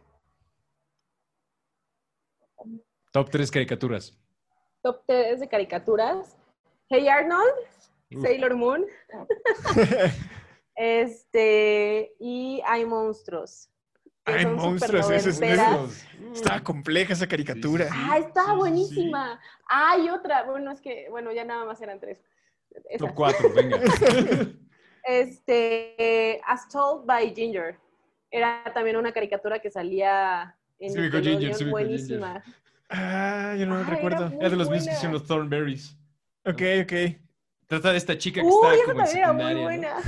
Top 3.11 3.29
3 3.29 3.49
caricaturas. 3.49 4.17
Top 4.81 5.03
3 5.07 5.39
de 5.39 5.47
caricaturas. 5.47 6.37
Hey 6.89 7.07
Arnold, 7.07 7.53
Sailor 8.21 8.55
Moon. 8.55 8.85
este, 10.75 12.13
y 12.19 12.61
Hay 12.65 12.85
Monstruos. 12.85 13.69
Hay 14.25 14.45
monstruos, 14.47 15.09
ese 15.11 15.29
es, 15.29 16.07
Estaba 16.33 16.59
compleja 16.63 17.13
esa 17.13 17.27
caricatura. 17.27 17.87
Ah, 17.91 18.17
estaba 18.17 18.55
buenísima. 18.55 19.39
Hay 19.67 20.09
otra, 20.09 20.43
bueno, 20.43 20.71
es 20.71 20.81
que, 20.81 21.07
bueno, 21.11 21.31
ya 21.31 21.45
nada 21.45 21.63
más 21.63 21.79
eran 21.81 21.99
tres. 21.99 22.19
Top 22.97 23.13
cuatro, 23.13 23.51
venga. 23.53 23.79
Este, 25.07 26.41
As 26.47 26.67
Told 26.67 27.05
by 27.05 27.31
Ginger. 27.35 27.77
Era 28.31 28.63
también 28.73 28.97
una 28.97 29.11
caricatura 29.11 29.59
que 29.59 29.69
salía 29.69 30.57
en 30.79 30.91
sí, 30.91 30.99
Ginger, 31.11 31.69
buenísima. 31.69 32.43
Ah, 32.89 33.55
yo 33.57 33.65
no 33.67 33.75
me 33.75 33.83
recuerdo. 33.83 34.31
Era 34.39 34.49
de 34.49 34.55
los 34.55 34.69
mismos 34.69 34.87
que 34.87 34.93
hicieron 34.93 35.13
los 35.13 35.25
Thornberries. 35.27 35.95
Ok, 36.45 36.61
ok. 36.83 36.93
Trata 37.67 37.91
de 37.91 37.97
esta 37.97 38.17
chica 38.17 38.41
que 38.41 38.47
está 38.47 38.59
como 38.59 38.71
en 38.71 39.07
secundaria. 39.07 39.17
Era 39.17 39.33
muy 39.33 39.61
buena. 39.61 40.01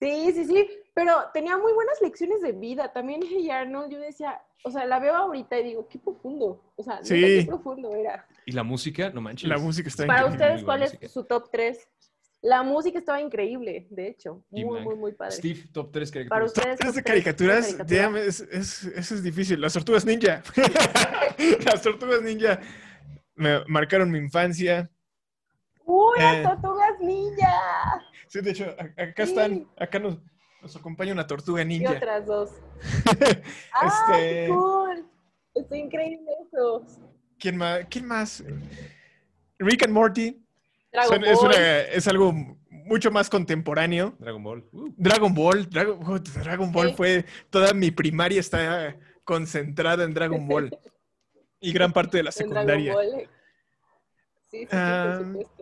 sí, 0.00 0.32
sí, 0.32 0.44
sí. 0.44 0.68
Pero 0.94 1.30
tenía 1.32 1.56
muy 1.58 1.72
buenas 1.72 2.00
lecciones 2.00 2.42
de 2.42 2.52
vida. 2.52 2.92
También 2.92 3.22
Hey 3.22 3.50
Arnold, 3.50 3.92
yo 3.92 3.98
decía, 4.00 4.42
o 4.64 4.70
sea, 4.70 4.84
la 4.86 4.98
veo 4.98 5.14
ahorita 5.14 5.58
y 5.60 5.64
digo, 5.64 5.88
qué 5.88 5.98
profundo. 5.98 6.60
O 6.76 6.82
sea, 6.82 7.02
sí. 7.02 7.20
qué 7.20 7.44
profundo 7.46 7.94
era. 7.94 8.26
Y 8.46 8.52
la 8.52 8.62
música, 8.62 9.10
no 9.10 9.20
manches. 9.20 9.48
La 9.48 9.58
música 9.58 9.88
está 9.88 10.06
Para 10.06 10.26
ustedes, 10.26 10.64
¿cuál 10.64 10.82
es 10.82 10.98
su 11.12 11.24
top 11.24 11.48
3? 11.50 11.88
La 12.42 12.64
música 12.64 12.98
estaba 12.98 13.20
increíble, 13.20 13.86
de 13.90 14.08
hecho. 14.08 14.44
Muy, 14.50 14.80
muy, 14.80 14.96
muy 14.96 15.12
padre. 15.12 15.36
Steve, 15.36 15.60
top 15.72 15.92
3 15.92 16.10
caricaturas. 16.10 16.28
Para 16.28 16.44
ustedes, 16.44 16.78
top 16.78 16.86
3 16.86 16.94
de 16.96 17.02
caricaturas, 17.04 17.76
es, 18.16 18.40
es, 18.40 18.84
eso 18.84 19.14
es 19.14 19.22
difícil. 19.22 19.60
Las 19.60 19.74
tortugas 19.74 20.04
ninja. 20.04 20.42
Las 21.64 21.82
tortugas 21.82 22.20
ninja 22.22 22.58
me 23.36 23.64
marcaron 23.66 24.10
mi 24.10 24.18
infancia. 24.18 24.90
¡Uy, 25.84 26.18
las 26.18 26.36
eh, 26.36 26.42
tortugas 26.42 27.00
ninja! 27.00 28.02
Sí, 28.28 28.40
de 28.40 28.50
hecho, 28.50 28.76
acá 28.96 29.22
están, 29.24 29.68
acá 29.76 29.98
nos, 29.98 30.18
nos, 30.60 30.76
acompaña 30.76 31.12
una 31.12 31.26
tortuga 31.26 31.64
ninja. 31.64 31.92
Y 31.92 31.96
otras 31.96 32.26
dos. 32.26 32.50
¡Ah, 33.72 33.86
este... 34.16 34.48
cool! 34.48 35.06
Está 35.54 35.76
increíble 35.76 36.30
eso. 36.46 36.86
¿Quién 37.42 37.56
más? 37.56 37.80
¿Quién 37.90 38.06
más? 38.06 38.44
Rick 39.58 39.82
and 39.82 39.92
Morty. 39.92 40.40
Dragon 40.92 41.24
es, 41.24 41.40
Ball. 41.40 41.54
es, 41.92 42.06
algo 42.06 42.32
mucho 42.70 43.10
más 43.10 43.28
contemporáneo. 43.28 44.14
Dragon 44.20 44.44
Ball. 44.44 44.64
Uh. 44.70 44.94
Dragon 44.96 45.34
Ball. 45.34 45.68
Dragon, 45.68 46.70
Ball 46.70 46.94
fue. 46.94 47.24
Toda 47.50 47.74
mi 47.74 47.90
primaria 47.90 48.38
está 48.38 48.96
concentrada 49.24 50.04
en 50.04 50.14
Dragon 50.14 50.46
Ball. 50.46 50.78
y 51.60 51.72
gran 51.72 51.92
parte 51.92 52.18
de 52.18 52.22
la 52.22 52.30
secundaria. 52.30 52.94
Dragon 52.94 53.28
Sí, 54.52 54.68
sí, 54.70 54.76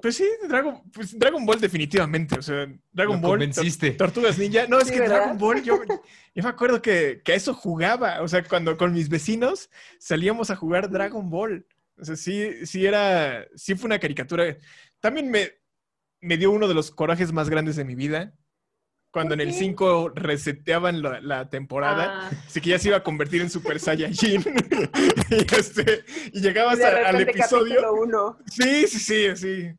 pues 0.03 0.17
sí, 0.17 0.29
Dragon, 0.49 0.83
pues 0.93 1.17
Dragon 1.17 1.47
Ball 1.47 1.61
definitivamente. 1.61 2.37
O 2.37 2.43
sea, 2.43 2.67
Dragon 2.91 3.21
Ball. 3.21 3.49
Tortugas 3.97 4.37
Ninja. 4.37 4.67
No, 4.67 4.81
es 4.81 4.91
que 4.91 4.99
Dragon 4.99 5.39
Ball, 5.39 5.63
yo, 5.63 5.81
yo 6.35 6.43
me 6.43 6.49
acuerdo 6.49 6.83
que, 6.83 7.23
que, 7.25 7.33
a 7.33 7.37
eso 7.37 7.55
jugaba. 7.55 8.21
O 8.21 8.27
sea, 8.27 8.43
cuando 8.43 8.77
con 8.77 8.93
mis 8.93 9.09
vecinos 9.09 9.71
salíamos 10.01 10.51
a 10.51 10.57
jugar 10.57 10.91
Dragon 10.91 11.31
Ball. 11.31 11.65
O 11.99 12.05
sea, 12.05 12.17
sí, 12.17 12.67
sí 12.67 12.85
era, 12.85 13.47
sí 13.55 13.77
fue 13.77 13.87
una 13.87 14.01
caricatura. 14.01 14.57
También 14.99 15.31
me, 15.31 15.53
me 16.21 16.37
dio 16.37 16.51
uno 16.51 16.67
de 16.67 16.75
los 16.75 16.91
corajes 16.91 17.33
más 17.33 17.49
grandes 17.49 17.77
de 17.77 17.85
mi 17.85 17.95
vida 17.95 18.35
cuando 19.11 19.35
en 19.35 19.41
el 19.41 19.53
5 19.53 20.13
reseteaban 20.15 21.03
la, 21.03 21.51
temporada, 21.51 22.29
ah. 22.29 22.45
así 22.47 22.61
que 22.61 22.71
ya 22.71 22.79
se 22.79 22.89
iba 22.89 22.99
a 22.99 23.03
convertir 23.03 23.43
en 23.43 23.51
Super 23.51 23.81
Saiyajin. 23.81 24.43
y, 25.31 25.55
este, 25.55 26.05
y 26.33 26.41
llegabas 26.41 26.81
al 26.81 27.21
episodio. 27.21 27.93
Uno. 27.93 28.39
Sí, 28.47 28.87
sí, 28.87 28.99
sí, 28.99 29.37
sí. 29.37 29.71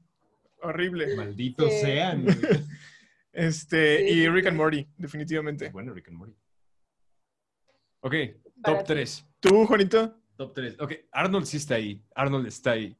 Horrible. 0.62 1.16
Malditos 1.16 1.72
sean. 1.82 2.26
Este, 3.34 4.12
y 4.12 4.28
Rick 4.28 4.48
and 4.48 4.58
Morty, 4.58 4.86
definitivamente. 4.98 5.70
Bueno, 5.70 5.94
Rick 5.94 6.10
and 6.10 6.18
Morty. 6.18 6.36
Ok, 8.02 8.14
top 8.62 8.84
3. 8.86 9.26
¿Tú, 9.40 9.66
Juanito? 9.66 10.22
Top 10.36 10.54
3. 10.54 10.76
Ok, 10.82 10.94
Arnold 11.14 11.46
sí 11.46 11.56
está 11.56 11.76
ahí. 11.76 12.04
Arnold 12.14 12.48
está 12.48 12.72
ahí. 12.72 12.98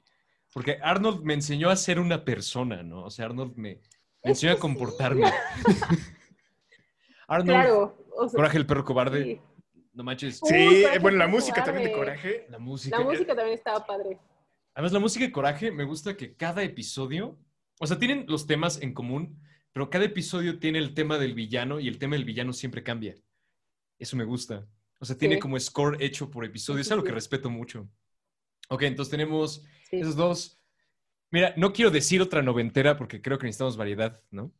Porque 0.54 0.78
Arnold 0.82 1.22
me 1.24 1.34
enseñó 1.34 1.70
a 1.70 1.76
ser 1.76 2.00
una 2.00 2.24
persona, 2.24 2.82
¿no? 2.82 3.04
O 3.04 3.10
sea, 3.10 3.26
Arnold 3.26 3.58
me, 3.58 3.82
enseñó 4.24 4.54
a 4.54 4.60
comportarme. 4.60 5.30
Arnold, 7.32 7.50
claro, 7.50 7.98
Coraje 8.34 8.58
el 8.58 8.66
perro 8.66 8.84
cobarde. 8.84 9.42
No 9.94 10.04
manches. 10.04 10.42
Sí, 10.44 10.84
bueno, 11.02 11.18
la 11.18 11.28
música 11.28 11.64
también 11.64 11.88
de 11.88 11.94
Coraje. 11.94 12.46
La 12.50 12.60
música. 12.60 12.98
La 12.98 13.06
música 13.06 13.36
también 13.36 13.58
estaba 13.58 13.86
padre. 13.86 14.18
Además, 14.74 14.92
la 14.92 15.00
música 15.00 15.26
de 15.26 15.32
Coraje 15.32 15.72
me 15.72 15.86
gusta 15.86 16.16
que 16.16 16.36
cada 16.36 16.62
episodio, 16.64 17.38
o 17.80 17.88
sea, 17.88 17.98
tienen 17.98 18.26
los 18.28 18.48
temas 18.48 18.82
en 18.82 18.94
común, 18.94 19.42
pero 19.72 19.90
cada 19.90 20.06
episodio 20.06 20.60
tiene 20.60 20.80
el 20.80 20.94
tema 20.94 21.18
del 21.18 21.34
villano 21.34 21.80
y 21.80 21.88
el 21.88 22.00
tema 22.00 22.16
del 22.16 22.26
villano 22.26 22.52
siempre 22.52 22.84
cambia. 22.84 23.16
Eso 23.98 24.18
me 24.18 24.26
gusta. 24.26 24.68
O 25.00 25.06
sea, 25.06 25.18
tiene 25.18 25.40
como 25.40 25.60
score 25.60 26.04
hecho 26.04 26.30
por 26.30 26.44
episodio. 26.44 26.82
Es 26.82 26.92
algo 26.92 27.04
que 27.04 27.12
respeto 27.12 27.50
mucho. 27.50 27.90
Ok, 28.70 28.84
entonces 28.84 29.10
tenemos 29.10 29.66
esos 29.90 30.16
dos. 30.16 30.62
Mira, 31.32 31.54
no 31.56 31.72
quiero 31.72 31.92
decir 31.92 32.22
otra 32.22 32.42
noventera 32.42 32.98
porque 32.98 33.22
creo 33.22 33.38
que 33.38 33.46
necesitamos 33.46 33.78
variedad, 33.78 34.22
¿no? 34.32 34.54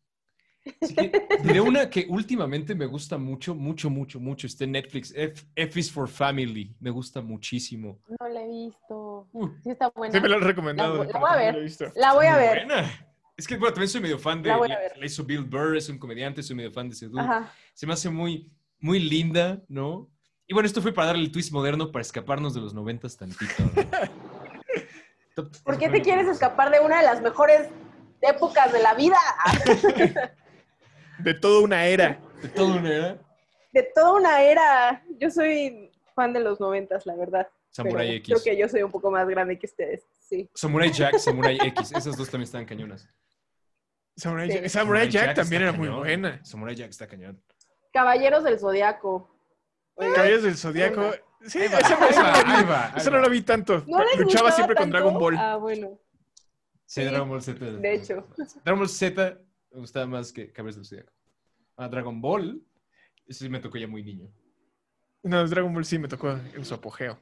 De 1.44 1.62
una 1.62 1.90
que 1.90 2.06
últimamente 2.10 2.76
me 2.76 2.86
gusta 2.86 3.18
mucho, 3.18 3.56
mucho, 3.56 3.90
mucho, 3.90 4.20
mucho. 4.20 4.48
Este 4.48 4.68
Netflix, 4.68 5.14
F, 5.16 5.80
is 5.80 5.92
for 5.92 6.08
Family. 6.08 6.76
Me 6.80 6.90
gusta 6.90 7.22
muchísimo. 7.22 8.00
No 8.20 8.30
la 8.30 8.44
he 8.44 8.48
visto. 8.48 9.28
Uh. 9.32 9.50
sí, 9.64 9.72
está 9.72 9.90
buena. 9.90 10.14
Sí, 10.14 10.22
me 10.22 10.30
lo 10.30 10.36
han 10.36 10.42
recomendado. 10.42 11.04
La, 11.04 11.20
voy 11.20 11.30
a 11.30 11.36
ver. 11.36 11.72
La 11.96 12.14
voy 12.14 12.26
a 12.28 12.38
ver. 12.38 12.68
Es 13.36 13.48
que, 13.48 13.58
bueno, 13.58 13.74
también 13.74 13.90
soy 13.90 14.02
medio 14.02 14.20
fan 14.20 14.42
de. 14.44 14.50
La, 14.50 14.58
la 14.96 15.06
hizo 15.06 15.24
Bill 15.24 15.44
Burr, 15.44 15.78
es 15.78 15.90
un 15.90 15.98
comediante, 15.98 16.44
soy 16.44 16.56
medio 16.56 16.72
fan 16.72 16.90
de 16.90 16.94
ese 16.94 17.08
dude. 17.08 17.24
Se 17.74 17.88
me 17.88 17.94
hace 17.94 18.10
muy, 18.10 18.52
muy 18.80 19.00
linda, 19.00 19.62
¿no? 19.68 20.10
Y 20.48 20.54
bueno, 20.54 20.68
esto 20.68 20.82
fue 20.82 20.94
para 20.94 21.08
darle 21.08 21.24
el 21.24 21.32
twist 21.32 21.52
moderno 21.52 21.92
para 21.92 22.02
escaparnos 22.02 22.54
de 22.54 22.62
los 22.62 22.74
noventas 22.74 23.18
tantito. 23.18 23.64
¿Por 25.64 25.78
qué 25.78 25.90
te 25.90 26.02
quieres 26.02 26.28
escapar 26.28 26.72
de 26.72 26.82
una 26.82 26.98
de 26.98 27.04
las 27.04 27.22
mejores 27.22 27.70
épocas 28.22 28.74
de 28.74 28.84
la 28.84 28.94
vida? 28.94 29.18
De 31.24 31.34
toda 31.34 31.62
una 31.62 31.86
era. 31.86 32.20
De 32.42 32.50
toda 32.50 32.76
una 32.76 32.94
era. 32.94 33.18
De 33.72 33.84
toda 33.96 34.14
una 34.14 34.44
era. 34.44 35.04
Yo 35.20 35.30
soy 35.30 35.92
fan 36.16 36.34
de 36.34 36.40
los 36.40 36.60
noventas, 36.60 37.06
la 37.06 37.16
verdad. 37.16 37.48
Samurai 37.70 38.16
X. 38.16 38.28
Creo 38.28 38.44
que 38.44 38.60
yo 38.60 38.68
soy 38.68 38.84
un 38.84 38.92
poco 38.92 39.12
más 39.12 39.28
grande 39.28 39.58
que 39.58 39.66
ustedes, 39.66 40.04
sí. 40.20 40.50
Samurai 40.54 40.92
Jack, 40.92 41.18
Samurai 41.20 41.58
X. 41.62 41.92
Esas 41.94 42.18
dos 42.18 42.30
también 42.30 42.46
están 42.46 42.66
cañonas. 42.66 43.08
Samurai, 44.18 45.10
Jack, 45.10 45.36
también 45.36 45.62
era 45.64 45.72
muy 45.72 45.88
buena. 45.88 46.44
Samurai 46.44 46.76
Jack 46.76 46.90
está 46.90 47.08
cañón. 47.08 47.42
Caballeros 47.94 48.44
del 48.44 48.60
Zodiaco. 48.60 49.34
Caballeros 49.96 50.44
del 50.44 50.58
Zodiaco 50.58 51.12
Sí, 51.46 51.60
eso, 52.96 53.12
no 53.12 53.20
lo 53.20 53.30
vi 53.30 53.42
tanto. 53.42 53.84
Luchaba 54.18 54.52
siempre 54.52 54.76
con 54.76 54.90
Dragon 54.92 55.18
Ball. 55.18 55.38
Ah, 55.38 55.56
bueno. 55.56 56.00
Sí, 56.86 57.04
Dragon 57.04 57.30
Ball 57.30 57.42
Z. 57.42 57.66
De 57.66 57.94
hecho. 57.94 58.28
Dragon 58.64 58.80
Ball 58.80 58.90
Z 58.90 59.40
me 59.72 59.80
gustaba 59.80 60.06
más 60.06 60.32
que 60.32 60.52
Cabeza 60.52 60.80
del 60.80 60.86
Zodiaco. 60.86 61.14
A 61.78 61.88
Dragon 61.88 62.22
Ball, 62.22 62.62
eso 63.26 63.44
sí 63.46 63.50
me 63.50 63.60
tocó 63.60 63.78
ya 63.78 63.88
muy 63.88 64.04
niño. 64.04 64.30
No, 65.24 65.48
Dragon 65.48 65.74
Ball 65.74 65.86
sí 65.86 66.00
me 66.00 66.08
tocó 66.08 66.32
en 66.32 66.66
su 66.66 66.74
apogeo. 66.74 67.20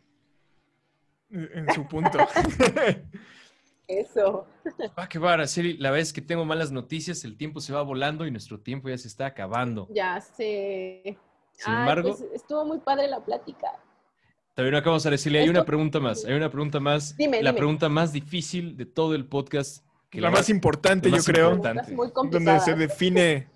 En 1.29 1.71
su 1.73 1.87
punto. 1.87 2.17
Eso. 3.87 4.47
Va 4.97 5.09
que 5.09 5.17
va, 5.17 5.33
Araceli. 5.33 5.77
La 5.77 5.89
vez 5.89 6.13
que 6.13 6.21
tengo 6.21 6.45
malas 6.45 6.71
noticias, 6.71 7.23
el 7.23 7.37
tiempo 7.37 7.59
se 7.59 7.73
va 7.73 7.81
volando 7.81 8.25
y 8.27 8.31
nuestro 8.31 8.59
tiempo 8.59 8.87
ya 8.87 8.97
se 8.97 9.07
está 9.07 9.25
acabando. 9.25 9.87
Ya 9.91 10.21
sé. 10.21 11.17
Sin 11.53 11.73
embargo. 11.73 12.15
Pues, 12.15 12.31
estuvo 12.33 12.65
muy 12.65 12.79
padre 12.79 13.07
la 13.07 13.23
plática. 13.23 13.67
También 14.53 14.75
acabamos 14.75 15.05
a 15.05 15.09
decirle, 15.09 15.39
hay 15.39 15.49
una 15.49 15.65
pregunta 15.65 15.99
más, 15.99 16.25
hay 16.25 16.33
una 16.33 16.51
pregunta 16.51 16.79
más. 16.79 17.15
Dime, 17.15 17.41
la 17.41 17.55
pregunta 17.55 17.89
más 17.89 18.11
difícil 18.11 18.75
de 18.77 18.85
todo 18.85 19.15
el 19.15 19.25
podcast. 19.25 19.85
Que 20.09 20.21
la, 20.21 20.31
más 20.31 20.49
importante, 20.49 21.11
yo 21.11 21.23
creo. 21.23 21.55
Muy 21.91 22.11
donde 22.31 22.59
se 22.61 22.73
define 22.73 23.47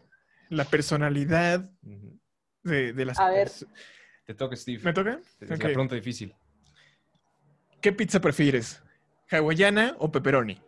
la 0.50 0.66
personalidad 0.66 1.70
de, 2.64 3.06
las 3.06 3.20
A 3.20 3.30
ver. 3.30 3.50
Te 4.26 4.34
toca, 4.34 4.56
Steve. 4.56 4.82
¿Me 4.84 4.94
toca? 4.94 5.20
Es 5.40 5.50
la 5.50 5.58
pregunta 5.58 5.96
difícil. 5.96 6.36
¿Qué 7.82 7.92
pizza 7.92 8.22
prefieres? 8.22 8.82
¿Hawaiana 9.30 9.96
o 10.00 10.12
pepperoni? 10.12 10.62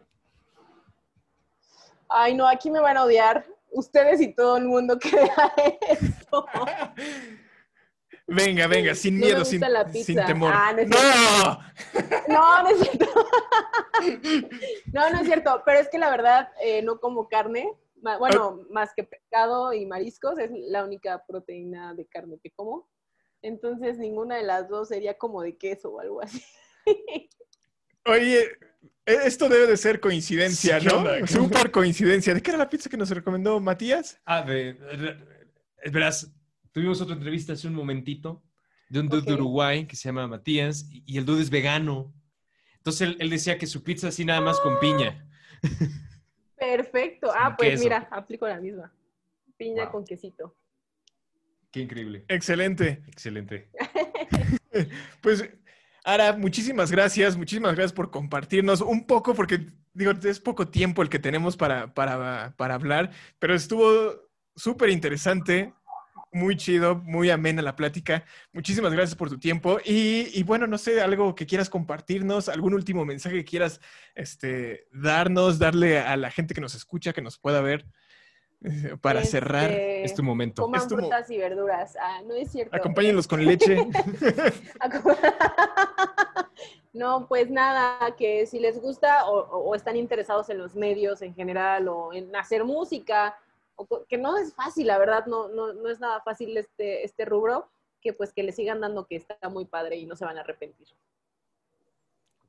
Ay, 2.10 2.34
no, 2.34 2.48
aquí 2.48 2.70
me 2.70 2.80
van 2.80 2.98
a 2.98 3.04
odiar. 3.04 3.46
Ustedes 3.72 4.22
y 4.22 4.34
todo 4.34 4.58
el 4.58 4.66
mundo 4.66 4.98
que 4.98 5.12
vea 5.16 5.54
esto. 5.90 6.46
Venga, 8.28 8.66
venga, 8.68 8.96
sin 8.96 9.18
miedo, 9.18 9.46
sin, 9.46 9.62
sin, 10.04 10.18
temor. 10.26 10.52
Ah, 10.54 10.74
no, 10.74 10.82
es 10.82 10.90
¡No! 10.90 11.60
no, 12.28 12.64
no 12.64 12.70
es 12.70 12.80
cierto. 12.80 13.06
no, 14.94 15.10
no 15.12 15.20
es 15.20 15.26
cierto. 15.26 15.62
Pero 15.64 15.80
es 15.80 15.90
que 15.90 16.00
la 16.00 16.10
verdad, 16.10 16.50
eh, 16.62 16.82
no 16.82 17.00
como 17.00 17.28
carne. 17.30 17.72
Bueno, 18.20 18.66
más 18.70 18.92
que 18.96 19.04
pescado 19.04 19.74
y 19.74 19.86
mariscos, 19.86 20.38
es 20.38 20.52
la 20.52 20.84
única 20.84 21.24
proteína 21.28 21.94
de 21.94 22.06
carne 22.06 22.40
que 22.42 22.52
como. 22.52 22.88
Entonces, 23.42 23.98
ninguna 23.98 24.38
de 24.38 24.44
las 24.44 24.70
dos 24.70 24.90
sería 24.90 25.18
como 25.18 25.42
de 25.42 25.58
queso 25.58 25.90
o 25.90 26.00
algo 26.00 26.22
así. 26.22 26.44
Oye, 28.06 28.52
e, 29.06 29.14
esto 29.26 29.50
debe 29.50 29.68
de 29.68 29.78
ser 29.78 30.00
coincidencia, 30.00 30.80
¿no? 30.80 31.28
Súper 31.28 31.72
coincidencia. 31.72 32.34
¿De 32.34 32.42
qué 32.42 32.52
era 32.52 32.58
la 32.58 32.70
pizza 32.70 32.90
que 32.90 32.98
nos 32.98 33.10
recomendó 33.10 33.60
Matías? 33.60 34.20
Ah, 34.26 34.42
de, 34.42 34.78
Verás, 35.92 36.32
tuvimos 36.76 37.00
otra 37.00 37.16
entrevista 37.16 37.54
hace 37.54 37.70
un 37.70 37.74
momentito 37.74 38.44
de 38.90 39.00
un 39.00 39.08
dude 39.08 39.22
de 39.22 39.34
Uruguay 39.34 39.88
que 39.88 39.96
se 39.96 40.10
llama 40.10 40.28
Matías 40.28 40.86
y, 40.92 41.18
el 41.18 41.26
dude 41.26 41.42
es 41.42 41.50
vegano. 41.50 42.14
Entonces 42.76 43.16
él, 43.18 43.30
decía 43.30 43.58
que 43.58 43.66
su 43.66 43.82
pizza 43.82 44.10
así 44.10 44.26
nada 44.26 44.42
más 44.42 44.60
con 44.60 44.78
piña. 44.80 45.26
Perfecto. 46.60 47.32
Ah, 47.38 47.56
pues 47.58 47.80
mira, 47.80 48.10
aplico 48.12 48.46
la 48.46 48.60
misma. 48.60 48.94
Piña 49.56 49.90
con 49.90 50.04
quesito. 50.04 50.54
Qué 51.72 51.80
increíble. 51.80 52.26
Excelente. 52.28 53.04
Excelente. 53.08 53.70
pues 55.22 55.50
Ara, 56.04 56.34
muchísimas 56.34 56.92
gracias, 56.92 57.38
muchísimas 57.38 57.74
gracias 57.74 57.94
por 57.94 58.12
compartirnos 58.12 58.82
un 58.82 59.08
poco, 59.08 59.34
porque 59.34 59.66
digo, 59.94 60.12
es 60.12 60.42
poco 60.42 60.68
tiempo 60.68 61.02
el 61.02 61.10
que 61.10 61.20
tenemos 61.20 61.56
para, 61.56 61.94
para, 61.94 62.54
para 62.58 62.76
hablar, 62.76 63.12
pero 63.40 63.56
estuvo 63.56 64.14
súper 64.56 64.90
interesante, 64.90 65.74
muy 66.36 66.58
chido, 66.58 66.96
muy 66.96 67.30
amena 67.30 67.62
la 67.62 67.78
plática. 67.78 68.26
Muchísimas 68.52 68.92
gracias 68.92 69.16
por 69.16 69.30
tu 69.30 69.40
tiempo. 69.40 69.80
Y, 69.86 70.44
bueno, 70.44 70.68
no 70.68 70.78
sé, 70.78 71.02
algo 71.02 71.34
que 71.34 71.46
quieras 71.46 71.70
compartirnos, 71.70 72.50
algún 72.50 72.74
último 72.74 73.06
mensaje 73.06 73.38
que 73.38 73.46
quieras 73.46 73.80
este, 74.16 74.88
darnos, 74.92 75.60
darle 75.60 76.00
a 76.00 76.18
la 76.18 76.30
gente 76.30 76.54
que 76.54 76.60
nos 76.60 76.76
escucha, 76.76 77.14
que 77.14 77.22
nos 77.22 77.40
pueda 77.40 77.62
ver. 77.62 77.86
Eh, 78.64 78.98
para 79.00 79.20
este, 79.20 79.32
cerrar, 79.32 79.72
es 79.72 80.14
tu 80.14 80.24
momento. 80.24 80.64
Coman 80.64 80.90
frutas 80.90 81.30
y 81.30 81.38
verduras. 81.38 81.96
Ah, 82.02 82.22
no 82.26 82.34
es 82.34 82.52
cierto. 82.52 82.76
Acompáñenlos 82.76 83.28
con 83.28 83.46
leche. 83.46 83.78
no, 86.94 87.28
pues 87.28 87.50
nada, 87.50 88.16
que 88.18 88.46
si 88.46 88.60
les 88.60 88.82
gusta 88.82 89.26
o, 89.30 89.74
están 89.76 89.96
interesados 89.96 90.50
en 90.50 90.58
los 90.58 90.76
medios 90.76 91.22
en 91.22 91.34
general 91.34 91.88
o 91.88 92.12
en 92.14 92.36
hacer 92.36 92.64
música, 92.64 93.38
o, 93.76 94.06
que 94.06 94.18
no 94.18 94.38
es 94.38 94.54
fácil, 94.54 94.88
la 94.88 94.98
verdad, 94.98 95.26
no, 95.26 95.50
no, 95.50 95.74
no 95.74 95.90
es 95.90 96.00
nada 96.00 96.22
fácil 96.22 96.56
este, 96.58 97.04
este 97.04 97.26
rubro, 97.26 97.70
que 98.02 98.14
pues 98.14 98.34
que 98.34 98.44
le 98.44 98.52
sigan 98.52 98.82
dando 98.82 99.08
que 99.08 99.16
está 99.16 99.38
muy 99.50 99.66
padre 99.66 99.98
y 99.98 100.06
no 100.06 100.16
se 100.16 100.26
van 100.26 100.38
a 100.38 100.42
arrepentir. 100.42 100.88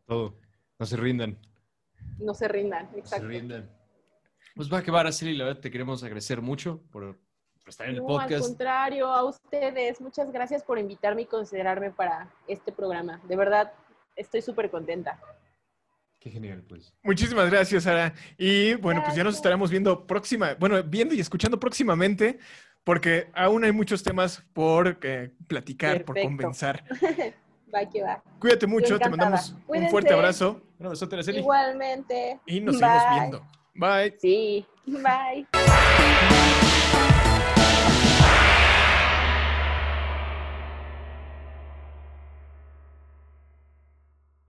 Todo. 0.07 0.35
No 0.79 0.87
se 0.87 0.97
rindan. 0.97 1.39
No 2.18 2.35
se 2.35 2.49
rindan, 2.49 2.87
exacto. 2.95 3.24
No 3.24 3.33
se 3.33 3.39
rindan. 3.39 3.70
Pues 4.55 4.72
va 4.72 4.79
a 4.79 4.83
quedar 4.83 5.07
así, 5.07 5.35
la 5.35 5.45
verdad 5.45 5.61
te 5.61 5.70
queremos 5.70 6.03
agradecer 6.03 6.41
mucho 6.41 6.83
por, 6.91 7.18
estar 7.66 7.89
en 7.89 7.97
el 7.97 8.03
podcast. 8.03 8.33
Al 8.33 8.41
contrario, 8.43 9.07
a 9.07 9.24
ustedes, 9.24 10.01
muchas 10.01 10.31
gracias 10.31 10.62
por 10.62 10.79
invitarme 10.79 11.22
y 11.22 11.27
considerarme 11.27 11.91
para 11.91 12.33
este 12.47 12.72
programa. 12.72 13.20
De 13.27 13.37
verdad, 13.37 13.72
estoy 14.14 14.43
súper 14.43 14.70
contenta. 14.70 15.20
Qué 16.27 16.33
genial, 16.33 16.61
pues. 16.68 16.93
Muchísimas 17.05 17.49
gracias, 17.49 17.85
Sara. 17.85 18.12
Y 18.37 18.74
bueno, 18.74 19.01
pues 19.05 19.14
ya 19.14 19.22
nos 19.22 19.37
estaremos 19.37 19.70
viendo 19.70 20.09
próxima, 20.09 20.57
bueno, 20.59 20.83
viendo 20.83 21.14
y 21.14 21.20
escuchando 21.20 21.61
próximamente, 21.61 22.41
porque 22.83 23.29
aún 23.33 23.62
hay 23.62 23.70
muchos 23.70 24.03
temas 24.03 24.43
por 24.53 24.99
eh, 25.03 25.31
platicar, 25.47 26.05
por 26.05 26.20
convencer. 26.20 26.83
va 27.72 27.89
que 27.89 28.03
va. 28.03 28.24
Cuídate 28.41 28.66
mucho, 28.66 28.99
te 28.99 29.09
mandamos 29.09 29.55
un 29.68 29.89
fuerte 29.89 30.14
abrazo. 30.14 30.61
Un 30.81 30.87
abrazo, 30.87 31.09
Araceli. 31.12 31.39
Igualmente. 31.39 32.41
Y 32.45 32.61
nos 32.61 32.77
seguimos 32.77 33.05
viendo. 33.12 33.47
Bye. 33.77 34.16
Sí, 34.18 34.66
bye. 34.85 35.47